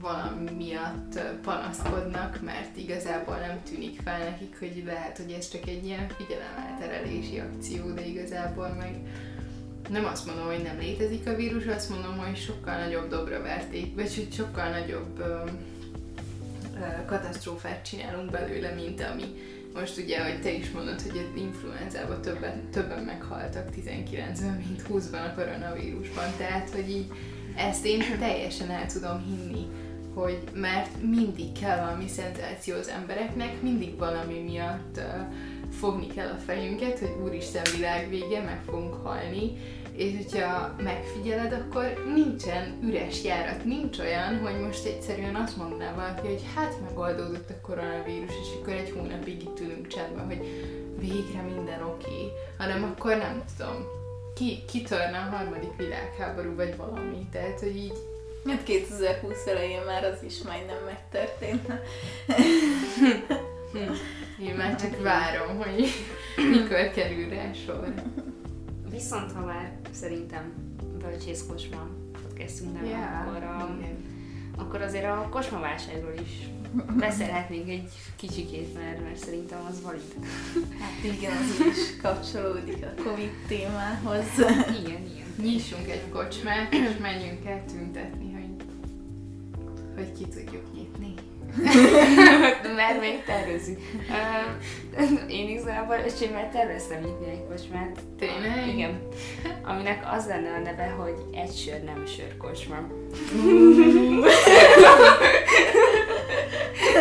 valami 0.00 0.50
miatt 0.50 1.20
panaszkodnak, 1.42 2.40
mert 2.42 2.76
igazából 2.76 3.36
nem 3.36 3.62
tűnik 3.62 4.00
fel 4.04 4.18
nekik, 4.18 4.58
hogy 4.58 4.82
lehet, 4.86 5.16
hogy 5.16 5.32
ez 5.38 5.48
csak 5.48 5.68
egy 5.68 5.84
ilyen 5.84 6.08
figyelemelterelési 6.08 7.38
akció, 7.38 7.90
de 7.94 8.06
igazából 8.06 8.68
meg 8.68 8.94
nem 9.88 10.04
azt 10.04 10.26
mondom, 10.26 10.46
hogy 10.46 10.62
nem 10.62 10.78
létezik 10.78 11.26
a 11.26 11.34
vírus, 11.34 11.66
azt 11.66 11.90
mondom, 11.90 12.18
hogy 12.18 12.36
sokkal 12.36 12.78
nagyobb 12.78 13.08
dobra 13.08 13.42
verték, 13.42 13.94
vagy 13.94 14.14
hogy 14.14 14.32
sokkal 14.32 14.68
nagyobb 14.68 15.18
ö, 15.18 15.44
ö, 16.74 17.04
katasztrófát 17.06 17.84
csinálunk 17.84 18.30
belőle, 18.30 18.70
mint 18.70 19.00
ami 19.00 19.24
most 19.74 19.98
ugye, 19.98 20.22
hogy 20.22 20.40
te 20.40 20.52
is 20.52 20.70
mondod, 20.70 21.00
hogy 21.00 21.18
az 21.18 21.40
influenzában 21.40 22.20
többen, 22.20 22.70
többen 22.70 23.04
meghaltak 23.04 23.68
19-ben, 23.76 24.64
mint 24.66 24.82
20-ban 24.88 25.30
a 25.30 25.34
koronavírusban, 25.34 26.28
tehát, 26.38 26.70
hogy 26.70 26.90
így 26.90 27.12
ezt 27.56 27.84
én 27.84 28.02
teljesen 28.18 28.70
el 28.70 28.86
tudom 28.86 29.24
hinni, 29.24 29.66
hogy 30.20 30.38
mert 30.54 31.02
mindig 31.02 31.52
kell 31.60 31.84
valami 31.84 32.08
szenzáció 32.08 32.76
az 32.76 32.88
embereknek, 32.88 33.62
mindig 33.62 33.98
valami 33.98 34.38
miatt 34.38 34.96
uh, 34.96 35.04
fogni 35.70 36.06
kell 36.06 36.28
a 36.28 36.40
fejünket, 36.46 36.98
hogy 36.98 37.16
úristen 37.24 37.62
világ 37.76 38.08
vége, 38.08 38.42
meg 38.42 38.60
fogunk 38.64 38.94
halni, 38.94 39.52
és 39.92 40.12
hogyha 40.16 40.74
megfigyeled, 40.82 41.52
akkor 41.52 42.12
nincsen 42.14 42.78
üres 42.82 43.24
járat, 43.24 43.64
nincs 43.64 43.98
olyan, 43.98 44.38
hogy 44.38 44.60
most 44.60 44.86
egyszerűen 44.86 45.34
azt 45.34 45.56
mondaná 45.56 45.94
valaki, 45.94 46.26
hogy 46.26 46.42
hát 46.54 46.80
megoldódott 46.88 47.50
a 47.50 47.60
koronavírus, 47.66 48.32
és 48.42 48.48
akkor 48.60 48.72
egy 48.72 48.90
hónapig 48.90 49.42
itt 49.42 49.60
ülünk 49.60 49.86
csendben, 49.86 50.26
hogy 50.26 50.40
végre 50.98 51.42
minden 51.42 51.82
oké, 51.82 52.32
hanem 52.58 52.84
akkor 52.84 53.16
nem 53.16 53.42
tudom, 53.56 53.76
ki, 54.34 54.64
kitörne 54.68 55.18
a 55.18 55.36
harmadik 55.36 55.76
világháború, 55.76 56.54
vagy 56.54 56.76
valami, 56.76 57.26
tehát, 57.32 57.60
hogy 57.60 57.76
így 57.76 58.09
Hát 58.46 58.62
2020 58.62 59.46
elején 59.46 59.82
már 59.86 60.04
az 60.04 60.22
is 60.22 60.42
majdnem 60.42 60.76
megtörtént. 60.84 61.72
Én 64.42 64.54
már 64.54 64.80
csak 64.80 65.02
várom, 65.02 65.56
hogy 65.56 65.88
mikor 66.50 66.90
kerül 66.90 67.28
rá 67.28 67.52
sor. 67.52 67.94
Viszont 68.90 69.32
ha 69.32 69.44
már 69.44 69.72
szerintem 69.92 70.52
Bölcsész 70.98 71.44
Kosma 71.48 71.88
podcastünk 72.22 72.72
nem, 72.72 72.84
Ja, 72.84 73.24
akkor, 73.26 73.42
a, 73.42 73.78
akkor 74.56 74.82
azért 74.82 75.04
a 75.04 75.28
kosmaválságról 75.30 76.14
is 76.22 76.48
beszélhetnénk 76.98 77.68
egy 77.68 77.88
kicsikét, 78.16 78.74
mert, 78.74 79.02
mert 79.02 79.16
szerintem 79.16 79.58
az 79.70 79.82
valid. 79.82 80.14
Hát 80.80 81.14
igen, 81.14 81.32
az 81.32 81.66
is 81.66 81.96
kapcsolódik 82.02 82.84
a 82.84 83.02
Covid 83.02 83.30
témához. 83.48 84.26
Igen, 84.82 85.02
igen. 85.06 85.26
Nyissunk 85.42 85.88
egy 85.88 86.08
kocsmát, 86.10 86.72
és 86.72 86.96
menjünk 87.00 87.46
el 87.46 87.64
tüntetni, 87.64 88.29
hogy, 90.00 90.08
hogy 90.08 90.18
ki 90.18 90.24
tudjuk 90.28 90.72
nyitni. 90.74 91.14
Mert 92.76 93.00
még 93.00 93.22
tervezzük. 93.24 93.78
Uh, 94.08 95.30
én 95.30 95.48
igazából 95.48 95.96
öcsémmel 96.06 96.50
terveztem 96.50 97.02
nyitni 97.02 97.30
egy 97.30 97.44
kocsmát. 97.48 97.98
Tényleg? 98.18 98.68
Igen. 98.68 99.02
Aminek 99.64 100.08
az 100.12 100.26
lenne 100.26 100.52
a 100.52 100.58
neve, 100.58 100.86
hogy 100.86 101.14
egy 101.32 101.54
sör 101.54 101.82
nem 101.84 102.06
sör 102.06 102.36
kocsma. 102.36 102.76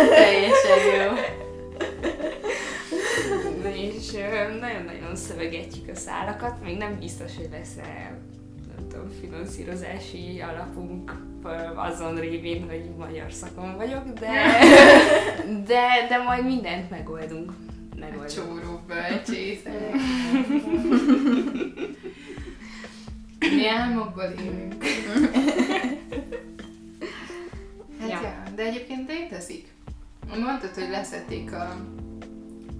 Teljesen 0.09 0.79
jó. 0.97 1.11
És 3.71 4.13
ö, 4.13 4.57
nagyon-nagyon 4.59 5.15
szövegetjük 5.15 5.89
a 5.89 5.95
szálakat, 5.95 6.63
még 6.63 6.77
nem 6.77 6.99
biztos, 6.99 7.35
hogy 7.35 7.49
lesz-e 7.51 8.17
nem 8.75 8.87
tudom, 8.87 9.09
finanszírozási 9.21 10.41
alapunk 10.41 11.28
azon 11.75 12.15
révén, 12.15 12.65
hogy 12.69 12.89
magyar 12.97 13.31
szakon 13.31 13.75
vagyok, 13.75 14.03
de, 14.09 14.29
de, 15.67 16.05
de 16.09 16.23
majd 16.25 16.45
mindent 16.45 16.89
megoldunk. 16.89 17.51
A 17.91 17.95
megoldunk. 17.99 18.29
csóró 18.29 18.81
bölcsészek. 18.87 19.91
Mi 23.39 23.67
álmokból 23.67 24.33
élünk. 24.45 24.83
Hát 27.99 28.09
Ja. 28.09 28.21
ja. 28.21 28.43
de 28.55 28.63
egyébként 28.63 29.07
létezik. 29.09 29.67
Mondtad, 30.39 30.73
hogy 30.73 30.89
leszették 30.89 31.53
a, 31.53 31.75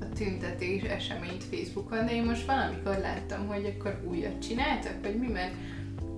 a 0.01 0.05
tüntetés 0.17 0.81
eseményt 0.81 1.43
Facebookon, 1.51 2.05
de 2.05 2.11
én 2.11 2.23
most 2.23 2.45
valamikor 2.45 2.97
láttam, 2.97 3.47
hogy 3.47 3.75
akkor 3.77 4.01
újat 4.09 4.41
csináltak, 4.47 4.93
vagy 5.01 5.15
mi, 5.15 5.27
mert, 5.27 5.53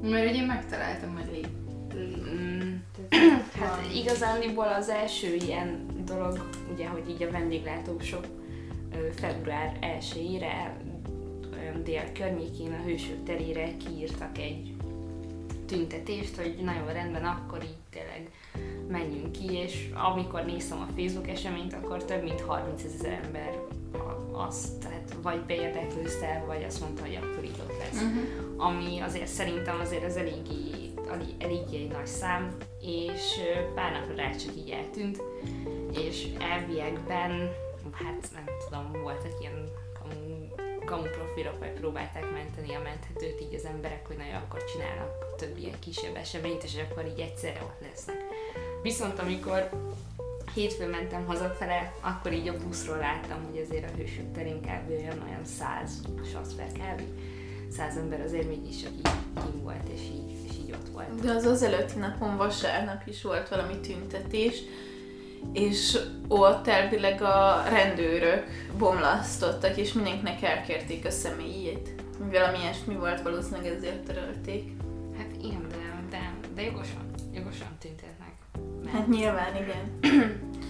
mert 0.02 0.30
ugye 0.30 0.46
megtaláltam 0.46 1.16
a 1.16 1.32
lé. 1.32 1.42
Mm, 2.02 2.76
Hát 3.60 3.82
igazániból 3.96 4.68
az 4.68 4.90
első 4.90 5.36
ilyen 5.36 5.86
dolog, 6.06 6.50
ugye, 6.74 6.88
hogy 6.88 7.10
így 7.10 7.24
a 7.24 7.32
vendéglátósok 7.32 8.26
február 9.16 9.80
1-ére 9.82 10.70
olyan 11.54 11.84
dél 11.84 12.12
környékén 12.14 12.72
a 12.72 12.84
Hősök 12.84 13.24
terére 13.24 13.78
kiírtak 13.78 14.38
egy 14.38 14.74
tüntetést, 15.66 16.36
hogy 16.36 16.56
nagyon 16.64 16.94
rendben, 16.94 17.24
akkor 17.26 17.64
így 17.64 17.78
tényleg 17.90 18.30
menjünk 18.88 19.32
ki, 19.32 19.54
és 19.54 19.90
amikor 20.12 20.46
néztem 20.46 20.80
a 20.80 20.88
Facebook 20.96 21.28
eseményt, 21.30 21.74
akkor 21.74 22.06
több 22.06 22.24
mint 22.24 22.42
30 22.42 22.84
ezer 22.84 23.20
ember 23.24 23.60
azt, 24.32 24.80
tehát 24.80 25.16
vagy 25.22 25.42
beérdeklőzte, 25.46 26.44
vagy 26.48 26.64
azt 26.64 26.80
mondta, 26.82 27.02
hogy 27.02 27.16
akkor 27.16 27.44
így 27.44 27.60
ott 27.60 27.78
lesz. 27.78 28.02
Uh-huh. 28.02 28.66
ami 28.66 29.00
azért 29.00 29.28
szerintem 29.28 29.80
azért 29.80 30.04
az 30.04 30.16
eléggé, 30.18 30.72
elég- 30.82 30.91
eléggé 31.40 31.78
egy 31.78 31.92
nagy 31.92 32.08
szám, 32.08 32.58
és 32.82 33.40
pár 33.76 33.92
napra 33.92 34.16
rá 34.16 34.32
csak 34.32 34.56
így 34.56 34.70
eltűnt, 34.70 35.22
és 35.92 36.28
elviekben, 36.40 37.52
hát 37.92 38.30
nem 38.34 38.46
tudom, 38.66 39.02
voltak 39.02 39.32
ilyen 39.40 39.70
kamu, 40.00 40.48
kamu 40.86 41.04
profilok, 41.04 41.60
vagy 41.60 41.72
próbálták 41.72 42.32
menteni 42.32 42.74
a 42.74 42.82
menthetőt 42.82 43.42
így 43.42 43.56
az 43.56 43.66
emberek, 43.66 44.08
hogy 44.08 44.18
nagyon 44.18 44.36
akkor 44.36 44.64
csinálnak 44.64 45.36
több 45.36 45.58
ilyen 45.58 45.80
kisebb 45.80 46.16
eseményt, 46.16 46.64
és 46.64 46.78
akkor 46.90 47.06
így 47.06 47.20
egyszerre 47.20 47.62
ott 47.64 47.82
lesznek. 47.82 48.18
Viszont 48.82 49.20
amikor 49.20 49.70
hétfőn 50.54 50.90
mentem 50.90 51.26
hazafele, 51.26 51.94
akkor 52.02 52.34
így 52.34 52.48
a 52.48 52.58
buszról 52.58 52.98
láttam, 52.98 53.46
hogy 53.50 53.62
azért 53.62 53.92
a 53.92 53.96
hősök 53.96 54.32
terén 54.34 54.62
kb. 54.62 54.90
olyan, 54.90 55.24
olyan 55.28 55.46
száz, 55.46 56.02
sasz 56.32 56.54
per 56.54 56.72
kb. 56.72 57.02
száz 57.70 57.98
ember 57.98 58.22
azért 58.22 58.48
mégis 58.48 58.84
így 58.84 59.10
kim 59.34 59.64
volt, 59.64 59.90
és 59.94 60.02
így, 60.02 60.31
így 60.72 60.78
ott 60.80 60.94
volt. 60.94 61.22
De 61.22 61.32
az 61.32 61.46
az 61.46 61.64
előtti 61.64 62.00
napon 62.00 62.38
vasárnap 62.38 63.02
is 63.08 63.24
volt 63.24 63.50
valami 63.50 63.80
tüntetés, 63.80 64.62
és 65.54 65.98
ott 66.28 66.68
elvileg 66.68 67.22
a 67.22 67.64
rendőrök 67.70 68.44
bomlasztottak, 68.78 69.78
és 69.78 69.94
mindenkinek 69.94 70.42
elkérték 70.42 71.06
a 71.06 71.10
személyét. 71.12 71.90
Valami 72.18 72.58
ilyesmi 72.58 72.96
volt, 72.96 73.22
valószínűleg 73.22 73.74
ezért 73.74 74.04
törölték. 74.04 74.72
Hát 75.18 75.28
igen, 75.44 75.68
de, 75.70 76.04
de, 76.10 76.34
de 76.56 76.62
jogosan, 76.62 77.12
jogosan 77.34 77.78
tüntetnek. 77.80 78.34
Mert, 78.84 78.96
Hát 78.96 79.08
nyilván 79.08 79.56
igen. 79.56 80.00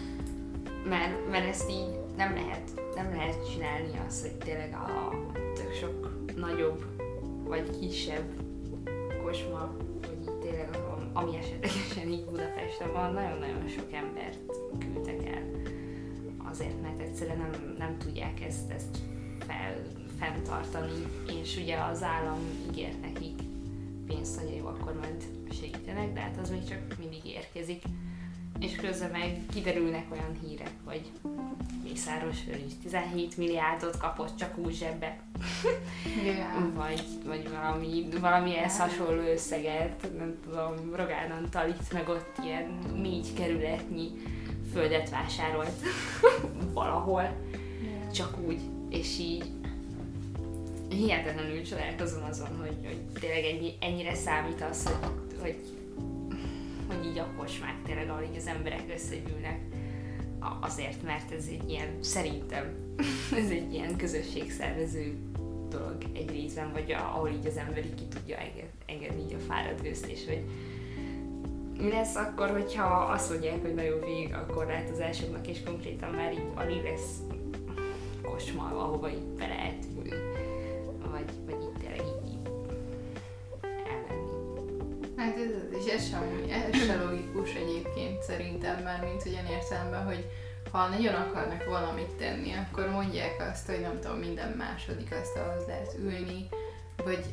mert, 0.93 1.29
mert 1.29 1.47
ezt 1.47 1.69
így 1.69 1.99
nem 2.17 2.33
lehet, 2.33 2.71
nem 2.95 3.13
lehet 3.15 3.51
csinálni 3.51 3.99
azt, 4.07 4.21
hogy 4.21 4.35
tényleg 4.37 4.73
a 4.73 5.09
tök 5.55 5.73
sok 5.73 6.09
nagyobb 6.35 6.85
vagy 7.43 7.79
kisebb 7.79 8.25
kosma, 9.23 9.71
ami 11.13 11.35
esetlegesen 11.35 12.07
így 12.07 12.25
Budapesten 12.25 12.91
van, 12.93 13.13
nagyon-nagyon 13.13 13.67
sok 13.67 13.93
embert 13.93 14.37
küldtek 14.79 15.27
el. 15.27 15.43
Azért, 16.51 16.81
mert 16.81 16.99
egyszerűen 16.99 17.37
nem, 17.37 17.75
nem 17.77 17.97
tudják 17.97 18.41
ezt, 18.41 18.71
ezt 18.71 18.97
fel, 19.47 19.81
fenntartani, 20.19 21.05
és 21.41 21.57
ugye 21.57 21.77
az 21.77 22.03
állam 22.03 22.39
ígért 22.69 23.01
nekik 23.01 23.39
pénzt, 24.07 24.39
hogy 24.39 24.55
jó, 24.55 24.67
akkor 24.67 24.93
majd 24.93 25.23
segítenek, 25.51 26.13
de 26.13 26.19
hát 26.19 26.37
az 26.41 26.49
még 26.49 26.63
csak 26.63 26.97
mindig 26.99 27.25
érkezik. 27.25 27.83
És 28.61 28.75
közben 28.75 29.09
meg 29.11 29.39
kiderülnek 29.53 30.05
olyan 30.11 30.39
hírek, 30.41 30.71
hogy 30.85 31.11
Mészáros 31.83 32.37
is 32.67 32.73
17 32.83 33.37
milliárdot 33.37 33.97
kapott 33.97 34.35
csak 34.35 34.57
úgy 34.57 34.75
zsebbe, 34.75 35.17
Yeah. 36.23 36.73
vagy, 36.83 37.03
vagy 37.25 37.49
valami, 37.49 38.07
valami 38.19 38.57
ehhez 38.57 38.77
hasonló 38.77 39.21
összeget, 39.21 40.17
nem 40.17 40.37
tudom, 40.43 40.95
Rogán 40.95 41.31
Antal 41.31 41.69
itt 41.69 41.93
meg 41.93 42.09
ott 42.09 42.37
ilyen 42.43 42.79
négy 42.95 43.33
kerületnyi 43.33 44.11
földet 44.73 45.09
vásárolt 45.09 45.81
valahol, 46.73 47.35
csak 48.13 48.37
úgy, 48.47 48.59
és 48.89 49.17
így 49.19 49.43
hihetetlenül 50.89 51.63
csodálkozom 51.63 52.23
azon, 52.29 52.57
hogy, 52.59 52.77
hogy 52.85 53.19
tényleg 53.19 53.43
ennyi, 53.43 53.73
ennyire 53.79 54.15
számít 54.15 54.61
az, 54.69 54.85
hogy, 54.85 55.39
hogy 55.41 55.55
így 57.11 57.19
a 57.19 57.27
kocsmák 57.37 57.75
tényleg, 57.83 58.09
ahol 58.09 58.23
így 58.23 58.37
az 58.37 58.47
emberek 58.47 58.83
összegyűlnek, 58.93 59.59
azért, 60.59 61.03
mert 61.03 61.31
ez 61.31 61.45
egy 61.49 61.69
ilyen, 61.69 61.87
szerintem, 61.99 62.95
ez 63.43 63.49
egy 63.49 63.73
ilyen 63.73 63.95
közösségszervező 63.95 65.17
dolog 65.69 65.97
egy 66.13 66.29
részben, 66.29 66.71
vagy 66.71 66.91
ahol 66.91 67.29
így 67.29 67.45
az 67.45 67.57
ember 67.57 67.85
így 67.85 67.95
ki 67.95 68.03
tudja 68.03 68.37
enged, 68.37 68.69
engedni 68.85 69.21
így 69.21 69.33
a 69.33 69.53
fáradt 69.53 69.81
hogy 70.25 70.43
mi 71.77 71.89
lesz 71.89 72.15
akkor, 72.15 72.49
hogyha 72.49 72.83
azt 72.83 73.29
mondják, 73.29 73.61
hogy 73.61 73.73
nagyon 73.73 73.99
vég 73.99 74.33
a 74.33 74.45
korlátozásoknak, 74.45 75.47
és 75.47 75.63
konkrétan 75.63 76.09
már 76.13 76.33
így 76.33 76.51
alig 76.55 76.83
lesz 76.83 77.17
kocsma, 78.21 78.63
ahova 78.63 79.09
így 79.09 79.23
be 79.37 79.47
és 85.85 85.91
ez 85.91 86.09
sem, 86.09 86.45
ez 86.49 86.85
sem 86.85 87.01
logikus 87.09 87.53
egyébként 87.53 88.21
szerintem 88.21 88.83
már, 88.83 89.03
mint 89.03 89.25
olyan 89.25 89.45
értelemben, 89.45 90.05
hogy 90.05 90.29
ha 90.71 90.87
nagyon 90.87 91.13
akarnak 91.13 91.65
valamit 91.65 92.15
tenni, 92.17 92.51
akkor 92.53 92.89
mondják 92.89 93.45
azt, 93.51 93.65
hogy 93.65 93.79
nem 93.79 93.99
tudom, 93.99 94.17
minden 94.17 94.51
második 94.57 95.11
asztalhoz 95.21 95.67
lehet 95.67 95.95
ülni, 95.99 96.47
vagy 97.03 97.25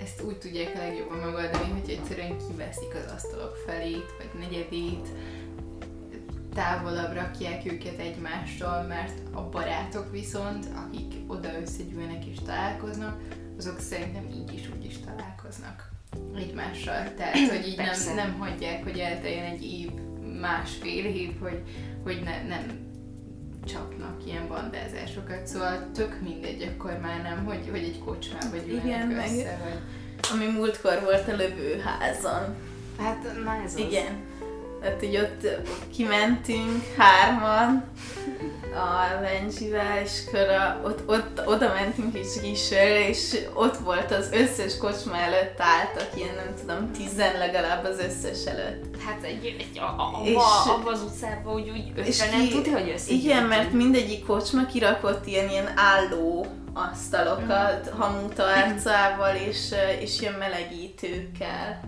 ezt 0.00 0.22
úgy 0.22 0.38
tudják 0.38 0.74
a 0.74 0.78
legjobban 0.78 1.18
megoldani, 1.18 1.70
hogy 1.80 1.90
egyszerűen 1.90 2.36
kiveszik 2.48 2.94
az 2.94 3.12
asztalok 3.12 3.56
felét, 3.66 4.14
vagy 4.18 4.40
negyedét, 4.40 5.08
távolabb 6.54 7.12
rakják 7.12 7.72
őket 7.72 7.98
egymástól, 7.98 8.82
mert 8.82 9.18
a 9.32 9.48
barátok 9.48 10.10
viszont, 10.10 10.66
akik 10.86 11.14
oda 11.26 11.60
összegyűlnek 11.60 12.24
és 12.24 12.38
találkoznak, 12.44 13.20
azok 13.58 13.80
szerintem 13.80 14.26
így 14.28 14.54
is 14.54 14.68
úgy 14.76 14.84
is 14.84 14.98
találkoznak 14.98 15.93
egymással. 16.36 17.14
Tehát, 17.16 17.48
hogy 17.48 17.68
így 17.68 17.76
nem, 17.76 18.14
nem 18.14 18.38
hagyják, 18.38 18.82
hogy 18.82 18.98
elteljen 18.98 19.44
egy 19.44 19.64
év, 19.64 19.90
másfél 20.40 21.04
év, 21.04 21.30
hogy, 21.40 21.62
hogy 22.02 22.20
ne, 22.24 22.42
nem 22.42 22.84
csapnak 23.64 24.26
ilyen 24.26 24.48
bandázásokat, 24.48 25.46
szóval 25.46 25.90
tök 25.94 26.20
mindegy, 26.22 26.72
akkor 26.74 26.98
már 27.02 27.22
nem, 27.22 27.44
hogy, 27.44 27.68
hogy 27.70 27.82
egy 27.82 27.98
kocsmába 28.04 28.56
Igen, 28.56 29.06
meg 29.06 29.26
össze, 29.26 29.58
vagy... 29.62 29.80
ami 30.32 30.46
múltkor 30.46 31.00
volt 31.02 31.28
a 31.28 31.36
lövőházon. 31.36 32.54
Hát, 32.98 33.44
na 33.44 33.54
ez 33.64 33.74
az. 33.74 33.78
Igen. 33.78 34.32
Tehát 34.84 35.02
így 35.02 35.16
ott 35.16 35.48
kimentünk 35.96 36.82
hárman, 36.96 37.84
a 38.74 39.20
Benjivel, 39.20 40.00
és 40.04 40.10
körre, 40.30 40.80
ott, 40.84 41.08
ott, 41.08 41.42
oda 41.46 41.72
mentünk 41.74 42.18
is 42.18 42.40
kisőre, 42.42 43.08
és 43.08 43.36
ott 43.54 43.76
volt 43.76 44.10
az 44.10 44.28
összes 44.32 44.78
kocsma 44.78 45.16
előtt 45.16 45.60
álltak, 45.60 46.08
ilyen 46.16 46.34
nem 46.34 46.54
tudom, 46.60 46.92
tizen 46.92 47.38
legalább 47.38 47.84
az 47.84 47.98
összes 47.98 48.44
előtt. 48.44 49.02
Hát 49.06 49.22
egy, 49.22 49.56
egy 49.58 49.78
a, 49.78 49.84
a, 49.84 50.20
és, 50.24 50.36
abba 50.66 50.90
az 50.90 51.02
utcában 51.02 51.54
úgy, 51.54 51.70
úgy 51.70 51.92
össze 52.06 52.30
nem 52.30 52.48
tudja, 52.48 52.72
hogy 52.72 52.90
össze. 52.94 53.12
Igen, 53.12 53.44
mert 53.44 53.72
mindegyik 53.72 54.26
kocsma 54.26 54.66
kirakott 54.66 55.26
ilyen, 55.26 55.48
ilyen 55.48 55.72
álló 55.76 56.46
asztalokat, 56.72 57.94
mm. 57.94 57.98
hamutárcával 57.98 59.34
és, 59.34 59.74
és 60.00 60.20
ilyen 60.20 60.34
melegítőkkel. 60.34 61.80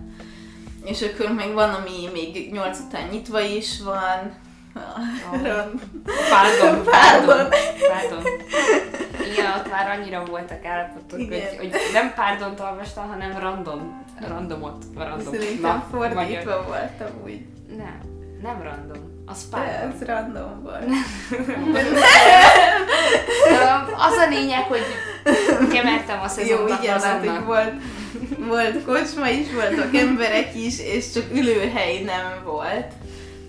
És 0.89 1.01
akkor 1.01 1.31
még 1.31 1.53
van, 1.53 1.73
ami 1.73 2.09
még 2.13 2.51
8 2.51 2.79
után 2.79 3.07
nyitva 3.11 3.39
is 3.39 3.81
van, 3.81 4.35
Pardon, 5.29 5.79
pardon, 6.29 6.83
pardon. 6.83 7.47
pardon. 7.87 8.23
Igen, 9.31 9.51
ott 9.57 9.71
már 9.71 9.99
annyira 9.99 10.25
voltak 10.25 10.65
állapotok, 10.65 11.19
hogy, 11.19 11.55
hogy 11.57 11.75
nem 11.93 12.13
pardont 12.15 12.59
olvastam, 12.59 13.07
hanem 13.07 13.39
random, 13.39 14.05
randomot. 14.27 14.85
Random. 14.95 15.33
Szerintem 15.33 15.83
Na, 15.91 15.91
fordítva 15.91 16.63
voltam 16.63 17.23
úgy. 17.23 17.45
Nem, 17.77 17.99
nem 18.41 18.61
random. 18.61 19.15
Az 19.25 19.49
pardon. 19.49 19.91
Ez 19.91 20.01
random 20.07 20.63
volt. 20.63 20.83
az 24.07 24.15
a 24.15 24.27
lényeg, 24.29 24.63
hogy 24.63 24.81
kemertem 25.73 26.21
a 26.21 26.27
szezonnak 26.27 26.69
Jó, 26.69 26.75
igen, 26.83 26.99
hát 26.99 27.45
volt, 27.45 27.73
volt 28.37 28.85
kocsma 28.85 29.29
is, 29.29 29.53
voltak 29.53 29.95
emberek 29.95 30.55
is, 30.55 30.79
és 30.79 31.11
csak 31.11 31.23
ülőhely 31.33 32.03
nem 32.03 32.41
volt 32.45 32.91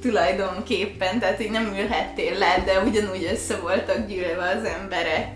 tulajdonképpen, 0.00 1.18
tehát 1.18 1.40
így 1.40 1.50
nem 1.50 1.66
ülhettél 1.66 2.38
le, 2.38 2.62
de 2.64 2.82
ugyanúgy 2.88 3.28
össze 3.32 3.56
voltak 3.56 4.06
gyűlve 4.06 4.54
az 4.56 4.64
emberek. 4.64 5.26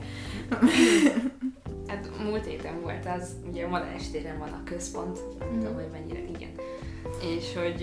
Hát 1.86 2.10
múlt 2.24 2.46
héten 2.46 2.80
volt 2.82 3.06
az, 3.18 3.28
ugye 3.50 3.64
a 3.64 3.68
Madás 3.68 4.10
téren 4.12 4.38
van 4.38 4.48
a 4.48 4.62
központ, 4.64 5.18
nem 5.38 5.48
mm. 5.48 5.58
tudom, 5.58 5.74
hogy 5.74 5.88
mennyire, 5.92 6.20
igen. 6.36 6.50
És 7.36 7.44
hogy 7.54 7.82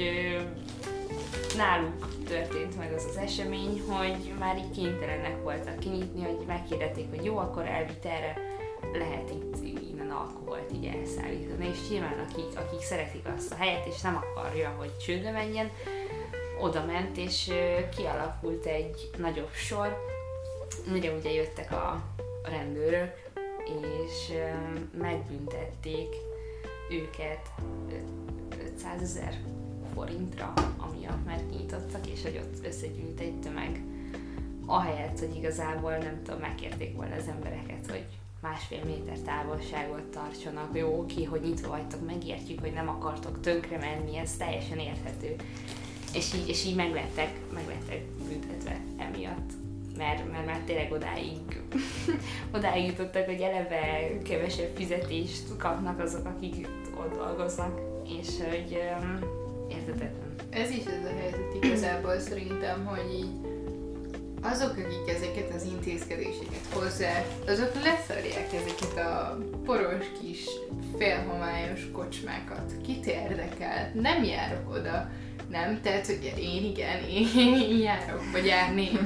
náluk 1.58 2.24
történt 2.24 2.78
meg 2.78 2.94
az 2.94 3.06
az 3.10 3.18
esemény, 3.18 3.82
hogy 3.88 4.34
már 4.39 4.58
így 4.58 4.72
kénytelenek 4.72 5.44
voltak 5.44 5.80
kinyitni, 5.80 6.24
hogy 6.24 6.46
megkérdették, 6.48 7.10
hogy 7.10 7.26
jó, 7.26 7.38
akkor 7.38 7.65
elvitelre 7.65 8.38
lehet 8.94 9.30
itt 9.30 9.63
innen 9.92 10.10
alkoholt 10.10 10.72
így 10.74 10.86
elszállítani, 10.86 11.68
és 11.68 11.89
nyilván 11.89 12.28
akik, 12.30 12.60
akik 12.60 12.82
szeretik 12.82 13.28
azt 13.38 13.52
a 13.52 13.56
helyet, 13.56 13.86
és 13.86 14.02
nem 14.02 14.15
akarja, 14.15 14.76
hogy 14.78 14.98
csődbe 14.98 15.32
menjen, 15.32 15.72
oda 16.60 16.86
ment, 16.86 17.18
és 17.18 17.52
kialakult 17.96 18.65
egy 18.65 19.10
nagyobb 19.18 19.54
sor. 19.54 19.98
Ugye 20.92 21.12
ugye 21.12 21.32
jöttek 21.32 21.72
a 21.72 22.02
rendőrök, 22.44 23.13
és 24.06 24.34
megbüntették 24.98 26.15
őket 26.89 27.52
500 28.74 29.02
ezer 29.02 29.59
forintra, 29.93 30.54
amiatt 30.78 31.25
mert 31.25 31.49
nyitottak, 31.49 32.08
és 32.08 32.21
hogy 32.23 32.41
ott 32.43 32.65
összegyűlt 32.65 33.19
egy 33.19 33.39
tömeg. 33.39 33.84
Ahelyett, 34.65 35.19
hogy 35.19 35.36
igazából 35.36 35.97
nem 35.97 36.21
tudom, 36.23 36.39
megkérték 36.39 36.95
volna 36.95 37.15
az 37.15 37.28
embereket, 37.28 37.89
hogy 37.89 38.06
másfél 38.41 38.86
méter 38.86 39.17
távolságot 39.17 40.04
tartsanak. 40.04 40.78
Jó, 40.78 40.99
oké, 40.99 41.23
hogy 41.23 41.41
nyitva 41.41 41.69
vagytok, 41.69 42.06
megértjük, 42.06 42.60
hogy 42.60 42.73
nem 42.73 42.89
akartok 42.89 43.41
tönkre 43.41 43.78
menni, 43.78 44.17
ez 44.17 44.38
teljesen 44.38 44.80
érthető 44.80 45.36
és 46.13 46.34
így, 46.34 46.49
és 46.49 46.65
így 46.65 46.75
meglettek, 46.75 47.30
meglettek 47.54 48.02
büntetve 48.28 48.80
emiatt. 48.97 49.52
Mert, 49.97 50.32
mert 50.32 50.45
már 50.45 50.60
tényleg 50.65 50.91
odáig, 50.91 51.62
odáig 52.56 52.86
jutottak, 52.86 53.25
hogy 53.25 53.41
eleve 53.41 54.08
kevesebb 54.23 54.75
fizetést 54.75 55.58
kapnak 55.58 55.99
azok, 55.99 56.25
akik 56.25 56.67
ott 56.97 57.15
dolgoznak, 57.15 57.80
és 58.19 58.28
hogy 58.49 58.82
értetetlen. 59.69 60.36
Ez 60.49 60.69
is 60.69 60.86
ez 60.86 61.05
a 61.05 61.19
helyzet 61.19 61.55
igazából 61.62 62.19
szerintem, 62.19 62.86
hogy 62.86 63.13
így 63.13 63.47
azok, 64.41 64.69
akik 64.71 65.15
ezeket 65.15 65.53
az 65.55 65.63
intézkedéseket 65.63 66.65
hozzák, 66.73 67.25
azok 67.47 67.73
leszarják 67.84 68.53
ezeket 68.53 69.05
a 69.05 69.38
poros 69.65 70.05
kis 70.21 70.43
félhomályos 70.97 71.88
kocsmákat. 71.91 72.71
Kit 72.86 73.05
érdekel? 73.05 73.91
Nem 73.93 74.23
járok 74.23 74.69
oda 74.69 75.10
nem, 75.49 75.79
tehát, 75.82 76.05
hogy 76.05 76.34
én 76.39 76.63
igen, 76.63 77.03
én, 77.10 77.77
járok, 77.79 78.32
vagy 78.32 78.45
járnék. 78.45 78.99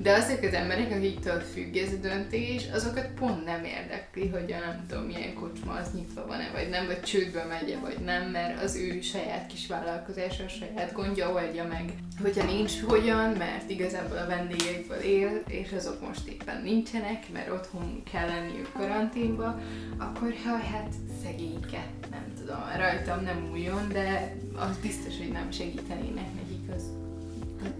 De 0.00 0.12
azok 0.12 0.42
az 0.42 0.52
emberek, 0.52 0.90
akiktől 0.90 1.40
függ 1.40 1.76
ez 1.76 1.92
a 1.92 1.96
döntés, 1.96 2.66
azokat 2.72 3.10
pont 3.18 3.44
nem 3.44 3.64
érdekli, 3.64 4.28
hogy 4.28 4.52
a 4.52 4.58
nem 4.58 4.84
tudom, 4.88 5.04
milyen 5.04 5.34
kocsma 5.34 5.72
az 5.72 5.92
nyitva 5.94 6.26
van-e, 6.26 6.50
vagy 6.52 6.68
nem, 6.68 6.86
vagy 6.86 7.00
csődbe 7.00 7.44
megye, 7.44 7.78
vagy 7.78 7.98
nem, 8.04 8.30
mert 8.30 8.62
az 8.62 8.76
ő 8.76 9.00
saját 9.00 9.46
kis 9.46 9.66
vállalkozása, 9.66 10.44
a 10.44 10.48
saját 10.48 10.92
gondja 10.92 11.32
oldja 11.32 11.64
meg. 11.64 11.92
Hogyha 12.22 12.44
nincs 12.44 12.80
hogyan, 12.80 13.30
mert 13.30 13.70
igazából 13.70 14.18
a 14.18 14.26
vendégeikből 14.26 14.98
él, 14.98 15.42
és 15.48 15.72
azok 15.72 16.06
most 16.06 16.28
éppen 16.28 16.62
nincsenek, 16.62 17.32
mert 17.32 17.50
otthon 17.50 18.02
kell 18.12 18.26
lenniük 18.26 18.72
karanténba, 18.72 19.60
akkor 19.96 20.34
ha 20.44 20.56
hát 20.56 20.94
szegényke, 21.22 21.86
nem 22.10 22.32
tudom, 22.40 22.62
rajtam 22.76 23.22
nem 23.22 23.48
újon, 23.52 23.88
de 23.92 24.36
az 24.56 24.78
biztos, 24.82 25.16
hogy 25.18 25.32
nem 25.32 25.50
segítenének 25.50 26.34
nekik 26.34 26.74
az. 26.76 27.07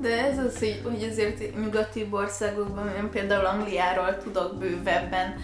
De 0.01 0.25
ez 0.25 0.39
az, 0.39 0.59
hogy, 0.59 0.81
hogy 0.85 1.09
azért 1.11 1.57
nyugati 1.57 2.09
országokban, 2.11 2.89
én 2.97 3.11
például 3.11 3.47
Angliáról 3.47 4.17
tudok 4.17 4.59
bővebben, 4.59 5.35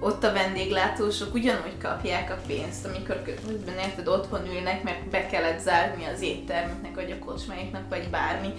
ott 0.00 0.24
a 0.24 0.32
vendéglátósok 0.32 1.34
ugyanúgy 1.34 1.78
kapják 1.82 2.30
a 2.30 2.42
pénzt, 2.46 2.86
amikor 2.86 3.22
közben 3.22 3.78
érted, 3.78 4.08
otthon 4.08 4.46
ülnek, 4.54 4.82
mert 4.82 5.08
be 5.08 5.26
kellett 5.26 5.60
zárni 5.60 6.04
az 6.04 6.20
éttermeknek, 6.20 6.94
vagy 6.94 7.10
a 7.10 7.24
kocsmáiknak, 7.24 7.88
vagy 7.88 8.08
bármi, 8.10 8.52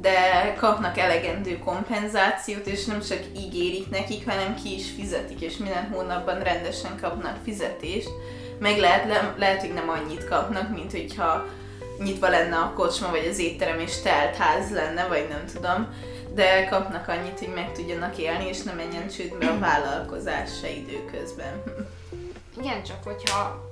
de 0.00 0.14
kapnak 0.58 0.98
elegendő 0.98 1.58
kompenzációt, 1.58 2.66
és 2.66 2.84
nem 2.84 3.00
csak 3.00 3.20
ígérik 3.36 3.90
nekik, 3.90 4.28
hanem 4.28 4.54
ki 4.54 4.74
is 4.74 4.90
fizetik, 4.90 5.40
és 5.40 5.56
minden 5.56 5.88
hónapban 5.92 6.38
rendesen 6.38 6.98
kapnak 7.00 7.36
fizetést. 7.44 8.10
Meg 8.58 8.78
lehet, 8.78 9.08
le, 9.08 9.34
lehet 9.38 9.60
hogy 9.60 9.72
nem 9.72 9.88
annyit 9.88 10.28
kapnak, 10.28 10.74
mint 10.74 10.90
hogyha 10.90 11.46
nyitva 11.98 12.28
lenne 12.28 12.56
a 12.56 12.72
kocsma, 12.72 13.10
vagy 13.10 13.26
az 13.26 13.38
étterem, 13.38 13.78
és 13.78 14.00
telt 14.00 14.36
ház 14.36 14.70
lenne, 14.70 15.06
vagy 15.06 15.26
nem 15.28 15.44
tudom, 15.52 15.94
de 16.34 16.64
kapnak 16.64 17.08
annyit, 17.08 17.38
hogy 17.38 17.52
meg 17.54 17.72
tudjanak 17.72 18.18
élni, 18.18 18.48
és 18.48 18.62
ne 18.62 18.72
menjen 18.72 19.08
csődbe 19.08 19.46
a 19.46 19.58
vállalkozás 19.58 20.58
se 20.60 20.70
időközben. 20.70 21.62
Igen, 22.60 22.82
csak 22.82 23.02
hogyha 23.04 23.66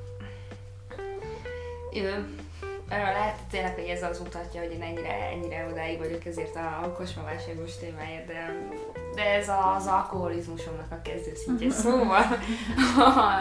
arra 2.90 3.12
lehet 3.12 3.38
tényleg, 3.50 3.74
hogy 3.74 3.84
ez 3.84 4.02
az 4.02 4.18
mutatja, 4.18 4.60
hogy 4.60 4.72
én 4.72 4.82
ennyire, 4.82 5.30
ennyire 5.32 5.68
odáig 5.72 5.98
vagyok 5.98 6.24
ezért 6.24 6.56
a 6.56 6.94
kosmaválságos 6.96 7.76
témáért, 7.76 8.26
de, 8.26 8.68
de 9.14 9.22
ez 9.22 9.48
az 9.48 9.86
alkoholizmusomnak 9.86 10.90
a 10.90 11.02
kezdőszintje. 11.02 11.70
Szóval 11.82 12.38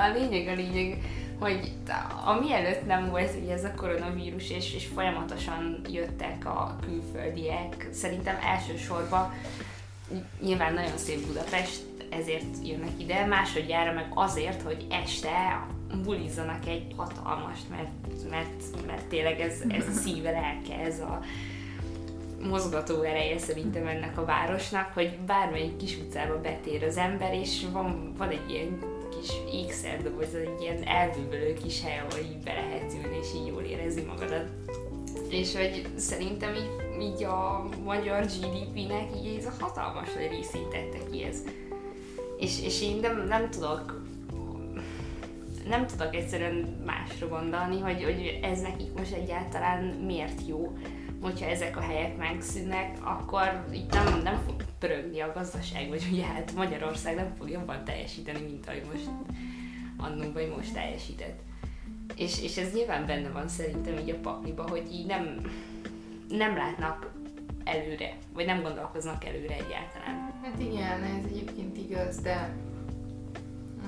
a 0.02 0.12
lényeg, 0.14 0.48
a 0.48 0.54
lényeg, 0.54 1.02
hogy 1.40 1.72
ami 2.26 2.54
előtt 2.54 2.86
nem 2.86 3.10
volt 3.10 3.32
ugye 3.42 3.54
ez 3.54 3.64
a 3.64 3.74
koronavírus, 3.76 4.50
és, 4.50 4.74
és 4.74 4.86
folyamatosan 4.86 5.82
jöttek 5.90 6.46
a 6.46 6.76
külföldiek, 6.82 7.88
szerintem 7.92 8.36
elsősorban 8.44 9.34
nyilván 10.42 10.74
nagyon 10.74 10.98
szép 10.98 11.28
Budapest, 11.28 11.82
ezért 12.10 12.68
jönnek 12.68 12.92
ide, 12.98 13.26
másodjára 13.26 13.94
meg 13.94 14.12
azért, 14.14 14.62
hogy 14.62 14.86
este 14.90 15.66
bulizzanak 16.04 16.68
egy 16.68 16.94
hatalmast, 16.98 17.70
mert, 17.70 18.30
mert, 18.30 18.86
mert 18.86 19.06
tényleg 19.06 19.40
ez, 19.40 19.62
ez 19.68 19.88
a 19.88 19.92
szíve 19.92 20.32
lelke, 20.32 20.80
ez 20.80 21.00
a 21.00 21.20
mozgató 22.48 23.02
ereje 23.02 23.38
szerintem 23.38 23.88
ennek 23.88 24.18
a 24.18 24.26
városnak, 24.26 24.94
hogy 24.94 25.18
bármelyik 25.26 25.78
kis 25.78 25.98
utcába 25.98 26.42
betér 26.42 26.84
az 26.84 26.98
ember, 26.98 27.34
és 27.34 27.66
van, 27.72 28.14
van 28.18 28.30
egy 28.30 28.50
ilyen 28.50 28.80
kis 29.26 29.54
ékszerdoboz, 29.54 30.34
egy 30.34 30.62
ilyen 30.62 30.84
elbűvölő 30.84 31.54
kis 31.54 31.82
hely, 31.82 32.00
ahol 32.00 32.20
így 32.20 32.44
be 32.44 32.54
lehet 32.54 32.94
ülni, 32.94 33.18
és 33.22 33.28
így 33.36 33.48
jól 33.48 33.62
érezni 33.62 34.02
magadat. 34.02 34.50
És 35.30 35.56
hogy 35.56 35.88
szerintem 35.96 36.54
így, 36.56 37.02
így 37.02 37.24
a 37.24 37.70
magyar 37.84 38.26
GDP-nek 38.26 39.10
így 39.24 39.38
ez 39.38 39.46
a 39.46 39.54
hatalmas 39.60 40.10
részét 40.30 40.68
tette 40.68 40.98
ki 41.12 41.24
ez. 41.24 41.38
És, 42.38 42.62
és 42.62 42.82
én 42.82 43.00
nem, 43.00 43.26
nem 43.28 43.50
tudok 43.50 44.04
nem 45.68 45.88
tudok 45.88 46.16
egyszerűen 46.16 46.82
másra 46.86 47.28
gondolni, 47.28 47.80
hogy, 47.80 48.04
hogy 48.04 48.40
ez 48.42 48.62
nekik 48.62 48.94
most 48.98 49.14
egyáltalán 49.14 49.84
miért 49.84 50.48
jó. 50.48 50.78
Hogyha 51.26 51.46
ezek 51.46 51.78
a 51.78 51.82
helyek 51.82 52.18
megszűnnek, 52.18 52.98
akkor 53.04 53.66
itt 53.72 53.92
nem, 53.94 54.22
nem 54.24 54.42
fog 54.46 54.56
pörögni 54.80 55.20
a 55.20 55.32
gazdaság, 55.34 55.90
vagy 55.90 56.08
ugye 56.12 56.26
hát 56.26 56.56
Magyarország 56.56 57.16
nem 57.16 57.34
fog 57.38 57.50
jobban 57.50 57.84
teljesíteni, 57.84 58.42
mint 58.42 58.68
ahogy 58.68 58.84
most 58.94 59.10
annó 59.98 60.32
vagy 60.32 60.54
most 60.56 60.74
teljesített. 60.74 61.40
És, 62.16 62.42
és 62.42 62.58
ez 62.58 62.74
nyilván 62.74 63.06
benne 63.06 63.30
van 63.30 63.48
szerintem 63.48 63.98
így 63.98 64.10
a 64.10 64.20
pakliba, 64.22 64.70
hogy 64.70 64.88
így 64.92 65.06
nem, 65.06 65.42
nem 66.30 66.56
látnak 66.56 67.12
előre, 67.64 68.14
vagy 68.34 68.46
nem 68.46 68.62
gondolkoznak 68.62 69.26
előre 69.26 69.54
egyáltalán. 69.54 70.34
Hát 70.44 70.60
igen, 70.60 71.04
ez 71.04 71.26
egyébként 71.30 71.78
igaz, 71.78 72.18
de, 72.18 72.56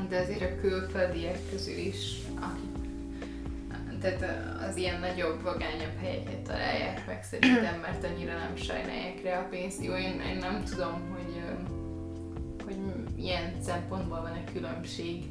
de 0.09 0.17
azért 0.19 0.41
a 0.41 0.59
külföldiek 0.59 1.49
közül 1.49 1.77
is, 1.77 2.15
akik 2.39 2.66
tehát 4.02 4.24
az 4.70 4.76
ilyen 4.76 5.00
nagyobb, 5.00 5.41
vagányabb 5.43 5.98
helyeket 6.02 6.39
találják 6.39 7.08
meg 7.08 7.24
szerintem, 7.24 7.80
mert 7.80 8.04
annyira 8.04 8.38
nem 8.38 8.56
sajnálják 8.56 9.24
rá 9.24 9.39
a 9.39 9.48
pénzt. 9.50 9.84
Jó, 9.84 9.93
én, 9.93 10.22
én 10.22 10.38
nem 10.39 10.64
tudom, 10.64 11.16
hogy, 11.16 11.41
hogy 12.66 12.76
milyen 13.16 13.54
szempontból 13.62 14.22
van 14.22 14.43
a 14.45 14.52
különbség 14.54 15.24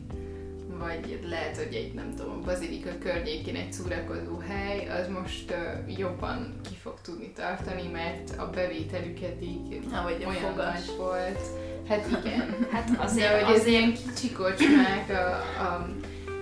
vagy 0.78 1.20
lehet, 1.28 1.56
hogy 1.56 1.74
egy, 1.74 1.94
nem 1.94 2.14
tudom, 2.16 2.40
bazilika 2.44 2.90
környékén 2.98 3.56
egy 3.56 3.72
szórakozó 3.72 4.38
hely, 4.38 4.88
az 4.88 5.08
most 5.08 5.50
uh, 5.50 5.98
jobban 5.98 6.60
ki 6.68 6.74
fog 6.82 7.00
tudni 7.02 7.32
tartani, 7.32 7.88
mert 7.92 8.38
a 8.38 8.50
bevételük 8.50 9.22
eddig 9.22 9.82
Na, 9.90 10.02
vagy 10.02 10.22
a 10.24 10.28
olyan 10.28 10.40
fogas. 10.40 10.86
nagy 10.86 10.96
volt. 10.96 11.40
Hát 11.88 12.06
igen. 12.24 12.66
Hát 12.72 12.90
De 12.90 13.02
azért, 13.02 13.42
hogy 13.42 13.54
ez 13.54 13.60
azért 13.60 13.66
ilyen 13.66 13.92
kicsi 13.92 14.32
kocsmák, 14.32 15.10
a, 15.10 15.30
a, 15.62 15.86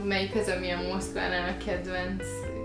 melyik 0.05 0.35
az, 0.35 0.49
ami 0.49 0.71
a 0.71 0.81
Moszkvánál 0.81 1.49
a 1.59 1.65
kedvenc 1.65 2.25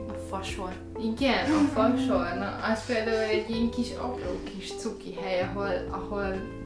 a 0.10 0.14
fasor. 0.30 0.74
igen, 1.04 1.52
a 1.52 1.68
fasor, 1.74 2.34
na, 2.38 2.60
az 2.72 2.86
például 2.86 3.18
egy 3.18 3.50
ilyen 3.50 3.70
kis 3.70 3.92
apró 3.92 4.40
kis 4.44 4.74
cuki 4.78 5.14
hely, 5.22 5.42
ahol, 5.42 5.88
ahol 5.90 6.58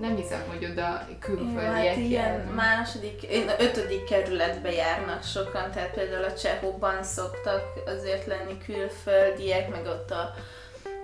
nem 0.00 0.16
hiszem, 0.16 0.40
hogy 0.48 0.68
oda 0.72 1.08
külföldiek 1.20 1.86
hát 1.86 1.96
ilyen 1.96 2.32
járnak. 2.32 2.54
második, 2.54 3.26
ötödik 3.58 4.04
kerületbe 4.04 4.72
járnak 4.72 5.22
sokan, 5.22 5.70
tehát 5.70 5.90
például 5.90 6.24
a 6.24 6.34
Csehóban 6.34 7.02
szoktak 7.02 7.62
azért 7.86 8.26
lenni 8.26 8.58
külföldiek, 8.66 9.70
meg 9.70 9.86
ott 9.86 10.10
a 10.10 10.34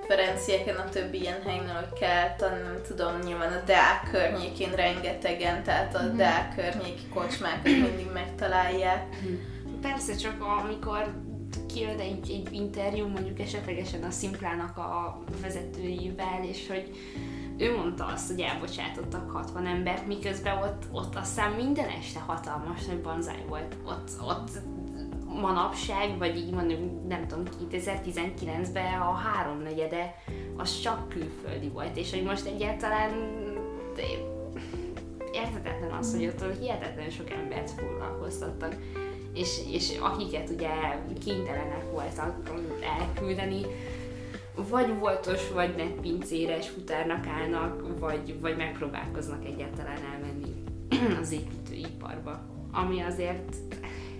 Ferencieken, 0.09 0.77
a 0.77 0.89
többi 0.89 1.21
ilyen 1.21 1.43
helynél, 1.43 1.75
hogy 1.75 1.99
Kelton, 1.99 2.59
nem 2.63 2.79
tudom, 2.87 3.19
nyilván 3.19 3.53
a 3.53 3.65
Deák 3.65 4.09
környékén 4.11 4.71
rengetegen, 4.75 5.63
tehát 5.63 5.95
a 5.95 6.03
Mhm. 6.03 6.17
Deák 6.17 6.55
környéki 6.55 7.09
kocsmákat 7.15 7.65
mindig 7.65 8.11
megtalálják. 8.13 9.17
Persze, 9.81 10.17
csak 10.17 10.43
amikor 10.63 11.15
kijön 11.75 11.99
egy, 11.99 12.31
egy 12.31 12.53
interjú, 12.53 13.07
mondjuk 13.07 13.41
esetlegesen 13.41 14.03
a 14.03 14.11
Szimplának 14.11 14.77
a 14.77 15.23
vezetőjével, 15.43 16.45
és 16.51 16.69
hogy 16.69 16.91
ő 17.59 17.77
mondta 17.77 18.07
azt, 18.07 18.31
hogy 18.31 18.41
elbocsátottak 18.41 19.31
60 19.31 19.67
embert, 19.67 20.07
miközben 20.07 20.63
ott, 20.63 20.83
ott 20.93 21.15
aztán 21.15 21.53
minden 21.53 21.89
este 21.89 22.21
hatalmas 22.21 22.85
nagy 22.85 23.01
banzáj 23.01 23.45
volt. 23.49 23.77
Ott, 23.85 24.11
ott 24.21 24.51
manapság, 25.41 26.19
vagy 26.19 26.37
így 26.37 26.51
mondjuk, 26.51 27.09
nem 27.09 27.27
tudom, 27.27 27.45
2019-ben 27.71 29.01
a 29.01 29.13
háromnegyede 29.13 30.15
az 30.57 30.81
csak 30.81 31.09
külföldi 31.09 31.69
volt, 31.69 31.97
és 31.97 32.11
hogy 32.11 32.23
most 32.23 32.47
egyáltalán 32.47 33.11
érthetetlen 35.33 35.93
az, 35.93 36.17
hogy 36.17 36.27
ott 36.27 36.59
hihetetlen 36.61 37.11
sok 37.11 37.31
embert 37.31 37.71
foglalkoztattak, 37.71 38.77
és, 39.35 39.59
és 39.73 39.99
akiket 39.99 40.51
ugye 40.51 40.69
kénytelenek 41.25 41.91
voltak 41.91 42.51
elküldeni, 42.99 43.61
vagy 44.55 44.99
voltos, 44.99 45.51
vagy 45.51 45.75
netpincéres 45.77 46.69
futárnak 46.69 47.27
állnak, 47.27 47.99
vagy, 47.99 48.41
vagy 48.41 48.57
megpróbálkoznak 48.57 49.45
egyáltalán 49.45 49.99
elmenni 50.15 50.55
az 51.21 51.33
építőiparba. 51.33 52.41
Ami 52.73 53.01
azért 53.01 53.57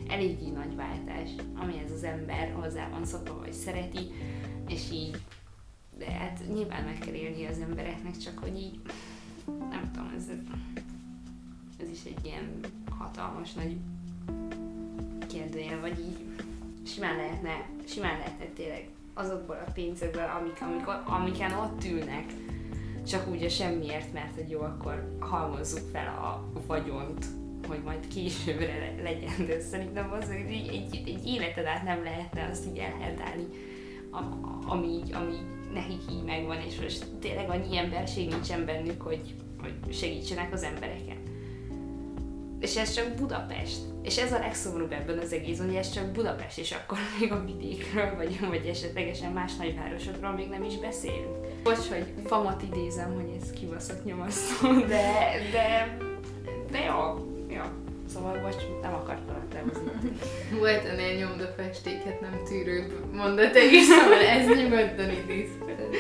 eléggé 0.09 0.51
nagy 0.51 0.77
váltás, 0.77 1.31
amihez 1.55 1.91
az 1.91 2.05
ember 2.05 2.53
hozzá 2.53 2.89
van 2.89 3.05
szokva, 3.05 3.39
vagy 3.39 3.53
szereti, 3.53 4.11
és 4.69 4.91
így, 4.93 5.21
de 5.99 6.11
hát 6.11 6.41
nyilván 6.55 6.85
meg 6.85 6.99
kell 6.99 7.15
élni 7.15 7.47
az 7.47 7.59
embereknek, 7.59 8.17
csak 8.17 8.39
hogy 8.39 8.59
így, 8.59 8.81
nem 9.71 9.91
tudom, 9.93 10.13
ez, 10.17 10.25
ez 11.81 11.89
is 11.89 12.05
egy 12.05 12.25
ilyen 12.25 12.61
hatalmas 12.99 13.53
nagy 13.53 13.77
kérdőjel, 15.29 15.81
vagy 15.81 15.99
így 15.99 16.45
simán 16.87 17.17
lehetne, 17.17 17.69
simán 17.85 18.19
lehetne 18.19 18.45
tényleg 18.45 18.89
azokból 19.15 19.65
a 19.67 19.71
pénzekből, 19.71 20.31
amik, 20.39 20.63
amikor, 20.63 21.03
amiken 21.05 21.53
ott 21.53 21.85
ülnek, 21.85 22.33
csak 23.07 23.29
úgy 23.29 23.45
a 23.45 23.49
semmiért, 23.49 24.13
mert 24.13 24.35
hogy 24.35 24.51
jó, 24.51 24.61
akkor 24.61 25.17
halmozzuk 25.21 25.91
fel 25.93 26.07
a 26.07 26.61
vagyont, 26.67 27.27
hogy 27.67 27.81
majd 27.85 28.09
későbbre 28.15 28.79
le- 28.79 29.03
legyen, 29.03 29.47
de 29.47 29.61
szerintem 29.61 30.13
az, 30.21 30.27
hogy 30.27 30.53
egy, 30.53 30.69
egy, 30.69 31.03
egy 31.09 31.27
életed 31.27 31.67
át 31.67 31.83
nem 31.85 32.03
lehetne 32.03 32.49
azt 32.51 32.67
így 32.67 32.79
elherdálni, 32.79 33.47
a- 34.11 34.71
ami, 34.73 34.87
így- 34.87 35.13
ami 35.15 35.35
nekik 35.75 36.01
így 36.11 36.25
megvan, 36.25 36.61
és 36.69 36.81
most 36.81 37.07
tényleg 37.21 37.51
annyi 37.51 37.77
emberség 37.77 38.29
nincsen 38.29 38.65
bennük, 38.65 39.03
hogy, 39.03 39.35
hogy 39.61 39.95
segítsenek 39.95 40.53
az 40.53 40.63
embereken. 40.63 41.17
És 42.61 42.77
ez 42.77 42.95
csak 42.95 43.15
Budapest. 43.15 43.79
És 44.03 44.19
ez 44.19 44.33
a 44.33 44.39
legszomorúbb 44.39 44.93
ebben 44.93 45.19
az 45.19 45.33
egész, 45.33 45.59
hogy 45.59 45.75
ez 45.75 45.91
csak 45.93 46.11
Budapest, 46.13 46.59
és 46.59 46.73
akkor 46.73 46.99
még 47.21 47.33
a 47.33 47.45
vidékről, 47.45 48.17
vagy, 48.17 48.41
vagy 48.49 48.67
esetlegesen 48.67 49.33
más 49.33 49.57
nagyvárosokról 49.57 50.33
még 50.33 50.49
nem 50.49 50.65
is 50.65 50.77
beszélünk. 50.79 51.47
Bocs, 51.63 51.89
hogy 51.89 52.05
famat 52.25 52.63
idézem, 52.63 53.15
hogy 53.15 53.31
ez 53.41 53.51
kibaszott 53.51 54.05
nyomasztó, 54.05 54.69
de, 54.73 55.33
de, 55.53 55.97
de 56.71 56.79
jó, 56.85 57.33
jó. 57.55 57.63
Szóval 58.13 58.41
bocs, 58.41 58.63
nem 58.83 58.95
akartam 58.95 59.37
lehozni. 59.53 60.19
Volt 60.59 60.85
ennél 60.85 61.17
nyomdafestéket 61.17 62.21
nem 62.21 62.41
tűrőbb 62.45 63.13
mondata 63.13 63.59
is, 63.59 63.85
szóval 63.85 64.19
ez 64.19 64.47
nyugodtan 64.47 65.11
idézheted. 65.11 65.93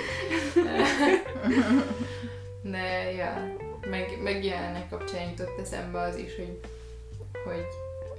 De, 2.72 3.12
ja, 3.12 3.54
meg, 3.90 4.18
meg 4.22 4.44
jelennek 4.44 4.88
kapcsán 4.88 5.28
jutott 5.28 5.58
eszembe 5.60 6.00
az 6.00 6.16
is, 6.16 6.36
hogy, 6.36 6.58
hogy 7.44 7.66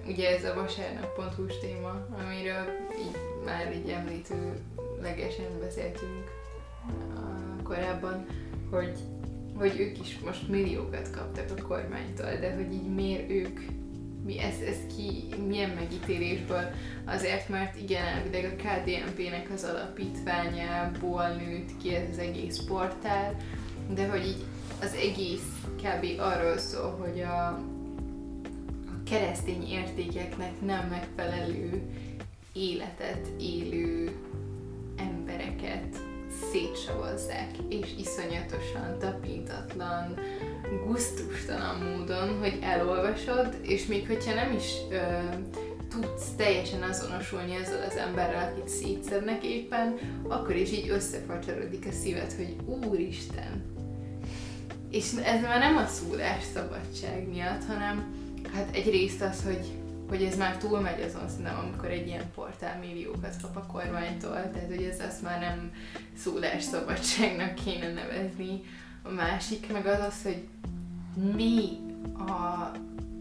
ugye 0.07 0.37
ez 0.37 0.43
a 0.43 0.53
vasárnap.hu 0.53 1.45
téma, 1.45 2.07
amiről 2.23 2.65
így 2.99 3.17
már 3.45 3.75
így 3.75 3.89
említőlegesen 3.89 5.59
beszéltünk 5.59 6.31
korábban, 7.63 8.25
hogy, 8.71 8.93
hogy 9.57 9.79
ők 9.79 9.99
is 9.99 10.19
most 10.25 10.47
milliókat 10.47 11.09
kaptak 11.09 11.49
a 11.57 11.67
kormánytól, 11.67 12.35
de 12.39 12.53
hogy 12.55 12.73
így 12.73 12.93
miért 12.93 13.29
ők 13.29 13.59
mi 14.25 14.39
ez, 14.39 14.59
ez 14.67 14.77
ki, 14.95 15.23
milyen 15.47 15.69
megítélésből? 15.69 16.69
Azért, 17.05 17.49
mert 17.49 17.81
igen, 17.81 18.05
elvileg 18.05 18.53
a 18.53 18.61
KDNP-nek 18.61 19.49
az 19.53 19.63
alapítványából 19.63 21.27
nőtt 21.27 21.77
ki 21.81 21.95
ez 21.95 22.09
az 22.11 22.17
egész 22.17 22.59
portál, 22.67 23.35
de 23.89 24.07
hogy 24.07 24.25
így 24.25 24.45
az 24.81 24.93
egész 24.93 25.63
kb. 25.75 26.19
arról 26.19 26.57
szól, 26.57 26.91
hogy 26.91 27.19
a, 27.19 27.47
a 28.87 29.03
keresztény 29.05 29.67
értékeknek 29.69 30.61
nem 30.61 30.87
megfelelő 30.87 31.81
életet 32.53 33.27
élő 33.39 34.11
embereket 34.97 36.14
szétsavazzák, 36.51 37.51
és 37.69 37.87
iszonyatosan 37.99 38.99
tapintatlan, 38.99 40.19
gusztustalan 40.85 41.75
módon, 41.75 42.39
hogy 42.39 42.59
elolvasod, 42.61 43.57
és 43.61 43.85
még 43.85 44.07
hogyha 44.07 44.33
nem 44.33 44.53
is 44.53 44.71
ö, 44.89 44.97
tudsz 45.89 46.29
teljesen 46.37 46.81
azonosulni 46.81 47.55
ezzel 47.55 47.83
az 47.89 47.95
emberrel, 47.95 48.51
akit 48.51 48.69
szétszednek 48.69 49.43
éppen, 49.43 49.97
akkor 50.27 50.55
is 50.55 50.71
így 50.71 50.89
összefacsarodik 50.89 51.85
a 51.89 51.91
szíved, 51.91 52.33
hogy 52.33 52.55
Úristen! 52.65 53.73
És 54.91 55.11
ez 55.23 55.41
már 55.41 55.59
nem 55.59 55.77
a 55.77 55.85
szólás 55.85 56.43
szabadság 56.53 57.27
miatt, 57.27 57.63
hanem 57.63 58.13
hát 58.53 58.75
egyrészt 58.75 59.21
az, 59.21 59.43
hogy 59.43 59.84
hogy 60.07 60.23
ez 60.23 60.37
már 60.37 60.57
túlmegy 60.57 61.01
azon 61.01 61.29
szerintem, 61.29 61.59
amikor 61.59 61.89
egy 61.89 62.07
ilyen 62.07 62.31
portál 62.35 62.79
milliókat 62.79 63.35
kap 63.41 63.55
a 63.55 63.65
kormánytól, 63.71 64.49
tehát 64.51 64.67
hogy 64.67 64.83
ez 64.83 64.99
azt 64.99 65.21
már 65.21 65.39
nem 65.39 65.71
szólásszabadságnak 66.17 67.55
kéne 67.55 67.93
nevezni. 67.93 68.61
A 69.03 69.09
másik 69.09 69.71
meg 69.71 69.85
az 69.85 69.99
az, 69.99 70.23
hogy 70.23 70.43
mi 71.35 71.77
a 72.17 72.71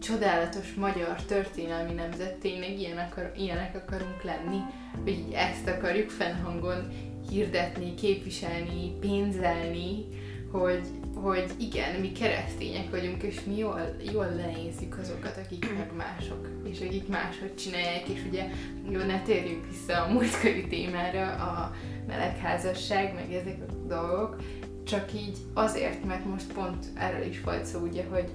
csodálatos 0.01 0.73
magyar 0.73 1.21
történelmi 1.21 1.93
nemzet 1.93 2.35
tényleg 2.35 2.79
ilyen 2.79 2.97
akar, 2.97 3.31
ilyenek 3.37 3.75
akarunk 3.75 4.23
lenni, 4.23 4.59
hogy 5.03 5.11
így 5.11 5.31
ezt 5.33 5.67
akarjuk 5.67 6.09
fennhangon 6.09 6.87
hirdetni, 7.29 7.93
képviselni, 7.93 8.91
pénzelni, 8.99 10.05
hogy 10.51 10.87
hogy 11.15 11.51
igen, 11.57 11.99
mi 11.99 12.11
keresztények 12.11 12.89
vagyunk, 12.89 13.23
és 13.23 13.43
mi 13.43 13.57
jól, 13.57 13.95
jól 14.11 14.25
lenézzük 14.25 14.97
azokat, 14.97 15.37
akik 15.45 15.73
meg 15.77 15.91
mások, 15.97 16.47
és 16.63 16.81
akik 16.81 17.07
máshogy 17.07 17.55
csinálják, 17.55 18.07
és 18.07 18.19
ugye 18.29 18.45
jó, 18.89 18.99
ne 18.99 19.21
térjünk 19.21 19.65
vissza 19.69 20.03
a 20.03 20.11
múltkori 20.11 20.67
témára, 20.67 21.31
a 21.31 21.75
melegházasság, 22.07 23.13
meg 23.13 23.33
ezek 23.33 23.57
a 23.67 23.71
dolgok, 23.87 24.35
csak 24.83 25.13
így 25.13 25.37
azért, 25.53 26.05
mert 26.05 26.25
most 26.25 26.53
pont 26.53 26.85
erről 26.95 27.25
is 27.25 27.41
volt 27.41 27.65
szó, 27.65 27.79
ugye, 27.79 28.03
hogy 28.09 28.31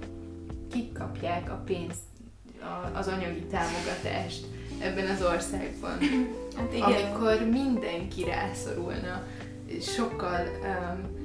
kik 0.71 0.93
kapják 0.93 1.51
a 1.51 1.63
pénzt, 1.67 2.01
a, 2.61 2.99
az 2.99 3.09
anyagi 3.09 3.45
támogatást 3.51 4.45
ebben 4.81 5.07
az 5.07 5.23
országban. 5.23 5.99
Hát 6.57 6.75
igen. 6.75 6.93
Amikor 6.93 7.49
mindenki 7.51 8.25
rászorulna, 8.25 9.23
sokkal, 9.81 10.47
um, 10.63 11.20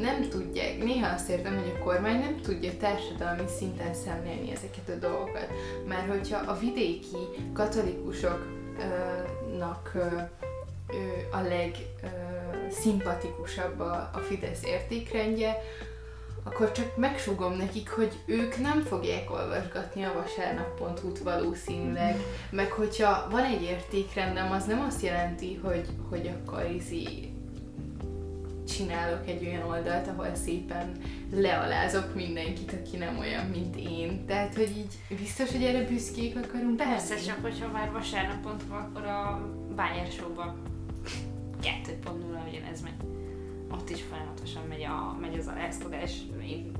nem 0.00 0.28
tudják, 0.28 0.78
néha 0.78 1.14
azt 1.14 1.28
értem, 1.28 1.58
hogy 1.58 1.72
a 1.76 1.78
kormány 1.84 2.18
nem 2.18 2.40
tudja 2.40 2.76
társadalmi 2.76 3.48
szinten 3.58 3.94
szemlélni 3.94 4.50
ezeket 4.50 4.88
a 4.88 4.98
dolgokat. 5.08 5.48
Mert 5.88 6.08
hogyha 6.08 6.38
a 6.38 6.58
vidéki 6.58 7.16
katolikusoknak 7.52 9.92
a 11.32 11.40
legszimpatikusabb 11.40 13.80
a, 13.80 14.10
a 14.14 14.18
Fidesz 14.18 14.64
értékrendje, 14.64 15.62
akkor 16.44 16.72
csak 16.72 16.96
megsugom 16.96 17.52
nekik, 17.52 17.90
hogy 17.90 18.12
ők 18.26 18.60
nem 18.60 18.82
fogják 18.82 19.30
olvasgatni 19.30 20.02
a 20.02 20.12
vasárnap.hu-t 20.12 21.18
valószínűleg, 21.18 22.16
meg 22.50 22.70
hogyha 22.70 23.28
van 23.30 23.44
egy 23.44 23.62
értékrendem, 23.62 24.52
az 24.52 24.64
nem 24.64 24.80
azt 24.80 25.02
jelenti, 25.02 25.54
hogy, 25.54 25.88
hogy 26.08 26.28
akkor 26.28 26.70
izi 26.70 27.35
csinálok 28.66 29.28
egy 29.28 29.46
olyan 29.46 29.62
oldalt, 29.62 30.08
ahol 30.08 30.34
szépen 30.34 30.92
lealázok 31.34 32.14
mindenkit, 32.14 32.72
aki 32.72 32.96
nem 32.96 33.18
olyan, 33.18 33.46
mint 33.46 33.76
én. 33.76 34.26
Tehát, 34.26 34.54
hogy 34.54 34.76
így 34.76 35.18
biztos, 35.18 35.50
hogy 35.50 35.62
erre 35.62 35.84
büszkék 35.84 36.36
akarunk 36.36 36.76
Persze, 36.76 37.16
csak 37.16 37.38
hogyha 37.42 37.72
már 37.72 37.90
vasárnapont 37.92 38.62
van, 38.68 38.80
akkor 38.80 39.04
a 39.04 39.50
Bayer 39.74 40.06
Show-ba 40.10 40.56
2.0 41.62 42.48
ugyanez 42.48 42.82
megy. 42.82 42.92
Ott 43.70 43.90
is 43.90 44.02
folyamatosan 44.02 44.62
megy, 44.68 44.82
a, 44.82 45.16
megy 45.20 45.38
az 45.38 45.46
alázkodás. 45.46 46.12
Én 46.42 46.72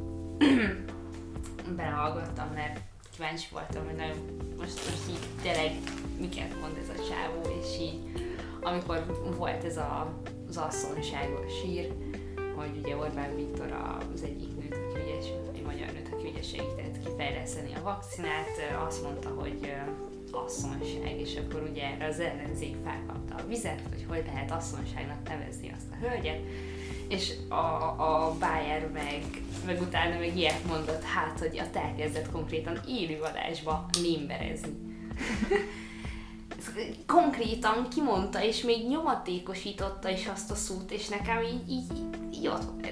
belehallgattam, 1.77 2.49
mert 2.55 2.81
kíváncsi 3.17 3.47
voltam, 3.53 3.85
hogy 3.85 3.97
nagyon 3.97 4.17
most, 4.59 4.75
most 4.91 5.09
így 5.11 5.43
tényleg 5.43 5.71
miket 6.21 6.61
mond 6.61 6.77
ez 6.77 6.89
a 6.89 7.09
csávó, 7.09 7.59
és 7.61 7.81
így 7.81 8.01
amikor 8.61 9.23
volt 9.37 9.65
ez 9.65 9.77
a 9.77 10.23
az 10.49 10.57
asszonyságos 10.57 11.53
sír, 11.63 11.93
hogy 12.55 12.81
ugye 12.83 12.97
Orbán 12.97 13.37
Viktor 13.37 13.73
az 14.15 14.23
egyik 14.23 14.57
nőt, 14.57 14.75
aki 14.75 15.01
ugye, 15.03 15.17
egy 15.55 15.63
magyar 15.65 15.93
nőt, 15.93 16.11
aki 16.13 16.29
ugye 16.29 16.43
segített 16.43 17.05
kifejleszteni 17.05 17.75
a 17.75 17.83
vakcinát, 17.83 18.49
azt 18.87 19.03
mondta, 19.03 19.29
hogy 19.29 19.73
asszonyság, 20.31 21.21
és 21.21 21.37
akkor 21.37 21.69
ugye 21.71 21.83
erre 21.83 22.07
az 22.07 22.21
ellenzék 22.21 22.77
felkapta 22.85 23.35
a 23.35 23.47
vizet, 23.49 23.83
hogy 23.89 24.05
hogy 24.09 24.23
lehet 24.27 24.51
asszonyságnak 24.51 25.29
nevezni 25.29 25.73
azt 25.77 25.93
a 25.93 26.07
hölgyet, 26.07 26.41
és 27.09 27.33
a, 27.49 27.55
a 27.55 28.37
Bayer 28.39 28.91
meg, 28.93 29.23
meg 29.67 29.81
utána 29.81 30.19
meg 30.19 30.37
ilyet 30.37 30.65
mondott, 30.67 31.03
hát, 31.03 31.39
hogy 31.39 31.59
a 31.59 31.79
elkezdett 31.79 32.31
konkrétan 32.31 32.81
élőadásba 32.89 33.87
némberezni 34.03 34.75
konkrétan 37.07 37.89
kimondta, 37.89 38.43
és 38.43 38.63
még 38.63 38.89
nyomatékosította 38.89 40.09
is 40.09 40.27
azt 40.27 40.51
a 40.51 40.55
szót, 40.55 40.91
és 40.91 41.09
nekem 41.09 41.43
így, 41.43 41.71
így, 41.71 41.93
így 42.35 42.47
ott, 42.47 42.87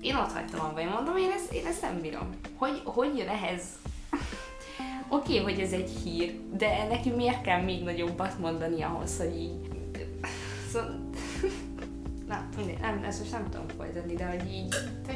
én 0.00 0.14
ott 0.14 0.32
hagytam 0.32 0.60
abba, 0.60 0.80
én 0.80 0.88
mondom, 0.88 1.16
én 1.16 1.30
ezt, 1.30 1.52
én 1.52 1.66
ezt 1.66 1.82
nem 1.82 2.00
bírom. 2.00 2.28
Hogy, 2.56 2.80
hogy 2.84 3.18
jön 3.18 3.28
ehhez? 3.28 3.62
Oké, 5.08 5.40
okay, 5.40 5.52
hogy 5.52 5.62
ez 5.62 5.72
egy 5.72 5.90
hír, 6.04 6.34
de 6.56 6.86
nekünk 6.88 7.16
miért 7.16 7.42
kell 7.42 7.62
még 7.62 7.82
nagyobbat 7.82 8.38
mondani 8.38 8.82
ahhoz, 8.82 9.18
hogy 9.18 9.36
így... 9.36 9.68
Szóval... 10.72 11.10
Na, 12.28 12.48
mindegy, 12.56 12.78
nem, 12.80 13.04
ezt 13.04 13.18
most 13.18 13.32
nem 13.32 13.50
tudom 13.50 13.68
folytatni, 13.76 14.14
de 14.14 14.26
hogy 14.26 14.52
így... 14.52 14.74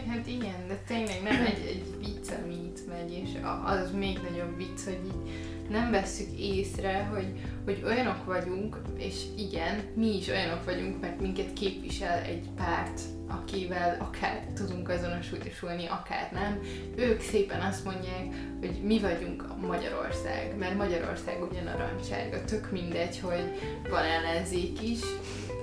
Hát 0.08 0.26
igen, 0.26 0.68
de 0.68 0.82
tényleg 0.86 1.22
nem 1.22 1.46
egy, 1.46 1.66
egy 1.66 1.84
vicc, 1.98 2.30
ami 2.42 2.72
megy, 2.88 3.12
és 3.12 3.28
az 3.64 3.92
még 3.92 4.18
nagyobb 4.30 4.56
vicc, 4.56 4.84
hogy 4.84 5.00
így 5.04 5.55
nem 5.68 5.90
vesszük 5.90 6.38
észre, 6.38 7.04
hogy, 7.04 7.26
hogy 7.64 7.82
olyanok 7.84 8.24
vagyunk, 8.24 8.76
és 8.98 9.14
igen, 9.36 9.82
mi 9.94 10.16
is 10.16 10.28
olyanok 10.28 10.64
vagyunk, 10.64 11.00
mert 11.00 11.20
minket 11.20 11.52
képvisel 11.52 12.18
egy 12.18 12.48
párt, 12.56 13.00
akivel 13.28 13.96
akár 14.00 14.46
tudunk 14.54 14.88
azonosulni, 14.88 15.86
akár 15.86 16.28
nem. 16.32 16.60
Ők 16.96 17.20
szépen 17.20 17.60
azt 17.60 17.84
mondják, 17.84 18.26
hogy 18.60 18.80
mi 18.82 18.98
vagyunk 18.98 19.42
a 19.42 19.66
Magyarország, 19.66 20.56
mert 20.58 20.76
Magyarország 20.76 21.42
ugyan 21.50 21.66
arancsárga, 21.66 22.44
tök 22.44 22.70
mindegy, 22.70 23.20
hogy 23.20 23.50
van 23.90 24.04
ellenzék 24.04 24.82
is, 24.82 25.00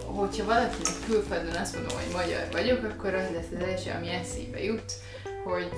hogyha 0.05 0.45
valakinek 0.45 1.05
külföldön 1.05 1.55
azt 1.55 1.75
mondom, 1.75 1.97
hogy 1.97 2.13
magyar 2.13 2.47
vagyok, 2.51 2.83
akkor 2.83 3.13
az 3.13 3.29
lesz 3.33 3.51
az 3.55 3.67
első, 3.67 3.91
ami 3.97 4.09
eszébe 4.09 4.63
jut, 4.63 4.91
hogy 5.43 5.69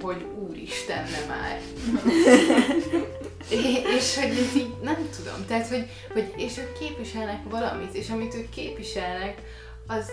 hogy 0.00 0.26
úristen, 0.48 1.04
nem 1.10 1.28
már. 1.28 1.60
és 3.96 4.16
hogy 4.16 4.30
ez 4.30 4.56
így 4.56 4.74
nem 4.82 5.08
tudom, 5.16 5.46
tehát 5.46 5.68
hogy, 5.68 5.88
hogy 6.12 6.32
és 6.36 6.58
ők 6.58 6.78
képviselnek 6.78 7.40
valamit, 7.50 7.94
és 7.94 8.10
amit 8.10 8.34
ők 8.34 8.48
képviselnek, 8.48 9.42
az 9.86 10.10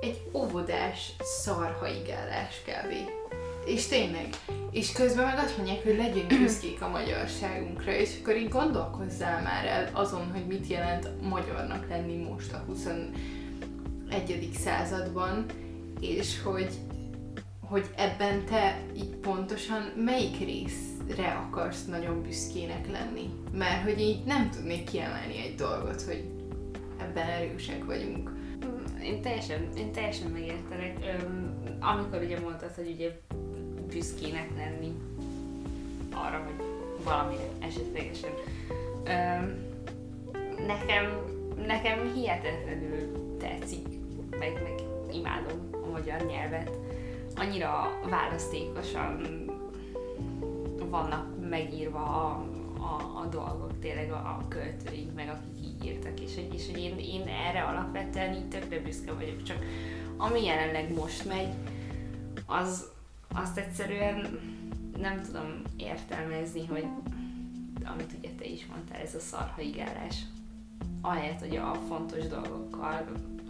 egy 0.00 0.20
óvodás 0.32 1.12
szarhaigálás 1.20 2.62
kb. 2.64 2.92
És 3.64 3.86
tényleg. 3.86 4.28
És 4.70 4.92
közben 4.92 5.24
meg 5.24 5.38
azt 5.38 5.56
mondják, 5.56 5.82
hogy 5.82 5.96
legyünk 5.96 6.38
büszkék 6.38 6.82
a 6.82 6.88
magyarságunkra, 6.88 7.92
és 7.92 8.10
akkor 8.20 8.36
így 8.36 8.48
gondolkozzál 8.48 9.42
már 9.42 9.66
el 9.66 9.90
azon, 9.92 10.32
hogy 10.32 10.46
mit 10.46 10.66
jelent 10.66 11.08
magyarnak 11.28 11.88
lenni 11.88 12.16
most 12.16 12.52
a 12.52 12.64
21. 12.66 13.12
században, 14.64 15.46
és 16.00 16.42
hogy 16.42 16.70
hogy 17.72 17.90
ebben 17.96 18.44
te 18.44 18.82
így 18.96 19.16
pontosan 19.16 19.92
melyik 19.96 20.40
részre 21.16 21.32
akarsz 21.32 21.84
nagyon 21.84 22.22
büszkének 22.22 22.90
lenni. 22.90 23.30
Mert 23.52 23.82
hogy 23.82 24.00
így 24.00 24.24
nem 24.24 24.50
tudnék 24.50 24.84
kiemelni 24.84 25.36
egy 25.36 25.54
dolgot, 25.54 26.02
hogy 26.02 26.24
ebben 27.00 27.28
erősek 27.28 27.84
vagyunk. 27.84 28.30
Én 29.02 29.20
teljesen, 29.20 29.68
én 29.76 29.92
teljesen 29.92 30.30
megértelek. 30.30 30.96
Amikor 31.80 32.22
ugye 32.22 32.40
mondtad, 32.40 32.74
hogy 32.74 32.90
ugye 32.94 33.10
büszkének 33.88 34.48
lenni 34.56 34.92
arra, 36.12 36.44
hogy 36.44 36.66
valami 37.04 37.36
esetlegesen. 37.60 38.30
Nekem, 40.66 41.18
nekem 41.66 42.12
hihetetlenül 42.14 43.36
tetszik, 43.38 43.86
meg, 44.30 44.52
meg 44.52 44.74
imádom 45.12 45.68
a 45.72 45.90
magyar 45.90 46.20
nyelvet 46.26 46.70
annyira 47.36 48.00
választékosan 48.10 49.20
vannak 50.92 51.48
megírva 51.48 51.98
a, 51.98 52.46
a, 52.78 53.20
a 53.22 53.26
dolgok, 53.30 53.78
tényleg 53.80 54.12
a, 54.12 54.16
a 54.16 54.48
költőink, 54.48 55.14
meg 55.14 55.28
akik 55.28 55.66
így 55.66 55.84
írtak, 55.84 56.20
és, 56.20 56.32
és 56.52 56.66
hogy 56.70 56.78
én, 56.78 56.98
én 56.98 57.26
erre 57.26 57.62
alapvetően 57.62 58.34
így 58.34 58.48
tökre 58.48 58.80
büszke 58.80 59.12
vagyok, 59.12 59.42
csak 59.42 59.64
ami 60.16 60.44
jelenleg 60.44 60.94
most 60.94 61.24
megy, 61.24 61.48
az 62.46 62.90
azt 63.34 63.58
egyszerűen 63.58 64.40
nem 64.98 65.22
tudom 65.22 65.62
értelmezni, 65.76 66.66
hogy 66.66 66.84
amit 67.84 68.12
ugye 68.18 68.28
te 68.38 68.44
is 68.44 68.66
mondtál, 68.66 69.00
ez 69.00 69.14
a 69.14 69.20
szarhaigálás. 69.20 70.16
Ahelyett, 71.00 71.40
hogy 71.40 71.56
a 71.56 71.74
fontos 71.88 72.26
dolgokkal 72.26 73.04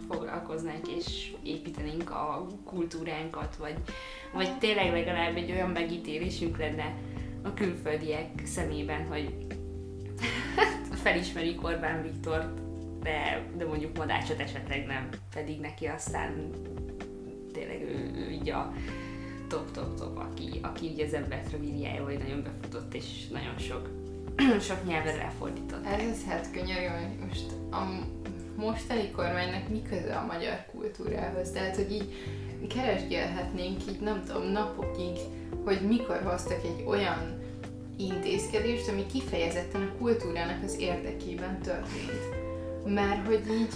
foglalkoznánk 0.09 0.87
és 0.87 1.33
építenénk 1.43 2.09
a 2.09 2.47
kultúránkat, 2.63 3.55
vagy, 3.55 3.77
vagy 4.33 4.57
tényleg 4.57 4.91
legalább 4.91 5.35
egy 5.35 5.51
olyan 5.51 5.69
megítélésünk 5.69 6.57
lenne 6.57 6.95
a 7.43 7.53
külföldiek 7.53 8.29
szemében, 8.45 9.07
hogy 9.07 9.35
felismerik 11.03 11.63
Orbán 11.63 12.01
Viktort, 12.01 12.61
de, 13.01 13.45
de 13.57 13.65
mondjuk 13.65 13.97
Madácsot 13.97 14.39
esetleg 14.39 14.85
nem, 14.85 15.09
pedig 15.33 15.59
neki 15.59 15.85
aztán 15.85 16.49
tényleg 17.53 17.81
ő, 17.81 18.11
ő 18.15 18.31
így 18.31 18.49
a 18.49 18.73
top-top-top, 19.47 20.17
aki, 20.17 20.59
aki 20.61 20.87
ugye 20.87 21.05
az 21.05 21.13
embert 21.13 21.51
rövidjáról 21.51 22.11
nagyon 22.11 22.43
befutott, 22.43 22.93
és 22.93 23.27
nagyon 23.27 23.57
sok, 23.57 23.89
sok 24.69 24.85
nyelven 24.85 25.17
ráfordított. 25.17 25.85
Ez 25.85 26.09
az 26.11 26.25
hát 26.27 26.51
könyörű, 26.51 26.85
hogy 26.85 27.27
most 27.27 27.51
a 27.71 28.05
mostani 28.55 29.11
kormánynak 29.11 29.69
mi 29.69 29.81
köze 29.81 30.15
a 30.15 30.25
magyar 30.25 30.65
kultúrához. 30.71 31.51
Tehát, 31.51 31.75
hogy 31.75 31.91
így 31.91 32.13
keresgélhetnénk 32.75 33.87
így, 33.89 33.99
nem 33.99 34.23
tudom, 34.25 34.51
napokig, 34.51 35.17
hogy 35.63 35.81
mikor 35.87 36.21
hoztak 36.23 36.63
egy 36.63 36.83
olyan 36.85 37.41
intézkedést, 37.97 38.87
ami 38.87 39.05
kifejezetten 39.05 39.81
a 39.81 39.97
kultúrának 39.97 40.63
az 40.63 40.79
érdekében 40.79 41.61
történt. 41.61 42.41
Mert 42.85 43.25
hogy 43.25 43.43
így 43.49 43.73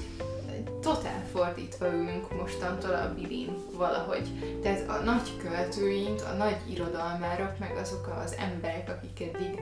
totál 0.81 1.25
fordítva 1.31 1.87
ülünk 1.87 2.35
mostantól 2.35 2.93
a 2.93 3.13
bilin 3.13 3.57
valahogy. 3.77 4.27
Tehát 4.61 4.89
a 4.89 5.03
nagy 5.03 5.37
költőink, 5.37 6.21
a 6.21 6.35
nagy 6.35 6.57
irodalmárok, 6.69 7.59
meg 7.59 7.77
azok 7.77 8.13
az 8.25 8.35
emberek, 8.39 8.89
akik 8.89 9.27
eddig 9.27 9.61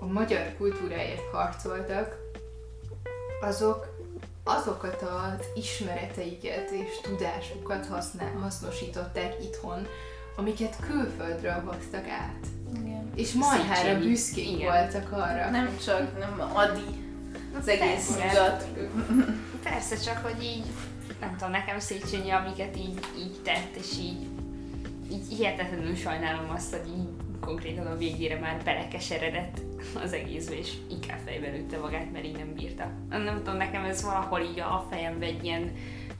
a 0.00 0.06
magyar 0.06 0.54
kultúráért 0.56 1.30
harcoltak, 1.32 2.16
azok 3.40 3.98
azokat 4.44 5.02
az 5.02 5.46
ismereteiket 5.54 6.70
és 6.70 7.00
tudásukat 7.02 7.86
használ, 7.86 8.32
hasznosították 8.32 9.34
itthon, 9.42 9.86
amiket 10.40 10.76
külföldről 10.80 11.62
hoztak 11.66 12.08
át. 12.08 12.46
Igen. 12.74 13.10
És 13.14 13.32
marhára 13.32 13.98
büszkék 13.98 14.50
Igen. 14.50 14.72
voltak 14.72 15.12
arra. 15.12 15.50
Nem 15.50 15.76
csak, 15.84 16.18
nem 16.18 16.50
Adi, 16.52 17.00
az 17.58 17.68
egész 17.68 18.16
Persze. 18.16 18.26
nyugat. 18.26 18.66
Persze, 19.62 19.96
csak 19.96 20.16
hogy 20.16 20.42
így, 20.42 20.64
nem 21.20 21.36
tudom, 21.36 21.50
nekem 21.50 21.78
Széchenyi, 21.78 22.30
amiket 22.30 22.76
így, 22.76 23.00
így 23.18 23.40
tett, 23.42 23.74
és 23.78 23.98
így, 23.98 24.26
így 25.12 25.36
hihetetlenül 25.36 25.94
sajnálom 25.94 26.50
azt, 26.50 26.70
hogy 26.70 26.88
így 26.98 27.08
konkrétan 27.40 27.86
a 27.86 27.96
végére 27.96 28.38
már 28.38 28.60
belekeseredett 28.64 29.60
az 30.02 30.12
egészbe, 30.12 30.58
és 30.58 30.72
inkább 30.90 31.18
fejbe 31.24 31.48
lőtte 31.48 31.78
magát, 31.78 32.12
mert 32.12 32.24
így 32.24 32.36
nem 32.36 32.54
bírta. 32.54 32.90
Nem 33.08 33.36
tudom, 33.36 33.56
nekem 33.56 33.84
ez 33.84 34.02
valahol 34.02 34.40
így 34.40 34.60
a 34.60 34.86
fejembe 34.90 35.26
egy 35.26 35.44
ilyen 35.44 35.72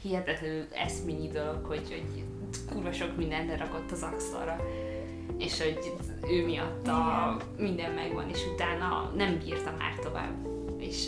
hihetetlenül 0.03 0.67
eszményi 0.73 1.29
dolog, 1.29 1.65
hogy, 1.65 1.89
hogy 1.89 2.25
kurva 2.73 2.93
sok 2.93 3.17
mindenre 3.17 3.57
rakott 3.57 3.91
az 3.91 4.03
asztalra, 4.15 4.61
és 5.39 5.63
hogy 5.63 5.93
ő 6.31 6.45
miatt 6.45 6.87
a, 6.87 7.37
minden 7.59 7.93
megvan, 7.93 8.29
és 8.29 8.39
utána 8.55 9.13
nem 9.17 9.39
bírta 9.45 9.75
már 9.79 9.95
tovább, 10.03 10.35
és, 10.79 11.07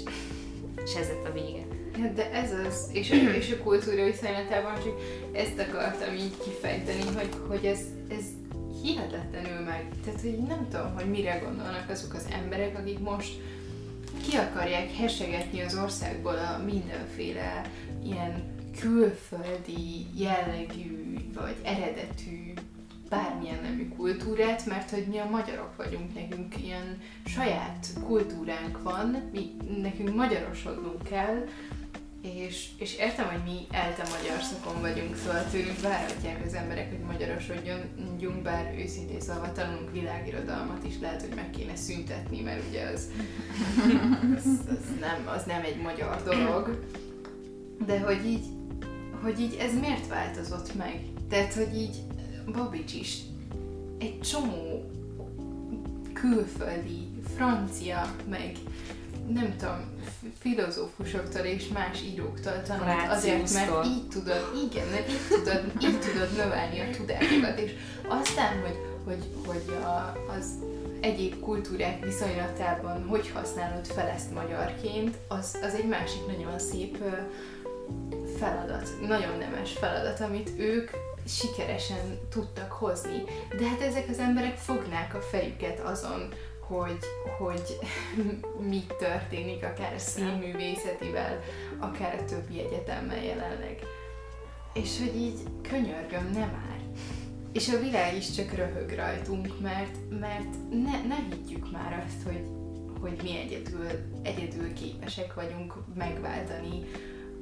és 0.85 0.95
ez 0.95 1.09
lett 1.09 1.29
a 1.29 1.33
vége. 1.33 1.65
Ja, 1.99 2.13
de 2.15 2.33
ez 2.33 2.53
az, 2.67 2.91
és 2.93 3.11
a, 3.11 3.15
és 3.41 3.53
a 3.53 3.63
kultúra 3.63 4.05
viszonylatában 4.05 4.75
csak 4.75 5.01
ezt 5.33 5.59
akartam 5.59 6.15
így 6.15 6.37
kifejteni, 6.45 7.03
hogy, 7.15 7.29
hogy 7.49 7.65
ez, 7.65 7.81
ez 8.09 8.25
hihetetlenül 8.83 9.65
meg, 9.65 9.89
tehát 10.05 10.21
hogy 10.21 10.39
nem 10.39 10.69
tudom, 10.71 10.95
hogy 10.95 11.11
mire 11.11 11.39
gondolnak 11.39 11.87
azok 11.89 12.15
az 12.15 12.27
emberek, 12.33 12.79
akik 12.79 12.99
most 12.99 13.33
ki 14.29 14.37
akarják 14.37 14.97
hesegetni 14.97 15.61
az 15.61 15.77
országból 15.77 16.35
a 16.35 16.63
mindenféle 16.65 17.63
ilyen 18.05 18.43
külföldi 18.81 20.07
jellegű 20.17 21.02
vagy 21.35 21.57
eredetű 21.63 22.53
bármilyen 23.09 23.63
nemű 23.63 23.89
kultúrát, 23.89 24.67
mert 24.67 24.91
hogy 24.91 25.07
mi 25.07 25.19
a 25.19 25.29
magyarok 25.31 25.77
vagyunk, 25.77 26.15
nekünk 26.15 26.63
ilyen 26.63 27.01
saját 27.25 27.87
kultúránk 28.07 28.83
van, 28.83 29.31
mi, 29.33 29.57
nekünk 29.83 30.15
magyarosodnunk 30.15 31.03
kell, 31.03 31.45
és, 32.23 32.69
és 32.79 32.97
értem, 32.97 33.27
hogy 33.27 33.43
mi 33.45 33.59
elte 33.71 34.03
magyar 34.03 34.43
szakon 34.43 34.81
vagyunk, 34.81 35.17
szóval 35.17 35.45
tőlünk 35.51 35.81
várhatják 35.81 36.43
az 36.47 36.55
emberek, 36.55 36.91
hogy 36.91 37.01
magyarosodjunk, 37.01 38.43
bár 38.43 38.75
őszintén 38.79 39.21
szólva 39.21 39.53
tanulunk 39.53 39.93
világirodalmat 39.93 40.85
is, 40.87 40.95
lehet, 41.01 41.21
hogy 41.21 41.35
meg 41.35 41.51
kéne 41.51 41.77
szüntetni, 41.77 42.41
mert 42.41 42.69
ugye 42.69 42.85
az, 42.85 43.11
az, 44.37 44.47
az, 44.69 44.99
nem, 45.01 45.29
az 45.37 45.45
nem 45.45 45.63
egy 45.63 45.81
magyar 45.81 46.23
dolog. 46.23 46.87
De 47.87 48.01
hogy 48.01 48.27
így, 48.27 48.45
hogy 49.23 49.41
így 49.41 49.57
ez 49.61 49.79
miért 49.81 50.09
változott 50.09 50.75
meg? 50.75 51.12
Tehát, 51.33 51.55
hogy 51.55 51.77
így 51.77 51.97
Babics 52.53 52.95
is 52.95 53.19
egy 53.99 54.21
csomó 54.21 54.91
külföldi, 56.13 57.09
francia, 57.37 58.15
meg 58.31 58.57
nem 59.29 59.55
tudom, 59.59 59.77
filozófusoktól 60.39 61.45
és 61.45 61.69
más 61.69 62.03
íróktól 62.03 62.63
tanult 62.63 63.09
azért, 63.09 63.53
mert 63.53 63.87
így 63.87 64.09
tudod, 64.09 64.69
igen, 64.71 64.87
mert 64.89 65.09
így 65.09 65.29
tudod, 65.29 65.73
így 65.83 66.01
tudod 66.01 66.33
növelni 66.37 66.81
a 66.81 66.97
tudásodat, 66.97 67.59
és 67.59 67.73
aztán, 68.09 68.61
hogy, 68.61 68.79
hogy, 69.05 69.25
hogy 69.47 69.75
a, 69.75 70.17
az 70.39 70.47
egyéb 71.01 71.41
kultúrák 71.41 72.05
viszonylatában 72.05 73.07
hogy 73.09 73.31
használod 73.35 73.87
fel 73.87 74.09
ezt 74.09 74.35
magyarként, 74.35 75.17
az, 75.29 75.59
az 75.63 75.75
egy 75.75 75.89
másik 75.89 76.27
nagyon 76.27 76.59
szép 76.59 77.05
feladat, 78.39 78.89
nagyon 79.07 79.39
nemes 79.39 79.73
feladat, 79.73 80.21
amit 80.21 80.51
ők 80.59 80.91
sikeresen 81.27 82.19
tudtak 82.29 82.73
hozni. 82.73 83.23
De 83.59 83.69
hát 83.69 83.81
ezek 83.81 84.09
az 84.09 84.19
emberek 84.19 84.57
fognák 84.57 85.15
a 85.15 85.21
fejüket 85.21 85.81
azon, 85.81 86.29
hogy, 86.61 86.99
hogy 87.39 87.79
mi 88.71 88.83
történik, 88.99 89.65
akár 89.65 90.01
színművészetivel, 90.01 91.41
akár 91.79 92.19
a 92.21 92.25
többi 92.25 92.61
egyetemmel 92.61 93.25
jelenleg. 93.25 93.79
És 94.75 94.99
hogy 94.99 95.17
így 95.17 95.39
könyörgöm, 95.63 96.31
nem 96.33 96.51
már. 96.51 96.81
És 97.53 97.69
a 97.69 97.79
világ 97.79 98.17
is 98.17 98.31
csak 98.31 98.53
röhög 98.53 98.91
rajtunk, 98.91 99.61
mert, 99.61 99.97
mert 100.21 100.55
ne, 100.71 101.03
ne 101.07 101.17
higgyük 101.31 101.73
már 101.73 102.05
azt, 102.07 102.23
hogy, 102.27 102.43
hogy 103.01 103.21
mi 103.23 103.39
egyedül, 103.39 103.87
egyedül 104.23 104.73
képesek 104.73 105.35
vagyunk 105.35 105.75
megváltani 105.95 106.83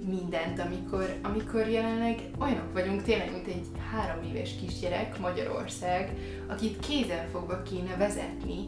mindent, 0.09 0.59
amikor, 0.59 1.15
amikor 1.23 1.69
jelenleg 1.69 2.21
olyanok 2.39 2.73
vagyunk 2.73 3.03
tényleg, 3.03 3.33
mint 3.33 3.47
egy 3.47 3.67
három 3.93 4.25
éves 4.25 4.51
kisgyerek 4.61 5.19
Magyarország, 5.19 6.17
akit 6.49 6.81
kézenfogva 6.81 7.63
kéne 7.63 7.97
vezetni, 7.97 8.67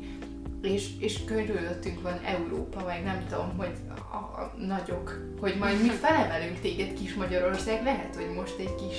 és, 0.62 0.88
és 0.98 1.24
körülöttünk 1.24 2.02
van 2.02 2.18
Európa, 2.24 2.84
meg 2.84 3.04
nem 3.04 3.26
tudom, 3.28 3.56
hogy 3.56 3.72
a, 4.10 4.16
a 4.16 4.54
nagyok, 4.66 5.32
hogy 5.40 5.56
majd 5.58 5.82
mi 5.82 5.88
felemelünk 5.88 6.60
téged 6.60 6.94
kis 6.94 7.14
Magyarország, 7.14 7.82
lehet, 7.82 8.16
hogy 8.16 8.34
most 8.34 8.58
egy 8.58 8.74
kis 8.74 8.96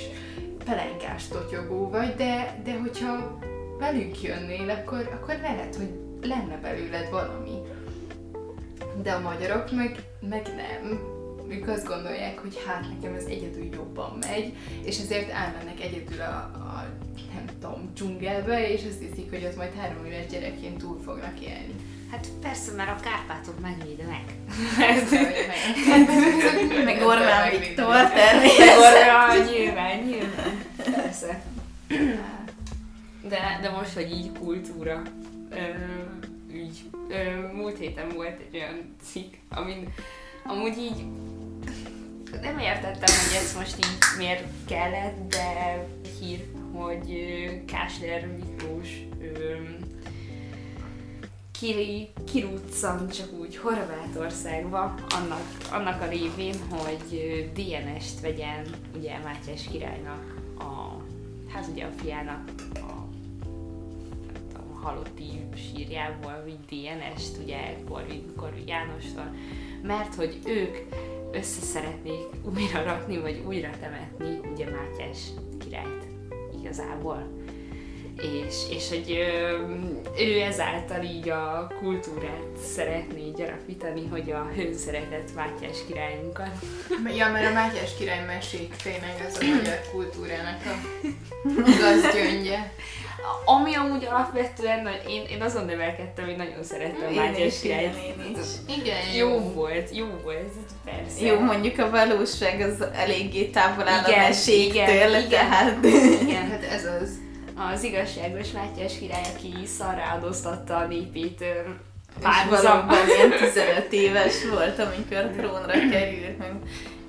pelenkás 0.66 1.28
totyogó 1.28 1.90
vagy, 1.90 2.16
de, 2.16 2.62
de 2.64 2.80
hogyha 2.80 3.40
velünk 3.80 4.22
jönnél, 4.22 4.70
akkor, 4.70 5.10
akkor 5.14 5.38
lehet, 5.42 5.76
hogy 5.76 5.90
lenne 6.22 6.58
belőled 6.58 7.10
valami. 7.10 7.62
De 9.02 9.12
a 9.12 9.20
magyarok 9.20 9.72
meg, 9.72 10.04
meg 10.30 10.48
nem. 10.56 11.13
Ők 11.54 11.68
azt 11.68 11.88
gondolják, 11.88 12.40
hogy 12.40 12.62
hát 12.66 12.86
nekem 12.90 13.14
ez 13.14 13.26
egyedül 13.26 13.70
jobban 13.74 14.18
megy, 14.28 14.54
és 14.84 15.00
ezért 15.00 15.30
elmennek 15.30 15.80
egyedül 15.82 16.22
a, 16.22 16.36
a 16.36 16.86
nem 17.34 17.46
tudom, 17.46 17.92
dzsungelbe, 17.94 18.72
és 18.72 18.82
azt 18.90 19.00
hiszik, 19.00 19.30
hogy 19.30 19.44
ott 19.46 19.56
majd 19.56 19.74
három 19.80 20.06
éves 20.06 20.26
gyerekként 20.26 20.78
túl 20.78 21.02
fognak 21.06 21.40
élni. 21.40 21.76
Hát 22.12 22.28
persze, 22.42 22.72
mert 22.72 22.90
a 22.90 23.04
Kárpátok 23.04 23.60
megvédenek. 23.60 24.24
Meg 26.86 27.02
Orbán 27.08 27.50
Viktor 27.50 28.10
természetesen. 28.10 29.54
nyilván, 29.54 30.00
nyilván. 30.00 30.66
Persze. 30.92 31.44
De, 33.30 33.60
de 33.62 33.70
most, 33.70 33.94
hogy 33.94 34.12
így 34.12 34.32
kultúra 34.40 35.02
ügy. 36.52 36.84
Múlt 37.54 37.78
héten 37.78 38.10
volt 38.16 38.40
egy 38.40 38.56
olyan 38.56 38.96
cikk, 39.02 39.34
amin 39.50 39.94
amúgy 40.46 40.78
így 40.78 41.06
nem 42.44 42.60
értettem, 42.60 43.16
hogy 43.28 43.36
ez 43.36 43.56
most 43.56 43.78
így 43.78 44.18
miért 44.18 44.44
kellett, 44.68 45.30
de 45.30 45.88
hír, 46.20 46.46
hogy 46.74 47.16
Kásler 47.66 48.28
Miklós 48.28 48.90
kiri, 51.60 52.10
csak 53.12 53.34
úgy 53.40 53.58
Horvátországba, 53.58 54.94
annak, 55.10 55.42
annak 55.72 56.02
a 56.02 56.08
révén, 56.08 56.56
hogy 56.70 57.50
DNS-t 57.54 58.22
vegyen 58.22 58.66
ugye 58.96 59.18
Mátyás 59.18 59.68
királynak, 59.72 60.36
a, 60.60 61.02
hát 61.54 61.68
ugye 61.72 61.86
a 61.86 61.90
fiának 62.02 62.50
a, 62.74 63.08
a 64.58 64.80
halotti 64.82 65.46
sírjából, 65.56 66.44
így 66.48 66.66
DNS-t, 66.70 67.38
ugye 67.44 67.78
Korvin, 67.90 68.36
Korvin 68.36 68.68
Jánostól, 68.68 69.36
mert 69.82 70.16
hogy 70.16 70.40
ők 70.46 70.78
össze 71.34 71.62
szeretnék 71.62 72.28
újra 72.56 72.84
rakni, 72.84 73.18
vagy 73.18 73.42
újra 73.46 73.70
temetni 73.80 74.40
ugye 74.54 74.66
Mátyás 74.66 75.20
királyt 75.66 76.06
igazából. 76.62 77.42
És, 78.18 78.56
és 78.70 78.90
hogy 78.90 79.12
ö, 79.12 79.58
ő 80.24 80.42
ezáltal 80.42 81.04
így 81.04 81.30
a 81.30 81.72
kultúrát 81.80 82.58
szeretné 82.74 83.32
gyarapítani, 83.36 84.08
hogy 84.08 84.32
a 84.32 84.50
hőszeretett 84.56 85.36
Mátyás 85.36 85.78
királyunkat. 85.88 86.52
Ja, 87.18 87.32
mert 87.32 87.50
a 87.50 87.54
Mátyás 87.54 87.96
király 87.98 88.26
mesék 88.26 88.76
tényleg 88.84 89.24
ez 89.28 89.38
a 89.42 89.46
magyar 89.46 89.80
kultúrának 89.92 90.62
a 90.66 90.76
gazgyöngye. 91.80 92.72
Ami 93.46 93.74
amúgy 93.76 94.06
alapvetően, 94.12 94.88
én, 95.08 95.24
én 95.30 95.42
azon 95.42 95.66
nevelkedtem, 95.66 96.26
hogy 96.26 96.36
nagyon 96.36 96.64
szerettem 96.64 97.08
a 97.10 97.16
Mátyás 97.16 97.62
királyt. 97.62 97.94
igen, 97.96 98.26
én 98.26 98.36
is. 98.42 98.76
Igen, 98.78 99.14
Jó 99.16 99.38
volt, 99.40 99.96
jó 99.96 100.06
volt, 100.24 100.54
persze. 100.86 101.26
Jó, 101.26 101.40
mondjuk 101.40 101.78
a 101.80 101.90
valóság 101.90 102.60
az 102.62 102.86
eléggé 102.96 103.46
távol 103.46 103.88
áll 103.88 104.04
a 104.04 104.08
Igen, 104.10 104.20
meséktől, 104.20 104.96
igen, 105.10 105.30
tehát... 105.30 105.86
Igen, 106.22 106.50
Hát 106.50 106.64
ez 106.64 106.86
az. 107.02 107.10
az 107.74 107.84
igazságos 107.84 108.52
Mátyás 108.52 108.98
király, 109.00 109.24
aki 109.36 109.66
szarra 109.66 110.02
áldoztatta 110.12 110.76
a 110.78 110.86
népét 110.88 111.44
párhuzamban. 112.22 112.98
ilyen 113.18 113.30
15 113.30 113.88
éves 113.94 114.34
volt, 114.52 114.80
amikor 114.80 115.30
trónra 115.38 115.90
került, 115.92 116.38
meg 116.38 116.52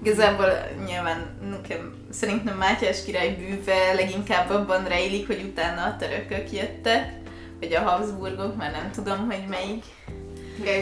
Igazából 0.05 0.47
nyilván 0.87 1.37
nekem, 1.51 1.95
szerintem 2.11 2.57
Mátyás 2.57 3.05
király 3.05 3.31
bűve 3.31 3.93
leginkább 3.95 4.51
abban 4.51 4.85
rejlik, 4.85 5.27
hogy 5.27 5.43
utána 5.51 5.83
a 5.83 5.97
törökök 5.97 6.53
jöttek, 6.53 7.13
vagy 7.61 7.75
a 7.75 7.81
Habsburgok, 7.81 8.57
már 8.57 8.71
nem 8.71 8.91
tudom, 8.95 9.27
hogy 9.31 9.45
melyik. 9.49 9.85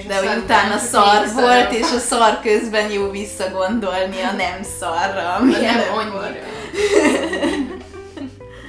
De 0.07 0.17
hogy 0.17 0.43
utána 0.43 0.79
szar 0.79 1.33
volt, 1.35 1.73
és 1.73 1.93
a 1.93 1.99
szar 1.99 2.41
közben 2.41 2.91
jó 2.91 3.11
visszagondolni 3.11 4.21
a 4.21 4.33
nem 4.33 4.63
szarra, 4.79 5.35
ami 5.35 5.53
nem 5.53 5.81
annyira. 5.95 6.41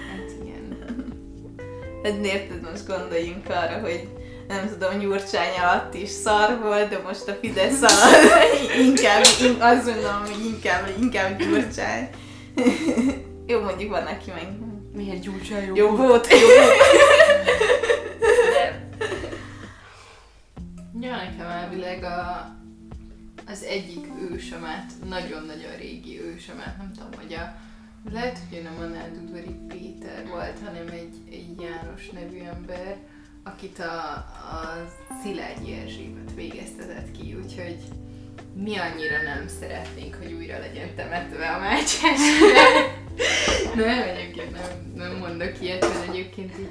hát 0.10 0.32
igen. 0.42 0.78
Hát 2.04 2.26
érted, 2.26 2.62
most 2.72 2.88
gondoljunk 2.88 3.50
arra, 3.50 3.80
hogy 3.82 4.08
nem 4.54 4.68
tudom, 4.68 5.00
Gyurcsány 5.00 5.58
alatt 5.62 5.94
is 5.94 6.10
szar 6.10 6.60
volt, 6.62 6.90
de 6.90 7.00
most 7.00 7.28
a 7.28 7.34
Fidesz 7.34 7.82
alatt 7.92 8.76
inkább, 8.78 9.24
in, 9.42 9.62
azt 9.62 9.86
mondom, 9.86 10.22
hogy 10.22 10.46
inkább, 10.46 10.94
inkább 11.02 11.38
Gyurcsány. 11.38 12.10
jó, 13.48 13.62
mondjuk 13.62 13.90
van, 13.90 14.06
aki 14.06 14.32
meg 14.32 14.48
Miért 14.96 15.22
Gyurcsány 15.22 15.66
jó, 15.66 15.76
jó 15.76 15.88
volt? 15.88 16.08
volt, 16.08 16.28
jó 16.28 16.48
volt. 16.58 16.78
De 18.54 18.88
Ja, 21.00 21.16
nekem 21.16 21.48
elvileg 21.48 22.04
a, 22.04 22.50
az 23.48 23.64
egyik 23.64 24.06
ősömet, 24.32 24.92
nagyon-nagyon 25.10 25.76
régi 25.78 26.22
ősömet, 26.22 26.78
nem 26.78 26.92
tudom, 26.94 27.10
hogy 27.22 27.34
a 27.34 27.56
lehet, 28.12 28.40
hogy 28.50 28.62
nem 28.62 28.78
a 28.80 28.86
Náldudvari 28.86 29.56
Péter 29.68 30.28
volt, 30.28 30.60
hanem 30.66 30.88
egy, 30.88 31.16
egy 31.32 31.62
János 31.62 32.10
nevű 32.10 32.40
ember, 32.40 32.98
akit 33.44 33.80
a, 33.80 34.08
a 34.52 34.86
Szilágyi 35.22 35.74
Erzsébet 35.74 36.34
végeztetett 36.36 37.12
ki, 37.12 37.36
úgyhogy 37.44 37.78
mi 38.56 38.78
annyira 38.78 39.22
nem 39.22 39.48
szeretnénk, 39.60 40.16
hogy 40.16 40.34
újra 40.34 40.60
legyen 40.60 40.96
temetve 40.96 41.48
a 41.50 41.60
Mácsás. 41.60 42.20
nem, 43.76 44.02
egyébként 44.02 44.52
nem, 44.52 44.94
nem 44.96 45.18
mondok 45.18 45.62
ilyet, 45.62 45.82
mert 45.82 46.10
egyébként 46.10 46.58
így 46.60 46.70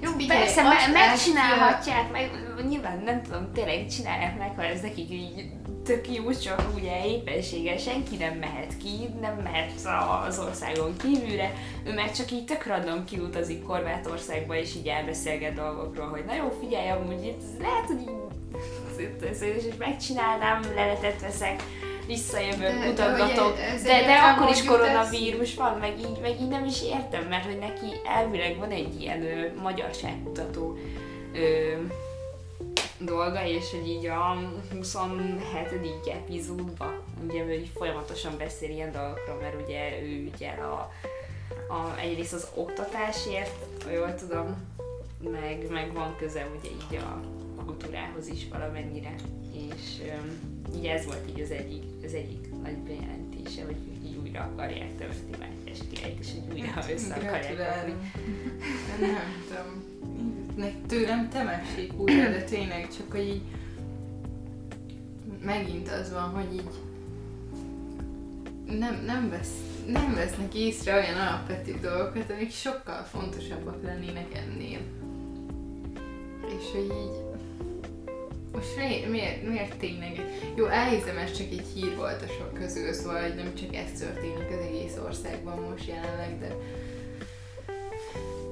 Jó, 0.00 0.10
Figyelj, 0.10 0.40
persze, 0.40 0.62
me- 0.62 0.92
megcsinálhatják, 0.92 2.10
meg 2.10 2.30
nyilván 2.68 3.02
nem 3.04 3.22
tudom, 3.22 3.52
tényleg 3.52 3.86
csinálják 3.86 4.38
meg, 4.38 4.52
ha 4.56 4.64
ez 4.64 4.80
nekik 4.80 5.10
így 5.10 5.50
tök 5.84 6.14
jó, 6.14 6.32
csak 6.32 6.62
ugye 6.74 7.06
éppenséggel 7.06 7.76
senki 7.76 8.16
nem 8.16 8.34
mehet 8.34 8.76
ki, 8.76 9.08
nem 9.20 9.34
mehet 9.42 9.70
az 10.26 10.38
országon 10.38 10.96
kívülre, 10.96 11.52
ő 11.84 11.92
meg 11.94 12.12
csak 12.12 12.30
így 12.30 12.44
tök 12.44 12.66
random 12.66 13.04
kiutazik 13.04 13.66
Horvátországba, 13.66 14.56
és 14.56 14.74
így 14.74 14.86
elbeszélget 14.86 15.54
dolgokról, 15.54 16.08
hogy 16.08 16.24
na 16.24 16.34
jó, 16.34 16.56
figyelj, 16.60 16.88
amúgy 16.88 17.24
itt 17.24 17.42
lehet, 17.60 17.86
hogy 17.86 18.00
így 18.00 18.24
és 19.40 19.64
megcsinálnám, 19.78 20.62
leletet 20.74 21.20
veszek, 21.20 21.62
visszajövök, 22.06 22.58
De- 22.58 22.78
de 22.78 22.86
mutatgatok, 22.86 23.56
de, 23.56 23.82
de 23.82 23.94
egyáltalán 23.94 24.38
akkor 24.38 24.50
is 24.50 24.64
koronavírus 24.64 25.54
van, 25.54 25.78
meg 25.78 25.98
így, 25.98 26.18
meg 26.20 26.40
így 26.40 26.48
nem 26.48 26.64
is 26.64 26.82
értem, 26.82 27.24
mert 27.24 27.44
hogy 27.44 27.58
neki 27.58 28.00
elvileg 28.04 28.58
van 28.58 28.70
egy 28.70 29.00
ilyen 29.00 29.22
ö, 29.22 29.60
magyarságkutató 29.62 30.78
ö, 31.34 31.72
dolga, 32.98 33.46
és 33.46 33.70
hogy 33.70 33.88
így 33.88 34.06
a 34.06 34.36
27. 34.76 36.06
epizódban 36.06 37.02
ugye 37.28 37.44
ő 37.44 37.52
így 37.52 37.70
folyamatosan 37.74 38.34
beszél 38.38 38.70
ilyen 38.70 38.92
dolgokról, 38.92 39.36
mert 39.40 39.62
ugye 39.62 40.02
ő 40.02 40.30
ügyel 40.34 40.58
a, 40.60 40.92
a, 41.72 41.98
egyrészt 41.98 42.32
az 42.32 42.48
oktatásért, 42.54 43.50
ha 43.84 43.90
jól 43.90 44.14
tudom, 44.14 44.74
meg, 45.30 45.70
meg 45.70 45.92
van 45.92 46.16
köze 46.18 46.46
ugye 46.58 46.68
így 46.70 46.96
a 46.96 47.20
kultúrához 47.64 48.26
is 48.26 48.46
valamennyire, 48.50 49.14
és 49.52 50.08
öm, 50.08 50.55
így 50.74 50.86
ez 50.86 51.04
volt 51.04 51.28
így 51.28 51.40
az 51.40 51.50
egyik, 51.50 51.82
az 52.04 52.14
egyik 52.14 52.50
nagy 52.62 52.76
bejelentése, 52.76 53.64
hogy 53.64 53.76
így 54.04 54.16
újra 54.16 54.40
akarják 54.40 54.96
temetni 54.96 55.36
Mátyás 55.38 55.78
királyt, 55.90 56.18
és 56.20 56.30
hogy 56.32 56.58
újra 56.58 56.92
össze 56.92 57.14
akarják 57.14 57.56
kapni. 57.56 57.94
Nem 59.00 59.44
tudom. 59.48 59.94
Tőlem 60.86 61.28
temessék 61.28 61.98
újra, 61.98 62.30
de 62.30 62.42
tényleg 62.42 62.88
csak, 62.96 63.10
hogy 63.10 63.28
így 63.28 63.42
megint 65.42 65.88
az 65.88 66.12
van, 66.12 66.30
hogy 66.30 66.54
így 66.54 66.70
nem, 68.78 69.02
nem, 69.04 69.30
vesz, 69.30 69.56
nem 69.86 70.14
vesznek 70.14 70.54
észre 70.54 70.94
olyan 70.94 71.18
alapvető 71.18 71.78
dolgokat, 71.80 72.30
amik 72.30 72.50
sokkal 72.50 73.02
fontosabbak 73.02 73.82
lennének 73.82 74.34
ennél. 74.34 74.78
És 76.58 76.70
hogy 76.72 76.84
így 76.84 77.25
most 78.56 78.76
miért, 78.76 79.10
miért, 79.10 79.48
miért 79.48 79.76
tényleg? 79.76 80.20
Jó, 80.54 80.66
elhiszem, 80.66 81.16
ez 81.16 81.32
csak 81.32 81.46
egy 81.50 81.66
hír 81.74 81.96
volt 81.96 82.22
a 82.22 82.26
sok 82.26 82.54
közül, 82.54 82.92
szóval 82.92 83.22
hogy 83.22 83.34
nem 83.34 83.54
csak 83.54 83.74
ez 83.74 83.90
történik 83.98 84.48
az 84.50 84.64
egész 84.66 84.96
országban 85.06 85.58
most 85.70 85.88
jelenleg, 85.88 86.38
de 86.38 86.48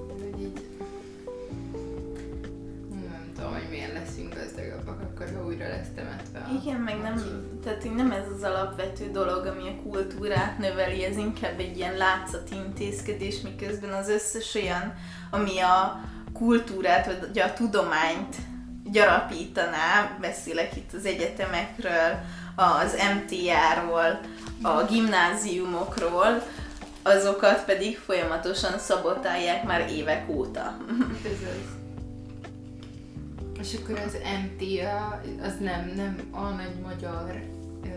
hogy 0.09 0.41
így 0.41 0.61
nem 3.11 3.33
tudom, 3.35 3.53
hogy 3.53 3.69
miért 3.71 3.93
leszünk 3.93 4.35
gazdagabbak 4.35 5.01
akkor, 5.01 5.35
ha 5.37 5.47
újra 5.47 5.69
lesz 5.69 5.89
temetve. 5.95 6.49
Igen, 6.63 6.81
meg 6.81 7.01
nem, 7.01 7.47
tehát 7.63 7.85
így 7.85 7.95
nem 7.95 8.11
ez 8.11 8.27
az 8.37 8.43
alapvető 8.43 9.11
dolog, 9.11 9.47
ami 9.47 9.69
a 9.69 9.83
kultúrát 9.83 10.59
növeli, 10.59 11.05
ez 11.05 11.17
inkább 11.17 11.59
egy 11.59 11.77
ilyen 11.77 11.97
látszati 11.97 12.55
intézkedés, 12.55 13.41
miközben 13.41 13.93
az 13.93 14.09
összes 14.09 14.55
olyan, 14.55 14.95
ami 15.31 15.59
a 15.59 16.01
kultúrát, 16.33 17.19
vagy 17.21 17.39
a 17.39 17.53
tudományt 17.53 18.37
gyarapítaná, 18.93 20.17
beszélek 20.21 20.77
itt 20.77 20.93
az 20.93 21.05
egyetemekről, 21.05 22.21
az 22.57 22.93
MTA-ról, 22.93 24.21
a 24.63 24.85
gimnáziumokról, 24.85 26.43
azokat 27.03 27.65
pedig 27.65 27.99
folyamatosan 27.99 28.79
szabotálják 28.79 29.65
már 29.65 29.91
évek 29.91 30.29
óta. 30.29 30.77
Ez 31.25 31.49
az. 31.53 31.83
És 33.61 33.75
akkor 33.83 33.99
az 34.07 34.17
MTA, 34.43 35.21
az 35.43 35.53
nem, 35.61 35.93
nem 35.97 36.29
a 36.31 36.49
nagy 36.49 36.75
magyar 36.87 37.43
ö, 37.85 37.89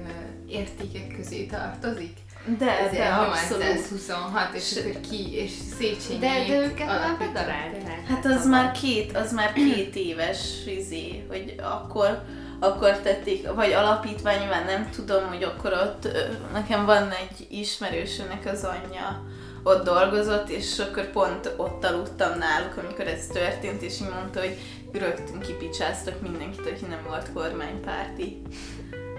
értékek 0.48 1.16
közé 1.16 1.46
tartozik? 1.46 2.18
De, 2.58 2.90
de 2.92 3.06
abszolút. 3.06 3.64
826, 3.64 4.54
és 4.54 4.64
S- 4.64 4.78
akkor 4.78 5.00
ki, 5.10 5.34
és 5.36 5.52
Széchenyi 5.78 6.20
De, 6.20 6.44
de 6.48 6.64
őket 6.66 6.88
már 6.88 7.18
bedarálták. 7.18 8.06
Hát 8.08 8.26
az 8.26 8.46
már 8.46 8.72
két, 8.72 9.18
az 9.18 9.32
már 9.34 9.54
két 9.54 9.96
éves 9.96 10.40
izé, 10.66 11.26
hogy 11.30 11.56
akkor, 11.64 12.22
akkor 12.60 12.98
tették, 13.00 13.52
vagy 13.52 13.72
alapítvány, 13.72 14.40
nyilván 14.40 14.66
nem 14.66 14.90
tudom, 14.96 15.28
hogy 15.28 15.44
akkor 15.44 15.74
ott, 15.74 16.08
nekem 16.54 16.86
van 16.86 17.10
egy 17.12 17.48
ismerősömnek 17.50 18.46
az 18.46 18.64
anyja, 18.64 19.24
ott 19.64 19.84
dolgozott, 19.84 20.50
és 20.50 20.80
akkor 20.80 21.12
pont 21.12 21.54
ott 21.58 21.84
aludtam 21.84 22.38
náluk, 22.38 22.78
amikor 22.78 23.08
ez 23.08 23.28
történt, 23.28 23.82
és 23.82 24.00
így 24.02 24.10
mondta, 24.14 24.40
hogy 24.40 24.58
rögtön 24.94 25.40
kipicsáztak 25.40 26.22
mindenkit, 26.22 26.66
aki 26.66 26.86
nem 26.90 27.04
volt 27.08 27.32
kormánypárti. 27.34 28.42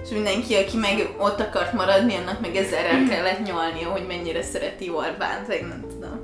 És 0.08 0.14
mindenki, 0.14 0.54
aki 0.54 0.76
meg 0.76 1.08
ott 1.18 1.40
akart 1.40 1.72
maradni, 1.72 2.14
annak 2.14 2.40
meg 2.40 2.56
ezerrel 2.56 3.04
kellett 3.08 3.42
nyolnia, 3.42 3.88
hogy 3.88 4.06
mennyire 4.06 4.42
szereti 4.42 4.90
Orbánt, 4.90 5.46
vagy 5.46 5.60
nem 5.60 5.84
tudom. 5.90 6.20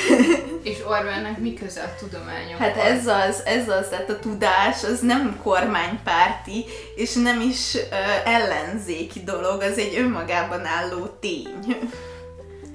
És 0.70 0.78
Orbánnak 0.86 1.38
mi 1.38 1.54
köze 1.54 1.82
a 1.82 1.94
tudományokhoz? 1.98 2.58
Hát 2.58 2.76
ez 2.76 3.06
az, 3.06 3.42
ez 3.44 3.68
az, 3.68 3.88
tehát 3.88 4.10
a 4.10 4.18
tudás 4.18 4.84
az 4.84 5.00
nem 5.00 5.40
kormánypárti, 5.42 6.64
és 6.94 7.14
nem 7.14 7.40
is 7.40 7.74
ö, 7.74 7.78
ellenzéki 8.24 9.20
dolog, 9.24 9.62
az 9.62 9.78
egy 9.78 9.96
önmagában 9.96 10.64
álló 10.64 11.06
tény. 11.20 11.76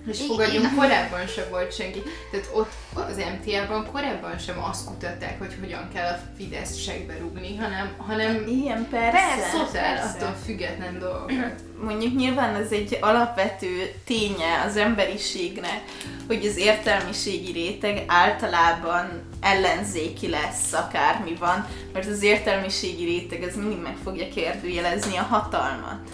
És 0.07 0.19
fogadjunk, 0.27 0.75
korábban 0.75 1.27
sem 1.27 1.45
volt 1.49 1.75
senki. 1.75 2.01
Tehát 2.31 2.49
ott 2.53 2.71
az 2.95 3.17
MTA-ban 3.17 3.87
korábban 3.91 4.37
sem 4.37 4.63
azt 4.63 4.85
kutatták, 4.85 5.39
hogy 5.39 5.55
hogyan 5.59 5.89
kell 5.93 6.13
a 6.13 6.19
Fidesz 6.37 6.77
segbe 6.77 7.17
rúgni, 7.19 7.57
hanem, 7.57 7.93
hanem 7.97 8.47
Igen, 8.47 8.87
persze. 8.89 9.11
Persze. 9.11 9.57
totál 9.57 9.95
persze. 9.95 10.25
attól 10.25 10.35
független 10.45 10.99
dolgokat. 10.99 11.53
Mondjuk 11.87 12.15
nyilván 12.15 12.55
ez 12.55 12.71
egy 12.71 12.97
alapvető 13.01 13.91
ténye 14.05 14.63
az 14.65 14.77
emberiségnek, 14.77 15.81
hogy 16.27 16.45
az 16.45 16.57
értelmiségi 16.57 17.51
réteg 17.51 18.03
általában 18.07 19.21
ellenzéki 19.41 20.29
lesz, 20.29 20.73
akármi 20.73 21.35
van, 21.39 21.67
mert 21.93 22.07
az 22.07 22.23
értelmiségi 22.23 23.03
réteg 23.05 23.43
az 23.43 23.55
mindig 23.55 23.81
meg 23.81 23.95
fogja 24.03 24.27
kérdőjelezni 24.27 25.17
a 25.17 25.21
hatalmat. 25.21 26.09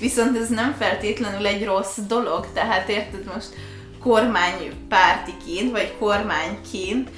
Viszont 0.00 0.36
ez 0.36 0.48
nem 0.48 0.74
feltétlenül 0.78 1.46
egy 1.46 1.64
rossz 1.64 1.98
dolog, 1.98 2.46
tehát 2.52 2.88
érted 2.88 3.24
most 3.34 3.48
kormánypártiként, 4.04 5.70
vagy 5.70 5.94
kormányként 5.98 7.10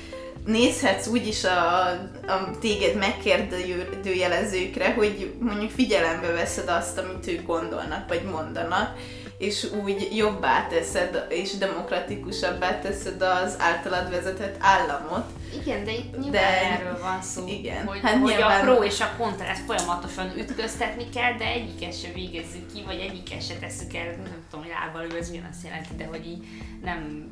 nézhetsz 0.44 1.06
úgyis 1.06 1.44
a, 1.44 1.86
a 2.26 2.50
téged 2.60 2.96
megkérdőjelezőkre, 2.96 4.92
hogy 4.92 5.32
mondjuk 5.40 5.70
figyelembe 5.70 6.32
veszed 6.32 6.68
azt, 6.68 6.98
amit 6.98 7.26
ők 7.26 7.46
gondolnak, 7.46 8.08
vagy 8.08 8.22
mondanak, 8.22 8.96
és 9.38 9.66
úgy 9.84 10.08
jobbá 10.12 10.66
teszed, 10.66 11.26
és 11.28 11.56
demokratikusabbá 11.56 12.78
teszed 12.78 13.22
az 13.22 13.56
általad 13.58 14.10
vezetett 14.10 14.56
államot. 14.60 15.24
Igen, 15.60 15.84
de 15.84 15.92
itt 15.92 16.12
nyilván 16.12 16.30
de, 16.30 16.70
erről 16.70 17.00
van 17.00 17.22
szó, 17.22 17.48
igen. 17.48 17.86
hogy, 17.86 18.00
hát 18.02 18.16
hogy 18.16 18.30
nyilván... 18.30 18.60
a 18.60 18.62
pro 18.62 18.84
és 18.84 19.00
a 19.00 19.12
kontrát 19.16 19.58
folyamatosan 19.58 20.38
ütköztetni 20.38 21.08
kell, 21.08 21.36
de 21.36 21.44
egyiket 21.44 22.00
se 22.00 22.08
végezzük 22.14 22.72
ki, 22.72 22.82
vagy 22.82 22.98
egyiket 22.98 23.46
se 23.46 23.54
tesszük 23.54 23.94
el, 23.94 24.04
nem 24.04 24.44
tudom, 24.50 24.64
hogy 24.64 24.74
lábbal 24.80 25.18
ez 25.18 25.30
azt 25.50 25.64
jelenti, 25.64 25.94
de 25.96 26.06
hogy 26.06 26.26
így 26.26 26.46
nem, 26.82 27.28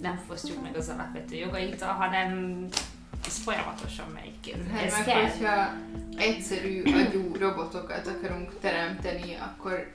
nem 0.00 0.20
fosztjuk 0.28 0.62
meg 0.62 0.76
az 0.76 0.88
alapvető 0.88 1.36
jogait, 1.36 1.82
hanem 1.82 2.64
ez 3.26 3.38
folyamatosan 3.38 4.06
megy 4.14 4.32
Hát 4.72 4.82
ez 4.82 4.92
meg 4.92 5.04
kell. 5.04 5.20
hogyha 5.20 5.72
egyszerű 6.16 6.82
agyú 6.82 7.36
robotokat 7.38 8.06
akarunk 8.06 8.58
teremteni, 8.60 9.34
akkor 9.34 9.92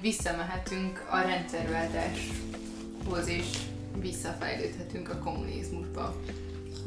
visszamehetünk 0.00 1.06
a 1.10 1.20
rendszerváltáshoz, 1.20 3.28
és 3.28 3.46
visszafejlődhetünk 4.00 5.08
a 5.08 5.18
kommunizmusba. 5.18 6.16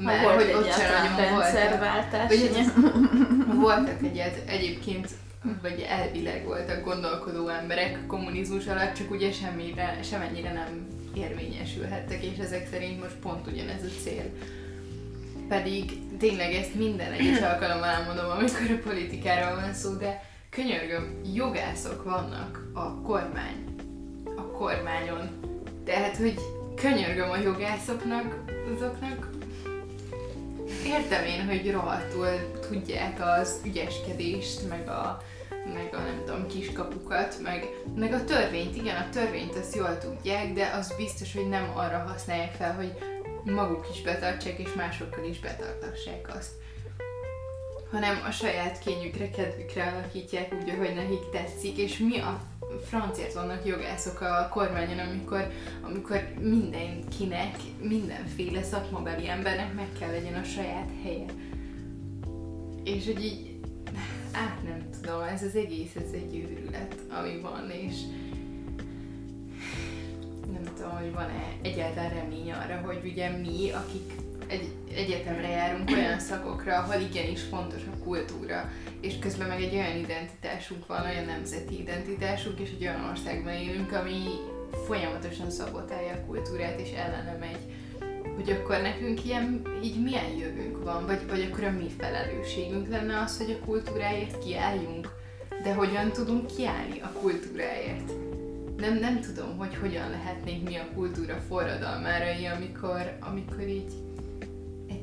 Mert 0.04 0.26
hogy 0.26 0.54
ott 0.54 0.72
sem 0.72 1.12
nagyon 1.12 1.40
rendszerváltás. 1.40 2.32
Voltak, 2.40 3.56
voltak 3.56 4.04
egyet, 4.04 4.50
egyébként 4.50 5.08
vagy 5.62 5.86
elvileg 5.90 6.46
voltak 6.46 6.84
gondolkodó 6.84 7.48
emberek 7.48 8.06
kommunizmus 8.08 8.68
alatt, 8.68 8.94
csak 8.94 9.12
ugye 9.12 9.32
semmire, 9.32 10.00
semennyire 10.04 10.54
nem 10.54 10.88
érvényesülhettek, 11.16 12.24
és 12.24 12.38
ezek 12.38 12.68
szerint 12.72 13.02
most 13.02 13.16
pont 13.16 13.48
ugyanez 13.48 13.84
a 13.84 14.02
cél. 14.04 14.24
Pedig 15.48 15.92
tényleg 16.18 16.54
ezt 16.54 16.76
minden 16.76 17.12
egyes 17.12 17.42
alkalommal 17.42 17.90
elmondom, 17.90 18.30
amikor 18.30 18.78
a 18.78 18.90
politikáról 18.90 19.62
van 19.62 19.74
szó, 19.74 19.94
de 19.94 20.24
könyörgöm, 20.50 21.22
jogászok 21.34 22.04
vannak 22.04 22.70
a 22.74 23.02
kormány, 23.02 23.64
a 24.26 24.42
kormányon. 24.42 25.30
Tehát, 25.86 26.18
hogy 26.18 26.40
könyörgöm 26.76 27.30
a 27.30 27.38
jogászoknak, 27.38 28.44
azoknak 28.76 29.39
értem 30.86 31.26
én, 31.26 31.46
hogy 31.46 31.72
rohadtul 31.72 32.60
tudják 32.70 33.20
az 33.22 33.62
ügyeskedést, 33.66 34.70
meg 34.70 34.88
a, 34.88 35.22
meg 35.74 35.90
a 35.94 35.98
nem 35.98 36.22
tudom, 36.26 36.48
kiskapukat, 36.48 37.40
meg, 37.44 37.68
meg 37.96 38.14
a 38.14 38.24
törvényt, 38.24 38.76
igen, 38.76 38.96
a 38.96 39.10
törvényt 39.10 39.56
azt 39.56 39.76
jól 39.76 39.98
tudják, 39.98 40.54
de 40.54 40.72
az 40.80 40.94
biztos, 40.98 41.34
hogy 41.34 41.50
nem 41.50 41.72
arra 41.76 41.98
használják 41.98 42.54
fel, 42.54 42.76
hogy 42.76 42.98
maguk 43.44 43.88
is 43.94 44.02
betartsák, 44.02 44.60
és 44.60 44.74
másokkal 44.76 45.24
is 45.24 45.40
betartassák 45.40 46.36
azt. 46.38 46.52
Hanem 47.92 48.22
a 48.28 48.32
saját 48.32 48.80
kényükre, 48.80 49.30
kedvükre 49.30 49.84
alakítják 49.84 50.54
úgy, 50.62 50.70
ahogy 50.70 50.94
nekik 50.94 51.30
tetszik, 51.32 51.78
és 51.78 51.98
mi 51.98 52.20
a 52.20 52.42
franciát 52.86 53.34
vannak 53.34 53.66
jogászok 53.66 54.22
a 54.22 54.50
kormányon, 54.52 55.00
amikor, 55.00 55.48
amikor 55.82 56.34
mindenkinek, 56.40 57.56
mindenféle 57.82 58.64
szakmabeli 58.64 59.28
embernek 59.28 59.74
meg 59.74 59.88
kell 60.00 60.12
legyen 60.12 60.34
a 60.34 60.44
saját 60.44 60.90
helye. 61.04 61.26
És 62.84 63.06
hogy 63.06 63.24
így, 63.24 63.60
át 64.32 64.64
nem 64.64 64.90
tudom, 65.02 65.22
ez 65.22 65.44
az 65.44 65.56
egész, 65.56 65.96
ez 65.96 66.12
egy 66.14 66.36
őrület, 66.36 66.96
ami 67.20 67.40
van, 67.42 67.70
és 67.70 67.96
nem 70.52 70.74
tudom, 70.76 70.98
hogy 70.98 71.14
van-e 71.14 71.56
egyáltalán 71.62 72.14
remény 72.14 72.52
arra, 72.52 72.82
hogy 72.86 73.00
ugye 73.04 73.30
mi, 73.30 73.72
akik 73.72 74.14
egy 74.50 74.70
egyetemre 74.96 75.48
járunk 75.48 75.90
olyan 75.90 76.20
szakokra, 76.20 76.78
ahol 76.78 77.02
igenis 77.02 77.42
fontos 77.42 77.82
a 77.82 78.04
kultúra, 78.04 78.70
és 79.02 79.20
közben 79.20 79.48
meg 79.48 79.62
egy 79.62 79.74
olyan 79.74 79.98
identitásunk 79.98 80.88
van, 80.88 81.06
olyan 81.06 81.26
nemzeti 81.26 81.80
identitásunk, 81.80 82.60
és 82.60 82.70
egy 82.70 82.82
olyan 82.82 83.10
országban 83.10 83.54
élünk, 83.54 83.92
ami 83.92 84.24
folyamatosan 84.86 85.50
szabotálja 85.52 86.14
a 86.14 86.26
kultúrát, 86.26 86.80
és 86.80 86.92
ellene 86.92 87.38
megy. 87.40 87.60
Hogy 88.36 88.52
akkor 88.52 88.82
nekünk 88.82 89.26
ilyen, 89.26 89.62
így 89.84 90.04
milyen 90.04 90.30
jövőnk 90.40 90.84
van, 90.84 91.06
vagy, 91.06 91.28
vagy 91.30 91.50
akkor 91.52 91.64
a 91.64 91.72
mi 91.72 91.90
felelősségünk 91.98 92.88
lenne 92.88 93.20
az, 93.20 93.38
hogy 93.38 93.58
a 93.62 93.66
kultúráért 93.66 94.44
kiálljunk. 94.44 95.18
De 95.64 95.74
hogyan 95.74 96.12
tudunk 96.12 96.56
kiállni 96.56 97.00
a 97.00 97.12
kultúráért? 97.12 98.12
Nem, 98.78 98.98
nem 98.98 99.20
tudom, 99.20 99.58
hogy 99.58 99.76
hogyan 99.76 100.10
lehetnénk 100.10 100.70
mi 100.70 100.76
a 100.76 100.88
kultúra 100.94 101.36
forradalmárai, 101.48 102.46
amikor, 102.46 103.18
amikor 103.20 103.68
így 103.68 103.92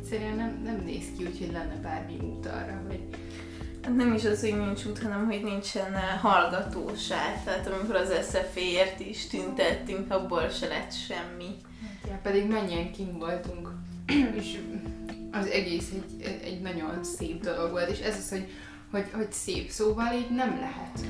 egyszerűen 0.07 0.37
nem, 0.37 0.61
nem 0.65 0.83
néz 0.85 1.05
ki 1.17 1.25
úgy, 1.25 1.39
hogy 1.39 1.53
lenne 1.53 1.75
bármi 1.83 2.17
út 2.21 2.47
arra, 2.47 2.83
hogy 2.89 3.01
Hát 3.83 3.97
nem 3.97 4.15
is 4.15 4.25
az, 4.25 4.41
hogy 4.41 4.59
nincs 4.59 4.85
út, 4.85 4.99
hanem 4.99 5.27
hogy 5.27 5.43
nincsen 5.43 5.95
eh, 5.95 6.21
hallgatóság. 6.21 7.45
Tehát 7.45 7.67
amikor 7.67 7.95
az 7.95 8.13
SZF-ért 8.23 9.01
is 9.01 9.27
tüntettünk, 9.27 10.11
abból 10.13 10.49
se 10.49 10.67
lett 10.67 10.93
semmi. 10.93 11.57
Hát, 11.83 12.11
ja, 12.11 12.19
pedig 12.23 12.49
mennyien 12.49 12.93
kim 12.93 13.19
voltunk, 13.19 13.69
és 14.41 14.59
az 15.33 15.47
egész 15.47 15.91
egy, 15.93 16.41
egy 16.45 16.61
nagyon 16.61 17.05
szép 17.05 17.43
dolog 17.43 17.71
volt, 17.71 17.91
és 17.91 17.99
ez 17.99 18.17
az, 18.17 18.31
hogy, 18.31 18.47
hogy, 18.91 19.07
hogy 19.13 19.33
szép 19.33 19.71
szóval 19.71 20.13
így 20.15 20.31
nem 20.31 20.59
lehet. 20.61 21.01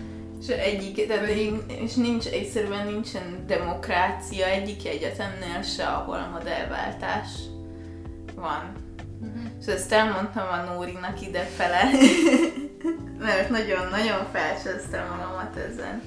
És 0.40 0.46
egyik, 0.46 1.06
de 1.06 1.18
pedig, 1.18 1.52
és 1.66 1.94
nincs, 1.94 2.26
egyszerűen 2.26 2.86
nincsen 2.86 3.44
demokrácia 3.46 4.46
egyik 4.46 4.86
egyetemnél 4.86 5.62
se, 5.62 5.86
ahol 5.86 6.16
a 6.16 6.30
modellváltás 6.32 7.28
van. 8.34 8.85
És 9.60 9.66
ezt 9.66 9.92
elmondtam 9.92 10.48
a 10.48 10.72
Nórinak 10.72 11.20
idefele, 11.22 11.82
mert 13.26 13.50
nagyon-nagyon 13.50 14.26
felcsöztem 14.32 15.08
magamat 15.08 15.56
ezen. 15.56 16.02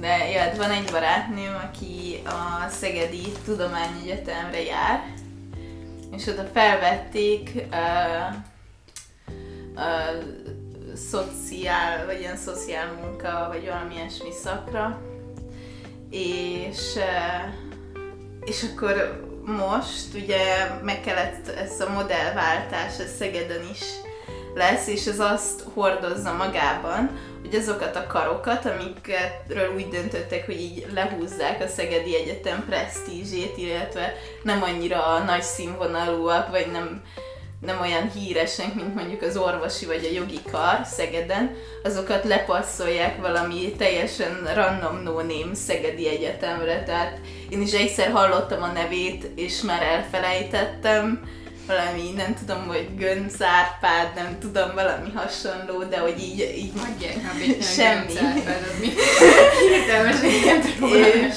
De 0.00 0.28
ja, 0.28 0.40
hát 0.40 0.56
van 0.56 0.70
egy 0.70 0.90
barátnőm, 0.90 1.54
aki 1.54 2.22
a 2.24 2.68
Szegedi 2.68 3.32
Tudományegyetemre 3.44 4.62
jár, 4.62 5.04
és 6.12 6.26
oda 6.26 6.44
felvették 6.52 7.50
uh, 7.54 8.34
uh, 9.74 10.22
szociál, 10.94 12.06
vagy 12.06 12.20
ilyen 12.20 12.36
szociál 12.36 12.92
munka, 12.92 13.46
vagy 13.52 13.64
valami 13.64 13.94
ilyesmi 13.94 14.32
szakra, 14.42 15.02
és, 16.10 16.94
uh, 16.96 17.54
és 18.44 18.66
akkor 18.72 19.23
most 19.46 20.14
ugye 20.14 20.40
meg 20.82 21.00
kellett 21.00 21.48
ez 21.48 21.80
a 21.80 21.90
modellváltás, 21.90 22.98
ez 22.98 23.16
Szegeden 23.16 23.68
is 23.70 23.80
lesz, 24.54 24.86
és 24.86 25.06
ez 25.06 25.20
azt 25.20 25.64
hordozza 25.74 26.32
magában, 26.32 27.10
hogy 27.40 27.54
azokat 27.54 27.96
a 27.96 28.06
karokat, 28.06 28.66
amikről 28.66 29.74
úgy 29.74 29.88
döntöttek, 29.88 30.46
hogy 30.46 30.60
így 30.60 30.86
lehúzzák 30.94 31.62
a 31.62 31.66
Szegedi 31.66 32.16
Egyetem 32.16 32.64
presztízsét, 32.66 33.56
illetve 33.56 34.12
nem 34.42 34.62
annyira 34.62 35.18
nagy 35.18 35.42
színvonalúak, 35.42 36.50
vagy 36.50 36.70
nem 36.72 37.02
nem 37.64 37.80
olyan 37.80 38.10
híresek, 38.10 38.74
mint 38.74 38.94
mondjuk 38.94 39.22
az 39.22 39.36
orvosi 39.36 39.86
vagy 39.86 40.08
a 40.10 40.14
jogi 40.14 40.40
kar 40.50 40.80
Szegeden, 40.84 41.56
azokat 41.82 42.24
lepasszolják 42.24 43.20
valami 43.20 43.72
teljesen 43.78 44.50
random 44.54 45.02
no 45.02 45.12
name 45.12 45.54
Szegedi 45.54 46.08
Egyetemre, 46.08 46.82
tehát 46.82 47.20
én 47.48 47.60
is 47.60 47.72
egyszer 47.72 48.10
hallottam 48.10 48.62
a 48.62 48.72
nevét, 48.72 49.30
és 49.34 49.60
már 49.60 49.82
elfelejtettem, 49.82 51.20
valami, 51.66 52.10
nem 52.16 52.34
tudom, 52.34 52.66
hogy 52.66 52.88
Gönc 52.96 53.40
Árpád, 53.40 54.14
nem 54.14 54.38
tudom, 54.40 54.70
valami 54.74 55.10
hasonló, 55.14 55.82
de 55.82 55.98
hogy 55.98 56.18
így, 56.18 56.54
így 56.56 56.72
már 56.74 56.94
semmi. 57.62 58.12
Gönc 58.12 58.22
Árpád, 58.22 58.66
az 58.72 58.80
mi? 58.80 58.92
és, 61.26 61.36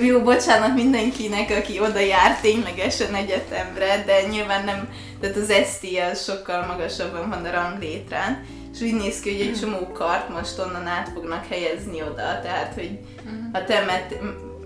jó, 0.00 0.22
bocsánat 0.22 0.74
mindenkinek, 0.74 1.50
aki 1.50 1.80
oda 1.80 1.98
jár 1.98 2.40
ténylegesen 2.40 3.14
egyetemre, 3.14 4.02
de 4.06 4.26
nyilván 4.30 4.64
nem, 4.64 4.88
tehát 5.20 5.36
az 5.36 5.52
ST 5.52 5.86
az 6.12 6.24
sokkal 6.24 6.66
magasabban 6.66 7.28
van 7.28 7.44
a 7.44 7.50
ranglétrán, 7.50 8.44
és 8.72 8.80
úgy 8.80 8.94
néz 8.94 9.20
ki, 9.20 9.36
hogy 9.36 9.46
egy 9.46 9.60
csomó 9.60 9.92
kart 9.92 10.28
most 10.28 10.58
onnan 10.58 10.86
át 10.86 11.10
fognak 11.14 11.46
helyezni 11.46 12.02
oda, 12.02 12.40
tehát 12.42 12.74
hogy 12.74 12.98
uh-huh. 13.24 13.52
ha 13.52 13.64
te 13.64 13.84
met, 13.84 14.18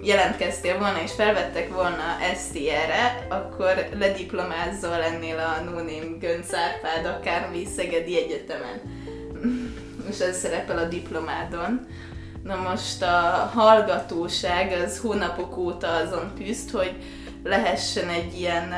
jelentkeztél 0.02 0.78
volna 0.78 1.02
és 1.02 1.12
felvettek 1.12 1.74
volna 1.74 2.18
ST-re, 2.36 3.26
akkor 3.28 3.88
lediplomázol 3.98 4.98
lennél 4.98 5.38
a 5.38 5.62
No 5.64 5.76
Name 5.76 6.16
Gönc 6.20 6.54
Árpád 6.54 7.06
akármi 7.06 7.66
Szegedi 7.76 8.16
Egyetemen. 8.16 8.80
és 10.10 10.18
ez 10.18 10.38
szerepel 10.38 10.78
a 10.78 10.88
diplomádon. 10.88 11.86
Na 12.42 12.56
most 12.56 13.02
a 13.02 13.50
hallgatóság 13.54 14.72
az 14.86 14.98
hónapok 14.98 15.56
óta 15.56 15.94
azon 15.94 16.32
küzd, 16.36 16.70
hogy 16.70 16.92
lehessen 17.44 18.08
egy 18.08 18.38
ilyen 18.38 18.74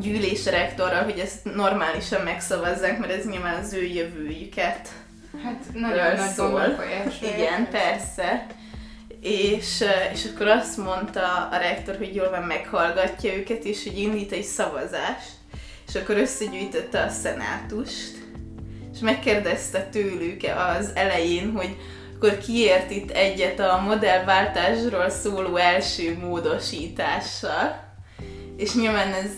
gyűlés 0.00 0.44
rektorral, 0.44 1.02
hogy 1.02 1.18
ezt 1.18 1.54
normálisan 1.54 2.22
megszavazzák, 2.22 2.98
mert 2.98 3.12
ez 3.12 3.26
nyilván 3.26 3.62
az 3.62 3.72
ő 3.72 3.84
jövőjüket 3.84 4.88
Hát 5.44 5.64
nagyon 5.72 6.16
nagy 6.16 6.28
szól. 6.28 6.62
Igen, 7.22 7.68
persze. 7.70 8.46
És, 9.20 9.84
és 10.12 10.24
akkor 10.34 10.46
azt 10.46 10.76
mondta 10.76 11.48
a 11.52 11.56
rektor, 11.56 11.96
hogy 11.96 12.14
jól 12.14 12.30
van, 12.30 12.42
meghallgatja 12.42 13.34
őket, 13.34 13.64
és 13.64 13.84
hogy 13.84 13.98
indít 13.98 14.32
egy 14.32 14.44
szavazást. 14.44 15.30
És 15.88 15.94
akkor 15.94 16.16
összegyűjtötte 16.16 17.02
a 17.02 17.08
szenátust, 17.08 18.18
és 18.92 18.98
megkérdezte 18.98 19.82
tőlük 19.82 20.40
az 20.78 20.90
elején, 20.94 21.52
hogy 21.52 21.76
akkor 22.22 22.38
kiért 22.38 22.90
itt 22.90 23.10
egyet 23.10 23.60
a 23.60 23.82
modellváltásról 23.86 25.08
szóló 25.08 25.56
első 25.56 26.18
módosítással. 26.20 27.88
És 28.56 28.74
nyilván 28.74 29.12
ez, 29.12 29.32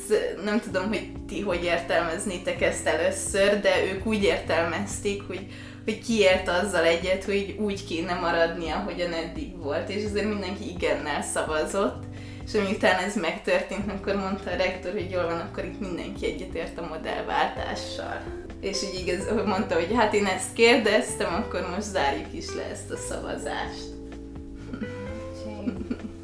nem 0.44 0.60
tudom, 0.60 0.88
hogy 0.88 1.12
ti 1.26 1.40
hogy 1.40 1.64
értelmeznétek 1.64 2.62
ezt 2.62 2.86
először, 2.86 3.60
de 3.60 3.84
ők 3.92 4.06
úgy 4.06 4.22
értelmezték, 4.22 5.22
hogy, 5.26 5.46
hogy 5.84 6.04
kiért 6.04 6.48
azzal 6.48 6.84
egyet, 6.84 7.24
hogy 7.24 7.56
úgy 7.60 7.84
kéne 7.84 8.14
maradnia, 8.14 8.76
ahogyan 8.76 9.12
eddig 9.12 9.58
volt, 9.58 9.88
és 9.88 10.04
azért 10.04 10.28
mindenki 10.28 10.68
igennel 10.68 11.22
szavazott. 11.22 12.02
És 12.46 12.52
miután 12.52 13.02
ez 13.04 13.16
megtörtént, 13.16 13.90
akkor 13.92 14.14
mondta 14.14 14.50
a 14.50 14.56
rektor, 14.56 14.92
hogy 14.92 15.10
jól 15.10 15.24
van, 15.24 15.40
akkor 15.40 15.64
itt 15.64 15.80
mindenki 15.80 16.26
egyetért 16.26 16.78
a 16.78 16.86
modellváltással. 16.86 18.41
És 18.62 18.82
így 18.82 19.06
igaz, 19.06 19.44
mondta, 19.46 19.74
hogy 19.74 19.94
hát 19.94 20.14
én 20.14 20.26
ezt 20.26 20.52
kérdeztem, 20.52 21.34
akkor 21.34 21.68
most 21.70 21.82
zárjuk 21.82 22.32
is 22.32 22.54
le 22.54 22.62
ezt 22.72 22.90
a 22.90 22.96
szavazást. 22.96 23.84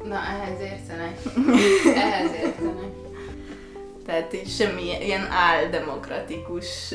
Na, 0.03 0.15
ehhez 0.15 0.61
értenek. 0.61 1.17
Ehhez 2.05 2.31
értenek. 2.31 2.91
Tehát 4.05 4.33
így 4.33 4.49
semmi 4.49 4.81
ilyen 5.05 5.27
áldemokratikus 5.31 6.93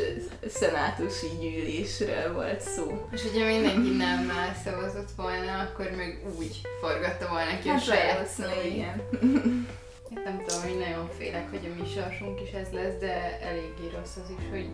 szenátusi 0.48 1.26
gyűlésről 1.40 2.32
volt 2.32 2.60
szó. 2.60 3.08
És 3.12 3.22
hogyha 3.22 3.46
mindenki 3.46 3.90
nem 3.96 4.32
szavazott 4.64 5.10
volna, 5.16 5.58
akkor 5.58 5.90
meg 5.96 6.22
úgy 6.38 6.60
forgatta 6.80 7.28
volna 7.28 7.58
ki 7.62 7.68
a 7.68 7.72
Hát 7.72 7.82
saját 7.82 8.12
valószínűleg 8.16 8.56
szavait. 8.56 8.74
igen. 8.74 9.02
Hát 10.14 10.24
nem 10.24 10.42
tudom, 10.46 10.62
hogy 10.62 10.78
nagyon 10.78 11.08
félek, 11.18 11.50
hogy 11.50 11.70
a 11.72 11.82
mi 11.82 11.88
sorsunk 11.94 12.40
is 12.40 12.50
ez 12.52 12.68
lesz, 12.72 12.98
de 13.00 13.38
eléggé 13.42 13.86
rossz 13.96 14.16
az 14.24 14.30
is, 14.38 14.44
hogy, 14.50 14.68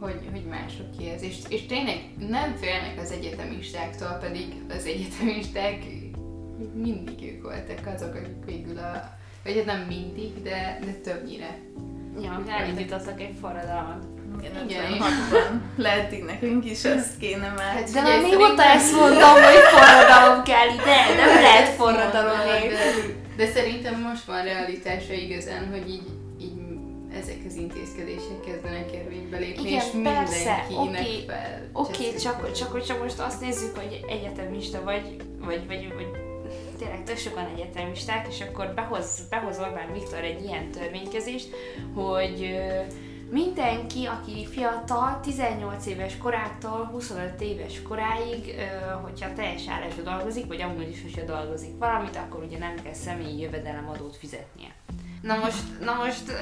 hogy, 0.00 0.28
hogy 0.32 0.44
mások 0.44 0.96
ki 0.98 1.08
ez. 1.08 1.22
És, 1.22 1.36
és 1.48 1.66
tényleg 1.66 1.98
nem 2.28 2.56
félnek 2.60 2.98
az 3.00 3.10
egyetemistáktól, 3.10 4.18
pedig 4.20 4.46
az 4.68 4.84
egyetemisták 4.84 5.84
mindig 6.74 7.22
ők 7.22 7.42
voltak 7.42 7.94
azok, 7.94 8.14
akik 8.14 8.44
végül 8.44 8.78
a... 8.78 9.18
Vagy 9.44 9.54
hát 9.54 9.64
nem 9.64 9.80
mindig, 9.80 10.42
de, 10.42 10.78
de 10.84 10.92
többnyire. 10.92 11.58
Ja, 12.22 12.42
elindítottak 12.48 13.20
egy 13.20 13.34
forradalmat. 13.40 14.04
Igen, 14.38 14.68
Igen, 14.68 14.82
56-ban. 14.92 15.60
Lehet 15.76 16.24
nekünk 16.26 16.64
is 16.64 16.84
ezt 16.84 17.18
kéne 17.18 17.48
már. 17.56 17.74
Hát 17.74 17.92
De 17.92 18.02
már 18.02 18.20
mióta 18.20 18.62
ezt 18.62 18.94
mondom, 18.94 19.32
hogy 19.32 19.62
forradalom 19.72 20.42
kell 20.42 20.68
ide, 20.68 21.14
nem 21.16 21.42
lehet 21.42 21.68
forradalom. 21.68 22.38
De, 22.46 22.92
de 23.36 23.46
szerintem 23.46 24.00
most 24.00 24.24
van 24.24 24.42
realitása 24.42 25.12
igazán, 25.12 25.68
hogy 25.70 25.88
így 25.88 26.19
ezek 27.12 27.38
az 27.46 27.54
intézkedések 27.54 28.40
kezdenek 28.40 28.92
érvénybe 28.92 29.38
lépni, 29.38 29.68
Igen, 29.68 29.80
és 29.80 30.02
persze, 30.02 30.64
mindenkinek 30.68 31.00
oké, 31.00 31.24
fel. 31.26 31.68
Oké, 31.72 32.14
csak, 32.14 32.52
csak, 32.52 32.84
csak 32.84 33.02
most 33.02 33.18
azt 33.18 33.40
nézzük, 33.40 33.76
hogy 33.76 34.04
egyetemista 34.08 34.82
vagy, 34.82 35.16
vagy, 35.38 35.66
vagy, 35.66 35.92
vagy 35.94 36.10
tényleg 36.78 37.04
tök 37.04 37.16
sokan 37.16 37.46
egyetemisták, 37.54 38.26
és 38.28 38.40
akkor 38.40 38.72
behoz, 38.74 39.26
behoz 39.30 39.58
Orbán 39.58 39.92
Viktor 39.92 40.24
egy 40.24 40.44
ilyen 40.44 40.70
törvénykezést, 40.70 41.48
hogy 41.94 42.60
mindenki, 43.30 44.06
aki 44.06 44.46
fiatal, 44.46 45.20
18 45.22 45.86
éves 45.86 46.18
korától 46.18 46.84
25 46.84 47.40
éves 47.40 47.82
koráig, 47.82 48.54
hogyha 49.02 49.32
teljes 49.32 49.68
állásra 49.68 50.02
dolgozik, 50.02 50.46
vagy 50.46 50.60
amúgy 50.60 50.88
is, 50.88 51.02
hogyha 51.02 51.24
dolgozik 51.24 51.78
valamit, 51.78 52.16
akkor 52.16 52.42
ugye 52.42 52.58
nem 52.58 52.74
kell 52.82 52.92
személyi 52.92 53.40
jövedelemadót 53.40 54.16
fizetnie. 54.16 54.74
Na 55.20 55.36
most, 55.36 55.80
na 55.80 55.94
most 55.94 56.28
ö, 56.28 56.34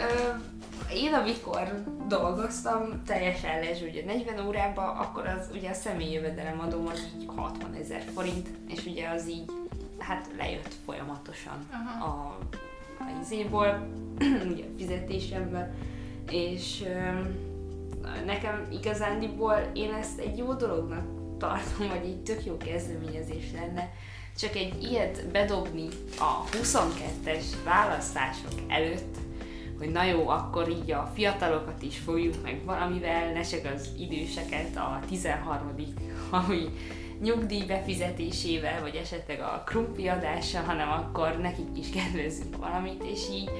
én 0.94 1.14
amikor 1.14 1.84
dolgoztam 2.08 3.02
teljes 3.06 3.44
állású, 3.44 3.86
ugye 3.86 4.04
40 4.04 4.46
órában, 4.46 4.96
akkor 4.96 5.26
az 5.26 5.48
ugye 5.52 5.70
a 5.70 5.74
személyi 5.74 6.12
jövedelemadóm 6.12 6.86
az 6.86 7.08
így 7.18 7.28
60 7.36 7.74
ezer 7.74 8.02
forint, 8.14 8.48
és 8.68 8.86
ugye 8.86 9.08
az 9.08 9.28
így 9.28 9.50
hát 9.98 10.30
lejött 10.36 10.74
folyamatosan 10.84 11.68
Aha. 11.72 12.04
a, 12.04 12.38
a 12.98 13.20
izéból, 13.22 13.88
ugye 14.52 14.64
a 14.64 14.76
fizetésemből, 14.76 15.66
és 16.30 16.82
ö, 16.86 17.20
nekem 18.24 18.66
igazándiból 18.70 19.70
én 19.74 19.92
ezt 19.92 20.18
egy 20.18 20.36
jó 20.36 20.54
dolognak 20.54 21.04
tartom, 21.38 21.88
vagy 21.88 22.04
egy 22.04 22.22
tök 22.22 22.44
jó 22.44 22.56
kezdeményezés 22.56 23.52
lenne, 23.52 23.92
csak 24.38 24.56
egy 24.56 24.82
ilyet 24.82 25.26
bedobni 25.30 25.88
a 26.18 26.44
22-es 26.52 27.44
választások 27.64 28.52
előtt, 28.68 29.16
hogy 29.78 29.88
na 29.88 30.02
jó, 30.02 30.28
akkor 30.28 30.68
így 30.68 30.90
a 30.90 31.10
fiatalokat 31.14 31.82
is 31.82 31.98
fogjuk 31.98 32.34
meg 32.42 32.60
valamivel, 32.64 33.32
ne 33.32 33.40
csak 33.40 33.72
az 33.74 33.88
időseket 33.98 34.76
a 34.76 35.00
13. 35.08 35.74
havi 36.30 36.68
nyugdíj 37.20 37.64
befizetésével, 37.64 38.80
vagy 38.80 38.94
esetleg 38.94 39.40
a 39.40 39.62
krumpli 39.66 40.08
adással, 40.08 40.62
hanem 40.62 40.90
akkor 40.90 41.38
nekik 41.38 41.78
is 41.78 41.90
kedvezzünk 41.90 42.56
valamit, 42.56 43.02
és 43.02 43.28
így 43.32 43.50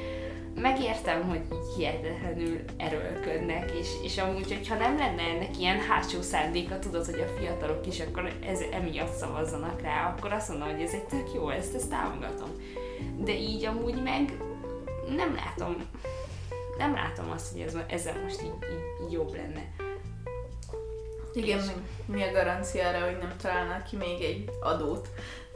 megértem, 0.60 1.28
hogy 1.28 1.40
így 1.52 1.76
hihetetlenül 1.76 2.60
erőlködnek, 2.76 3.70
és, 3.70 3.88
és 4.02 4.18
amúgy, 4.18 4.52
hogyha 4.52 4.74
nem 4.74 4.98
lenne 4.98 5.22
ennek 5.22 5.58
ilyen 5.58 5.80
hátsó 5.80 6.20
szándéka, 6.20 6.78
tudod, 6.78 7.04
hogy 7.04 7.20
a 7.20 7.38
fiatalok 7.38 7.86
is 7.86 8.00
akkor 8.00 8.32
ez, 8.46 8.60
emiatt 8.72 9.14
szavazzanak 9.14 9.80
rá, 9.80 10.14
akkor 10.16 10.32
azt 10.32 10.48
mondom, 10.48 10.68
hogy 10.70 10.82
ez 10.82 10.92
egy 10.92 11.04
tök 11.04 11.34
jó, 11.34 11.48
ezt, 11.48 11.74
ezt 11.74 11.90
támogatom. 11.90 12.48
De 13.16 13.32
így 13.32 13.64
amúgy 13.64 14.02
meg 14.02 14.36
nem 15.16 15.34
látom, 15.34 15.76
nem 16.78 16.94
látom 16.94 17.30
azt, 17.30 17.52
hogy 17.52 17.60
ez, 17.60 17.76
ezzel 17.88 18.22
most 18.22 18.42
így, 18.42 18.52
így, 18.70 19.06
így 19.06 19.12
jobb 19.12 19.34
lenne. 19.34 19.62
Igen, 21.32 21.58
meg 21.58 21.76
mi 22.06 22.22
a 22.22 22.32
garancia 22.32 22.88
arra, 22.88 23.04
hogy 23.04 23.18
nem 23.18 23.36
találnak 23.42 23.84
ki 23.84 23.96
még 23.96 24.22
egy 24.22 24.50
adót 24.60 25.08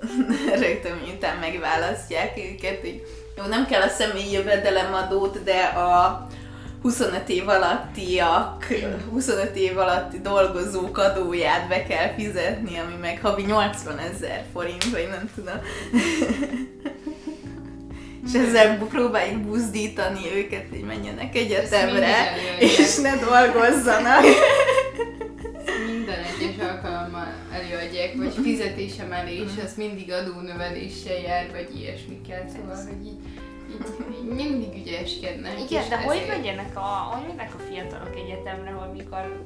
rögtön 0.63 0.97
miután 0.97 1.39
megválasztják 1.39 2.39
őket, 2.39 2.87
így 2.87 3.07
jó, 3.37 3.45
nem 3.45 3.67
kell 3.67 3.81
a 3.81 3.89
személyi 3.89 4.33
jövedelemadót, 4.33 5.43
de 5.43 5.61
a 5.63 6.27
25 6.83 7.29
év 7.29 7.49
alattiak, 7.49 8.67
25 9.11 9.57
év 9.57 9.79
alatti 9.79 10.21
dolgozók 10.21 10.99
adóját 10.99 11.69
be 11.69 11.83
kell 11.83 12.15
fizetni, 12.15 12.79
ami 12.79 12.95
meg 13.01 13.21
havi 13.23 13.43
80 13.43 13.99
ezer 13.99 14.45
forint, 14.53 14.91
vagy 14.91 15.09
nem 15.11 15.31
tudom. 15.35 15.61
És 18.27 18.33
ezzel 18.39 18.79
próbáljuk 18.79 19.41
buzdítani 19.41 20.21
őket, 20.35 20.65
hogy 20.71 20.81
menjenek 20.81 21.37
egyetemre, 21.37 22.15
és 22.59 22.97
ne 22.97 23.17
dolgozzanak. 23.17 24.25
Minden 26.13 26.51
egyes 26.51 26.69
alkalommal 26.69 27.33
előadják, 27.53 28.17
vagy 28.17 28.35
fizetésemelés, 28.43 29.51
az 29.65 29.75
mindig 29.77 30.13
adónöveléssel 30.13 31.17
jár, 31.17 31.51
vagy 31.51 31.77
ilyesmikkel, 31.77 32.49
szóval, 32.49 32.77
hogy 32.77 33.07
így, 33.07 33.19
így, 33.71 34.35
mindig 34.35 34.75
ügyeskednek. 34.81 35.61
Igen, 35.71 35.89
de 35.89 36.03
hogy 36.03 36.25
menjenek 36.29 36.77
a, 36.77 36.81
hogy 36.81 37.27
mennek 37.27 37.55
a 37.55 37.59
fiatalok 37.59 38.17
egyetemre, 38.17 38.71
hogy 38.71 38.97
mikor 38.97 39.45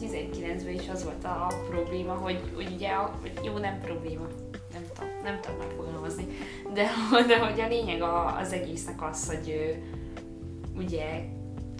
19-ben 0.00 0.74
is 0.74 0.88
az 0.92 1.04
volt 1.04 1.24
a 1.24 1.52
probléma, 1.68 2.12
hogy, 2.12 2.40
hogy 2.54 2.72
ugye, 2.74 2.90
hogy 2.90 3.32
jó, 3.44 3.58
nem 3.58 3.80
probléma, 3.80 4.26
nem 4.72 4.82
tudom, 4.94 5.10
nem 5.22 5.40
tudom 5.40 5.58
megfogalmazni, 5.58 6.26
de, 6.74 6.86
de 7.26 7.38
hogy 7.38 7.60
a 7.60 7.68
lényeg 7.68 8.02
a, 8.02 8.38
az 8.38 8.52
egésznek 8.52 9.02
az, 9.02 9.26
hogy 9.26 9.50
ö, 9.50 10.78
ugye 10.78 11.04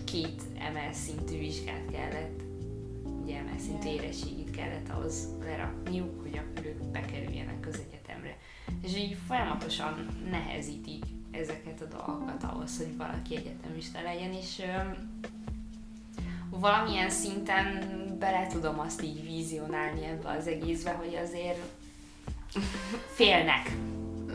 két 0.05 0.43
emel 0.68 0.93
szintű 0.93 1.39
vizsgát 1.39 1.83
kellett, 1.93 2.43
ugye 3.25 3.39
emel 3.39 3.59
szintű 3.59 3.89
Igen. 3.89 4.03
érettségit 4.05 4.51
kellett 4.51 4.89
ahhoz 4.89 5.29
lerakniuk, 5.45 6.20
hogy 6.22 6.39
akkor 6.39 6.66
ők 6.66 6.85
bekerüljenek 6.85 7.66
az 7.72 7.81
egyetemre. 7.89 8.37
És 8.83 8.97
így 8.97 9.16
folyamatosan 9.27 10.07
nehezítik 10.31 11.05
ezeket 11.31 11.81
a 11.81 11.97
dolgokat 11.97 12.43
ahhoz, 12.43 12.77
hogy 12.77 12.97
valaki 12.97 13.37
egyetemista 13.37 14.03
legyen, 14.03 14.33
és 14.33 14.62
valamilyen 16.51 17.11
szinten 17.11 17.85
bele 18.18 18.47
tudom 18.47 18.81
azt 18.81 19.03
így 19.03 19.22
vizionálni 19.27 20.05
ebbe 20.05 20.29
az 20.29 20.47
egészbe, 20.47 20.91
hogy 20.91 21.18
azért 21.22 21.59
félnek. 23.14 23.77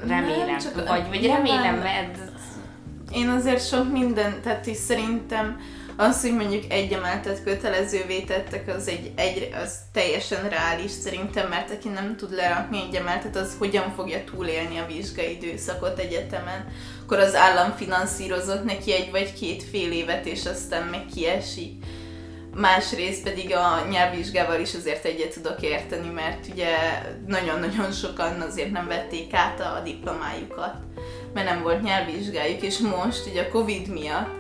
Remélem. 0.06 0.46
Nem, 0.46 0.58
csak- 0.58 0.88
vagy, 0.88 1.08
vagy 1.08 1.26
remélem, 1.26 1.78
mert 1.78 2.18
Én 3.14 3.30
azért 3.30 3.68
sok 3.68 3.92
minden, 3.92 4.42
tehát 4.42 4.66
is 4.66 4.78
szerintem 4.78 5.60
az, 6.00 6.22
hogy 6.22 6.36
mondjuk 6.36 6.64
egy 6.70 6.92
emeltet 6.94 7.44
kötelezővé 7.44 8.20
tettek, 8.20 8.68
az, 8.76 8.88
egy, 8.88 9.12
egy, 9.16 9.50
az 9.64 9.74
teljesen 9.94 10.50
reális 10.50 10.92
szerintem, 10.92 11.50
mert 11.50 11.72
aki 11.72 11.90
nem 11.90 12.16
tud 12.16 12.34
lerakni 12.34 12.82
egy 12.88 12.96
emeltet, 12.96 13.36
az 13.36 13.56
hogyan 13.58 13.92
fogja 13.96 14.24
túlélni 14.24 14.78
a 14.78 14.86
vizsgai 14.86 15.36
időszakot 15.36 16.00
egyetemen. 16.00 16.68
Akkor 17.04 17.20
az 17.20 17.36
állam 17.36 17.76
finanszírozott 17.76 18.64
neki 18.64 18.94
egy 18.94 19.12
vagy 19.12 19.34
két 19.34 19.64
fél 19.64 19.92
évet, 19.92 20.26
és 20.26 20.46
aztán 20.46 20.88
meg 20.88 21.06
kiesik. 21.16 21.86
Másrészt 22.56 23.24
pedig 23.24 23.56
a 23.56 23.88
nyelvvizsgával 23.90 24.60
is 24.60 24.74
azért 24.74 25.06
egyet 25.06 25.34
tudok 25.34 25.62
érteni, 25.62 26.10
mert 26.10 26.48
ugye 26.52 26.76
nagyon-nagyon 27.28 27.92
sokan 27.92 28.42
azért 28.42 28.72
nem 28.72 28.88
vették 28.88 29.34
át 29.34 29.60
a 29.60 29.82
diplomájukat, 29.84 30.76
mert 31.34 31.50
nem 31.50 31.62
volt 31.62 31.82
nyelvvizsgájuk, 31.82 32.62
és 32.62 32.78
most 32.78 33.26
ugye 33.32 33.42
a 33.42 33.50
Covid 33.50 33.88
miatt 33.88 34.39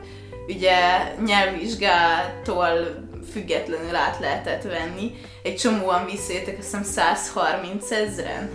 ugye 0.49 0.77
nyelvvizsgától 1.25 3.07
függetlenül 3.31 3.95
át 3.95 4.19
lehetett 4.19 4.63
venni. 4.63 5.11
Egy 5.43 5.55
csomóan 5.55 6.05
visszajöttek, 6.05 6.57
azt 6.57 6.65
hiszem 6.65 6.83
130 6.83 7.91
ezeren 7.91 8.49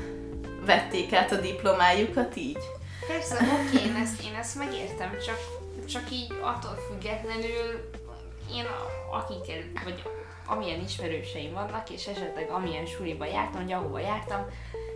vették 0.67 1.13
át 1.13 1.33
a 1.33 1.41
diplomájukat 1.41 2.37
így. 2.37 2.59
Persze, 3.07 3.35
oké, 3.35 3.89
én 3.89 3.95
ezt, 3.95 4.23
én 4.23 4.35
ezt 4.35 4.59
megértem, 4.59 5.11
csak, 5.27 5.39
csak 5.89 6.11
így 6.11 6.33
attól 6.41 6.79
függetlenül 6.91 7.91
én 8.53 8.65
akikkel, 9.11 9.63
vagy 9.85 10.03
amilyen 10.47 10.81
ismerőseim 10.81 11.53
vannak, 11.53 11.91
és 11.91 12.07
esetleg 12.07 12.51
amilyen 12.51 12.87
suliba 12.87 13.25
jártam, 13.25 13.63
vagy 13.63 13.73
ahova 13.73 13.99
jártam, 13.99 14.47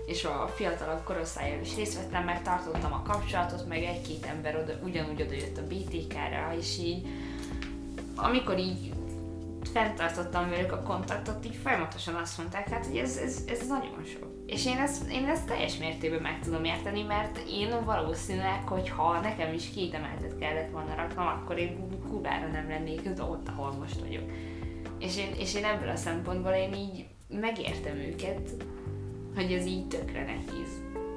és 0.08 0.24
a 0.24 0.52
fiatalabb 0.54 1.04
korosztályjal 1.04 1.60
is 1.60 1.76
részt 1.76 1.94
vettem, 1.94 2.24
meg 2.24 2.42
tartottam 2.42 2.92
a 2.92 3.02
kapcsolatot, 3.02 3.68
meg 3.68 3.82
egy-két 3.82 4.26
ember 4.26 4.56
oda, 4.56 4.72
ugyanúgy 4.84 5.22
oda 5.22 5.34
jött 5.34 5.58
a 5.58 5.66
BTK-ra, 5.66 6.54
és 6.58 6.78
így 6.78 7.06
amikor 8.16 8.58
így 8.58 8.92
fenntartottam 9.72 10.50
velük 10.50 10.72
a 10.72 10.82
kontaktot, 10.82 11.44
így 11.44 11.58
folyamatosan 11.62 12.14
azt 12.14 12.38
mondták, 12.38 12.68
hát, 12.68 12.86
hogy 12.86 12.96
ez, 12.96 13.16
ez, 13.16 13.42
ez 13.46 13.66
nagyon 13.66 14.04
sok. 14.04 14.26
És 14.46 14.66
én 14.66 14.76
ezt, 14.76 15.10
én 15.10 15.24
ezt 15.24 15.46
teljes 15.46 15.76
mértékben 15.76 16.22
meg 16.22 16.40
tudom 16.42 16.64
érteni, 16.64 17.02
mert 17.02 17.38
én 17.48 17.84
valószínűleg, 17.84 18.68
hogy 18.68 18.88
ha 18.88 19.20
nekem 19.20 19.52
is 19.52 19.70
két 19.70 19.94
emeltet 19.94 20.38
kellett 20.38 20.70
volna 20.70 20.94
raknom, 20.94 21.26
akkor 21.26 21.58
én 21.58 22.00
kubára 22.08 22.46
nem 22.46 22.68
lennék 22.68 23.00
ott, 23.18 23.48
ahol 23.48 23.72
most 23.72 24.00
vagyok. 24.00 24.30
És 24.98 25.16
én, 25.16 25.34
és 25.38 25.54
én 25.54 25.64
ebből 25.64 25.88
a 25.88 25.96
szempontból 25.96 26.52
én 26.52 26.74
így 26.74 27.06
megértem 27.28 27.96
őket, 27.96 28.50
hogy 29.38 29.52
ez 29.52 29.66
így 29.66 29.88
tökre 29.88 30.24
nehéz. 30.24 30.70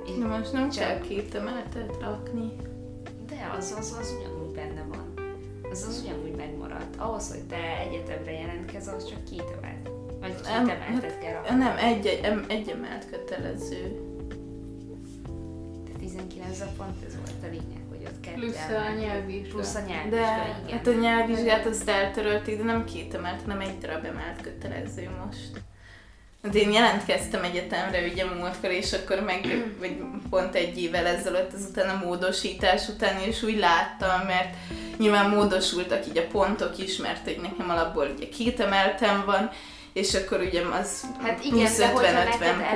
Én 0.08 0.20
De 0.20 0.26
most 0.26 0.54
nem 0.54 0.70
csak... 0.70 0.84
kell 0.84 1.00
két 1.02 1.36
emeltet 1.36 1.98
rakni. 2.02 2.52
De 3.28 3.52
az, 3.58 3.76
az, 3.78 3.96
az 4.00 4.16
ugyanúgy 4.20 4.56
benne 4.56 4.86
van. 4.90 5.14
Az 5.72 5.86
az 5.88 6.04
ugyanúgy 6.04 6.36
megmarad. 6.36 6.88
Ahhoz, 6.98 7.32
hogy 7.32 7.44
te 7.44 7.78
egyetemre 7.80 8.32
jelentkez, 8.32 8.88
az 8.88 9.10
csak 9.10 9.24
két 9.24 9.44
emelt. 9.58 9.90
Vagy 10.20 10.36
két 10.36 10.44
nem, 10.44 10.70
emeltet 10.70 11.20
kell 11.20 11.34
rakni. 11.34 11.56
Nem, 11.56 11.78
egy, 11.78 12.06
egy, 12.06 12.46
egy 12.48 12.70
emelt 12.70 13.10
kötelező. 13.10 14.00
De 15.86 15.92
19 16.00 16.60
a 16.60 16.68
pont 16.78 17.06
ez 17.06 17.16
volt 17.16 17.44
a 17.44 17.46
lényeg, 17.46 17.84
hogy 17.90 18.04
ott 18.06 18.20
kell 18.20 18.34
Plusz 18.34 18.70
a 18.70 19.00
nyelvvizsga. 19.00 19.54
Plusz 19.54 19.76
a 19.76 19.80
nyelvvizsga, 19.80 20.16
de, 20.16 20.62
igen. 20.66 20.78
Hát 20.78 20.88
a 20.88 20.94
nyelvvizsgát 20.94 21.66
azt 21.66 21.90
eltörölték, 21.90 22.58
de 22.58 22.64
nem 22.64 22.86
két 22.86 23.14
emelt, 23.14 23.42
hanem 23.42 23.60
egy 23.60 23.78
darab 23.78 24.06
emelt 24.06 24.42
kötelező 24.42 25.10
most. 25.26 25.62
Hát 26.44 26.56
én 26.56 26.72
jelentkeztem 26.72 27.44
egyetemre 27.44 28.08
ugye 28.12 28.26
múltkor, 28.26 28.70
és 28.70 28.94
akkor 28.94 29.20
meg, 29.20 29.66
vagy 29.80 29.98
pont 30.30 30.56
egy 30.56 30.82
évvel 30.82 31.06
ezelőtt, 31.06 31.54
azután 31.54 31.90
a 31.90 32.06
módosítás 32.06 32.88
után, 32.88 33.20
és 33.20 33.44
úgy 33.44 33.58
láttam, 33.58 34.26
mert 34.26 34.56
nyilván 34.98 35.30
módosultak 35.30 36.08
így 36.08 36.18
a 36.18 36.28
pontok 36.32 36.78
is, 36.78 36.98
mert 36.98 37.24
hogy 37.24 37.40
nekem 37.42 37.70
alapból 37.70 38.12
ugye 38.16 38.30
két 38.30 38.60
emeltem 38.60 39.24
van, 39.26 39.50
és 39.94 40.14
akkor 40.14 40.40
ugye 40.40 40.62
az 40.82 41.06
hát 41.22 41.44
igen, 41.44 41.58
plusz 41.58 41.80
50-50 41.80 41.90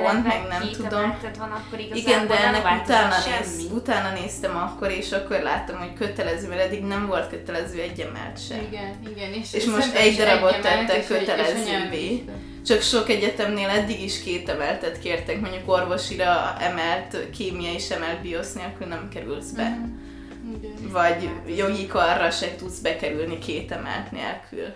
pont, 0.02 0.26
meg 0.26 0.46
nem 0.48 0.70
tudom. 0.72 1.18
Van, 1.38 1.50
akkor 1.50 1.78
igen, 1.94 2.26
de 2.26 2.44
ennek 2.44 2.82
utána, 2.82 3.14
néz, 3.40 3.70
utána 3.72 4.20
néztem 4.20 4.56
akkor, 4.56 4.90
és 4.90 5.12
akkor 5.12 5.40
láttam, 5.40 5.78
hogy 5.78 5.92
kötelező, 5.94 6.48
mert 6.48 6.60
eddig 6.60 6.82
nem 6.82 7.06
volt 7.06 7.28
kötelező 7.28 7.80
egy 7.80 8.00
emelt 8.00 8.46
sem. 8.46 8.66
Igen, 8.70 8.94
igen. 9.10 9.32
És, 9.32 9.52
és 9.52 9.64
most 9.64 9.94
egy 9.94 10.16
darabot 10.16 10.60
tettek 10.60 11.06
kötelezővé. 11.06 12.24
Csak 12.66 12.82
sok 12.82 13.08
egyetemnél 13.08 13.68
eddig 13.68 14.02
is 14.02 14.22
két 14.22 14.48
emeltet 14.48 14.98
kértek, 14.98 15.40
mondjuk 15.40 15.70
orvosira 15.70 16.56
emelt 16.60 17.30
kémia 17.30 17.72
és 17.72 17.90
emelt 17.90 18.20
biosz 18.20 18.52
nélkül 18.52 18.86
nem 18.86 19.08
kerülsz 19.08 19.50
be. 19.50 19.68
Mm. 19.68 20.90
Vagy 20.92 21.28
jogi 21.56 21.86
karra 21.86 22.30
se 22.30 22.54
tudsz 22.56 22.78
bekerülni 22.78 23.38
két 23.38 23.72
emelt 23.72 24.10
nélkül. 24.10 24.74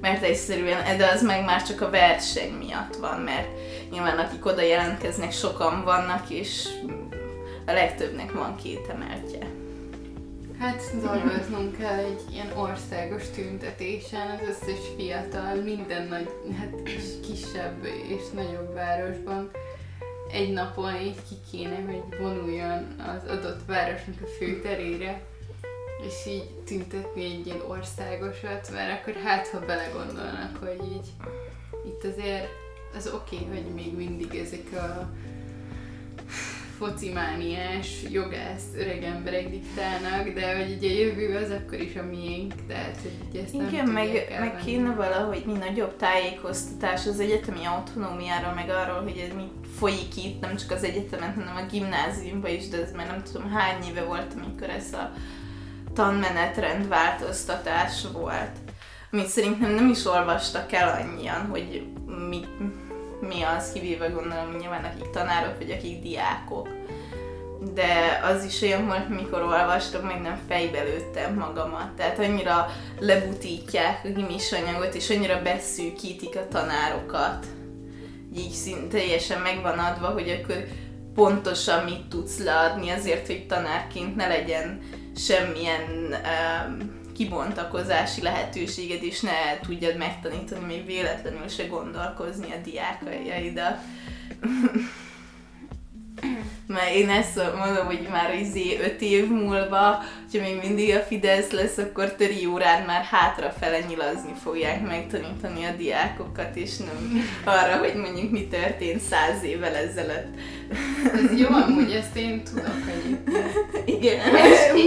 Mert 0.00 0.22
egyszerűen, 0.22 0.96
de 0.96 1.06
az 1.06 1.22
meg 1.22 1.44
már 1.44 1.62
csak 1.62 1.80
a 1.80 1.90
verseny 1.90 2.52
miatt 2.52 2.96
van, 2.96 3.20
mert 3.20 3.48
nyilván 3.90 4.18
akik 4.18 4.46
oda 4.46 4.62
jelentkeznek, 4.62 5.32
sokan 5.32 5.84
vannak, 5.84 6.30
és 6.30 6.68
a 7.66 7.72
legtöbbnek 7.72 8.32
van 8.32 8.56
két 8.56 8.88
emeltje. 8.90 9.46
Hát 10.58 10.82
dolgoznunk 11.02 11.78
kell 11.78 11.98
egy 11.98 12.20
ilyen 12.32 12.52
országos 12.56 13.22
tüntetésen 13.34 14.30
az 14.30 14.48
összes 14.48 14.78
fiatal, 14.96 15.54
minden 15.54 16.06
nagy, 16.06 16.28
hát 16.58 16.82
kisebb 17.22 17.84
és 18.08 18.22
nagyobb 18.34 18.74
városban 18.74 19.50
egy 20.32 20.52
napon 20.52 20.96
így 20.96 21.18
ki 21.28 21.34
kéne, 21.50 21.82
hogy 21.86 22.18
vonuljon 22.18 22.96
az 22.98 23.30
adott 23.30 23.60
városnak 23.66 24.14
a 24.22 24.26
főterére, 24.38 25.22
és 26.06 26.26
így 26.26 26.50
tüntetni 26.66 27.24
egy 27.24 27.46
ilyen 27.46 27.60
országosat, 27.68 28.70
mert 28.72 29.00
akkor 29.00 29.22
hát, 29.22 29.48
ha 29.48 29.58
belegondolnak, 29.58 30.56
hogy 30.56 30.80
így 30.92 31.06
itt 31.86 32.12
azért 32.12 32.48
az 32.96 33.10
oké, 33.14 33.36
okay, 33.36 33.48
hogy 33.48 33.74
még 33.74 33.96
mindig 33.96 34.34
ezek 34.34 34.72
a 34.72 35.10
focimániás 36.78 38.02
jogász 38.10 38.64
öreg 38.76 39.02
emberek 39.02 39.50
diktálnak, 39.50 40.28
de 40.28 40.56
hogy 40.56 40.76
ugye 40.76 40.88
a 40.88 40.98
jövő 40.98 41.36
az 41.36 41.50
akkor 41.50 41.80
is 41.80 41.96
a 41.96 42.02
miénk, 42.02 42.54
tehát 42.66 42.98
hogy 43.02 43.12
ugye 43.28 43.42
ezt 43.42 43.54
Igen, 43.54 43.84
nem 43.84 43.92
meg, 43.92 44.36
meg 44.40 44.56
kéne 44.64 44.94
valahogy 44.94 45.42
mi 45.46 45.52
nagyobb 45.52 45.96
tájékoztatás 45.96 47.06
az 47.06 47.20
egyetemi 47.20 47.64
autonómiáról, 47.64 48.52
meg 48.52 48.68
arról, 48.68 49.02
hogy 49.02 49.24
ez 49.28 49.34
mi 49.36 49.50
folyik 49.76 50.16
itt, 50.24 50.40
nem 50.40 50.56
csak 50.56 50.70
az 50.70 50.82
egyetemen, 50.82 51.34
hanem 51.34 51.56
a 51.56 51.70
gimnáziumban 51.70 52.50
is, 52.50 52.68
de 52.68 52.82
ez 52.82 52.92
már 52.92 53.06
nem 53.06 53.22
tudom 53.22 53.50
hány 53.50 53.82
éve 53.82 54.04
volt, 54.04 54.34
amikor 54.42 54.68
ez 54.68 54.92
a 54.92 55.12
tanmenetrend 55.98 56.88
változtatás 56.88 58.06
volt. 58.12 58.56
Amit 59.12 59.26
szerintem 59.26 59.70
nem 59.70 59.88
is 59.88 60.06
olvastak 60.06 60.72
el 60.72 61.00
annyian, 61.00 61.46
hogy 61.50 61.86
mi, 62.28 62.44
mi 63.20 63.42
az, 63.42 63.72
kivéve 63.72 64.06
gondolom 64.06 64.56
nyilván 64.58 64.84
akik 64.84 65.10
tanárok, 65.10 65.58
vagy 65.58 65.70
akik 65.70 66.02
diákok. 66.02 66.68
De 67.74 68.20
az 68.22 68.44
is 68.44 68.62
olyan 68.62 68.86
volt, 68.86 69.08
mikor 69.08 69.42
olvastam, 69.42 70.04
meg 70.04 70.20
nem 70.20 70.38
fejbe 70.48 70.82
lőttem 70.82 71.34
magamat. 71.34 71.90
Tehát 71.96 72.18
annyira 72.18 72.66
lebutítják 72.98 74.00
a 74.04 74.08
gimis 74.08 74.52
anyagot, 74.52 74.94
és 74.94 75.10
annyira 75.10 75.42
beszűkítik 75.42 76.36
a 76.36 76.48
tanárokat. 76.48 77.46
Így 78.36 78.52
szint 78.52 78.88
teljesen 78.88 79.40
megvan 79.40 79.78
adva, 79.78 80.06
hogy 80.06 80.28
akkor 80.30 80.64
pontosan 81.14 81.84
mit 81.84 82.08
tudsz 82.08 82.38
leadni 82.38 82.90
azért, 82.90 83.26
hogy 83.26 83.46
tanárként 83.46 84.16
ne 84.16 84.26
legyen 84.26 84.80
semmilyen 85.18 86.14
um, 86.68 86.96
kibontakozási 87.16 88.22
lehetőséged, 88.22 89.02
és 89.02 89.20
ne 89.20 89.60
tudjad 89.62 89.96
megtanítani 89.96 90.64
még 90.64 90.86
véletlenül 90.86 91.48
se 91.48 91.66
gondolkozni 91.66 92.52
a 92.52 92.60
diákaiaida. 92.64 93.80
Mert 96.68 96.94
én 96.94 97.08
ezt 97.08 97.40
mondom, 97.56 97.86
hogy 97.86 98.08
már 98.10 98.34
izé 98.40 98.78
öt 98.80 99.00
év 99.00 99.28
múlva, 99.28 100.02
hogyha 100.30 100.48
még 100.48 100.58
mindig 100.62 100.94
a 100.94 101.00
Fidesz 101.00 101.50
lesz, 101.50 101.76
akkor 101.76 102.14
töri 102.14 102.46
órán 102.46 102.82
már 102.82 103.02
hátrafele 103.02 103.78
nyilazni 103.88 104.32
fogják 104.42 104.86
megtanítani 104.86 105.64
a 105.64 105.76
diákokat, 105.76 106.56
és 106.56 106.76
nem 106.76 107.24
arra, 107.44 107.76
hogy 107.76 107.94
mondjuk 107.94 108.30
mi 108.30 108.46
történt 108.46 109.00
száz 109.00 109.42
évvel 109.42 109.74
ezelőtt. 109.74 110.36
Ez 111.14 111.38
jó, 111.38 111.48
amúgy 111.48 111.92
ezt 111.92 112.16
én 112.16 112.42
tudok 112.44 112.82
egyébként. 112.96 113.78
Igen. 113.84 114.18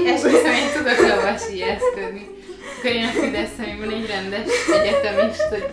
És 0.06 0.22
hiszem, 0.22 0.54
én 0.54 0.72
tudok 0.78 1.00
lovasi 1.00 1.62
eszködni. 1.62 2.41
Akkor 2.82 2.94
én 2.96 3.06
a 3.06 3.10
Fidesz, 3.10 3.56
van 3.80 3.92
egy 3.92 4.08
rendes 4.08 4.48
egyetemist, 4.74 5.42
hogy 5.42 5.70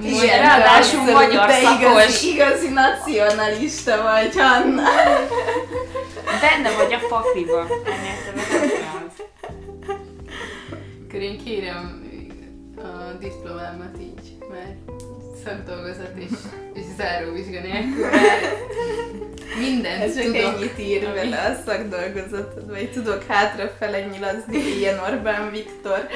igen, 0.00 0.40
ráadásul 0.40 1.00
magyar 1.00 1.46
te. 1.46 1.58
Igazi, 1.60 2.32
igazi 2.32 2.68
nacionalista 2.68 4.02
vagy, 4.02 4.34
Hanna. 4.36 4.82
Benne 6.40 6.70
vagy 6.76 6.92
a 6.92 7.06
pakliban. 7.08 7.66
Akkor 11.08 11.20
én 11.20 11.44
kérem 11.44 12.02
a 12.76 13.12
diplomámat 13.20 13.98
így, 14.00 14.36
mert 14.50 14.99
szakdolgozat 15.44 16.12
és, 16.14 16.30
és 16.74 16.82
záróvizsga 16.96 17.60
nélkül. 17.60 18.06
Mindent 19.58 20.02
Ez 20.02 20.12
tudok. 20.14 20.34
csak 20.34 20.54
ennyit 20.54 20.78
ír 20.78 21.04
ami... 21.04 21.14
vele 21.14 21.40
a 21.40 21.62
szakdolgozatod, 21.66 22.68
vagy 22.70 22.90
tudok 22.90 23.22
hátrafele 23.28 24.00
nyilazni 24.00 24.58
ilyen 24.58 24.98
Orbán 24.98 25.50
Viktor. 25.50 26.06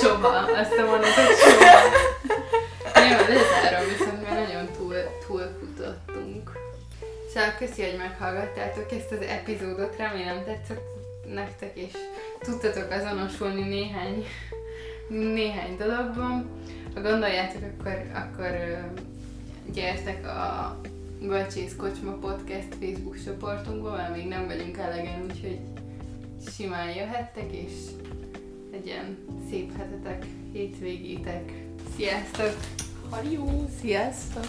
Soha, 0.00 0.36
azt 0.60 0.78
a 0.78 0.84
mondatot 0.84 1.36
soha. 1.38 1.78
Nem, 2.94 3.18
lezárom, 3.18 3.88
viszont 3.98 4.28
már 4.28 4.46
nagyon 4.46 4.68
túl, 4.76 4.94
túlfutottunk. 5.26 6.50
Szóval 7.34 7.54
köszi, 7.58 7.82
hogy 7.82 7.96
meghallgattátok 7.98 8.92
ezt 8.92 9.12
az 9.12 9.26
epizódot, 9.26 9.96
remélem 9.96 10.44
tetszett 10.44 10.82
nektek, 11.34 11.70
és 11.74 11.92
tudtatok 12.40 12.90
azonosulni 12.90 13.68
néhány, 13.68 14.26
néhány 15.08 15.76
dologban. 15.78 16.50
Ha 16.94 17.00
gondoljátok, 17.00 17.62
akkor, 17.62 18.10
akkor 18.14 18.50
gyertek 19.72 20.26
a 20.26 20.80
Bölcsész 21.20 21.76
Kocsma 21.76 22.12
Podcast 22.12 22.74
Facebook 22.80 23.24
csoportunkba, 23.24 23.90
mert 23.90 24.16
még 24.16 24.26
nem 24.26 24.46
vagyunk 24.46 24.76
elegen, 24.76 25.22
úgyhogy 25.22 25.58
simán 26.56 26.94
jöhettek, 26.94 27.52
és 27.52 27.72
legyen 28.70 29.18
szép 29.50 29.76
hetetek, 29.76 30.26
hétvégétek. 30.52 31.52
Sziasztok! 31.96 32.56
Halló! 33.10 33.68
Sziasztok! 33.80 34.46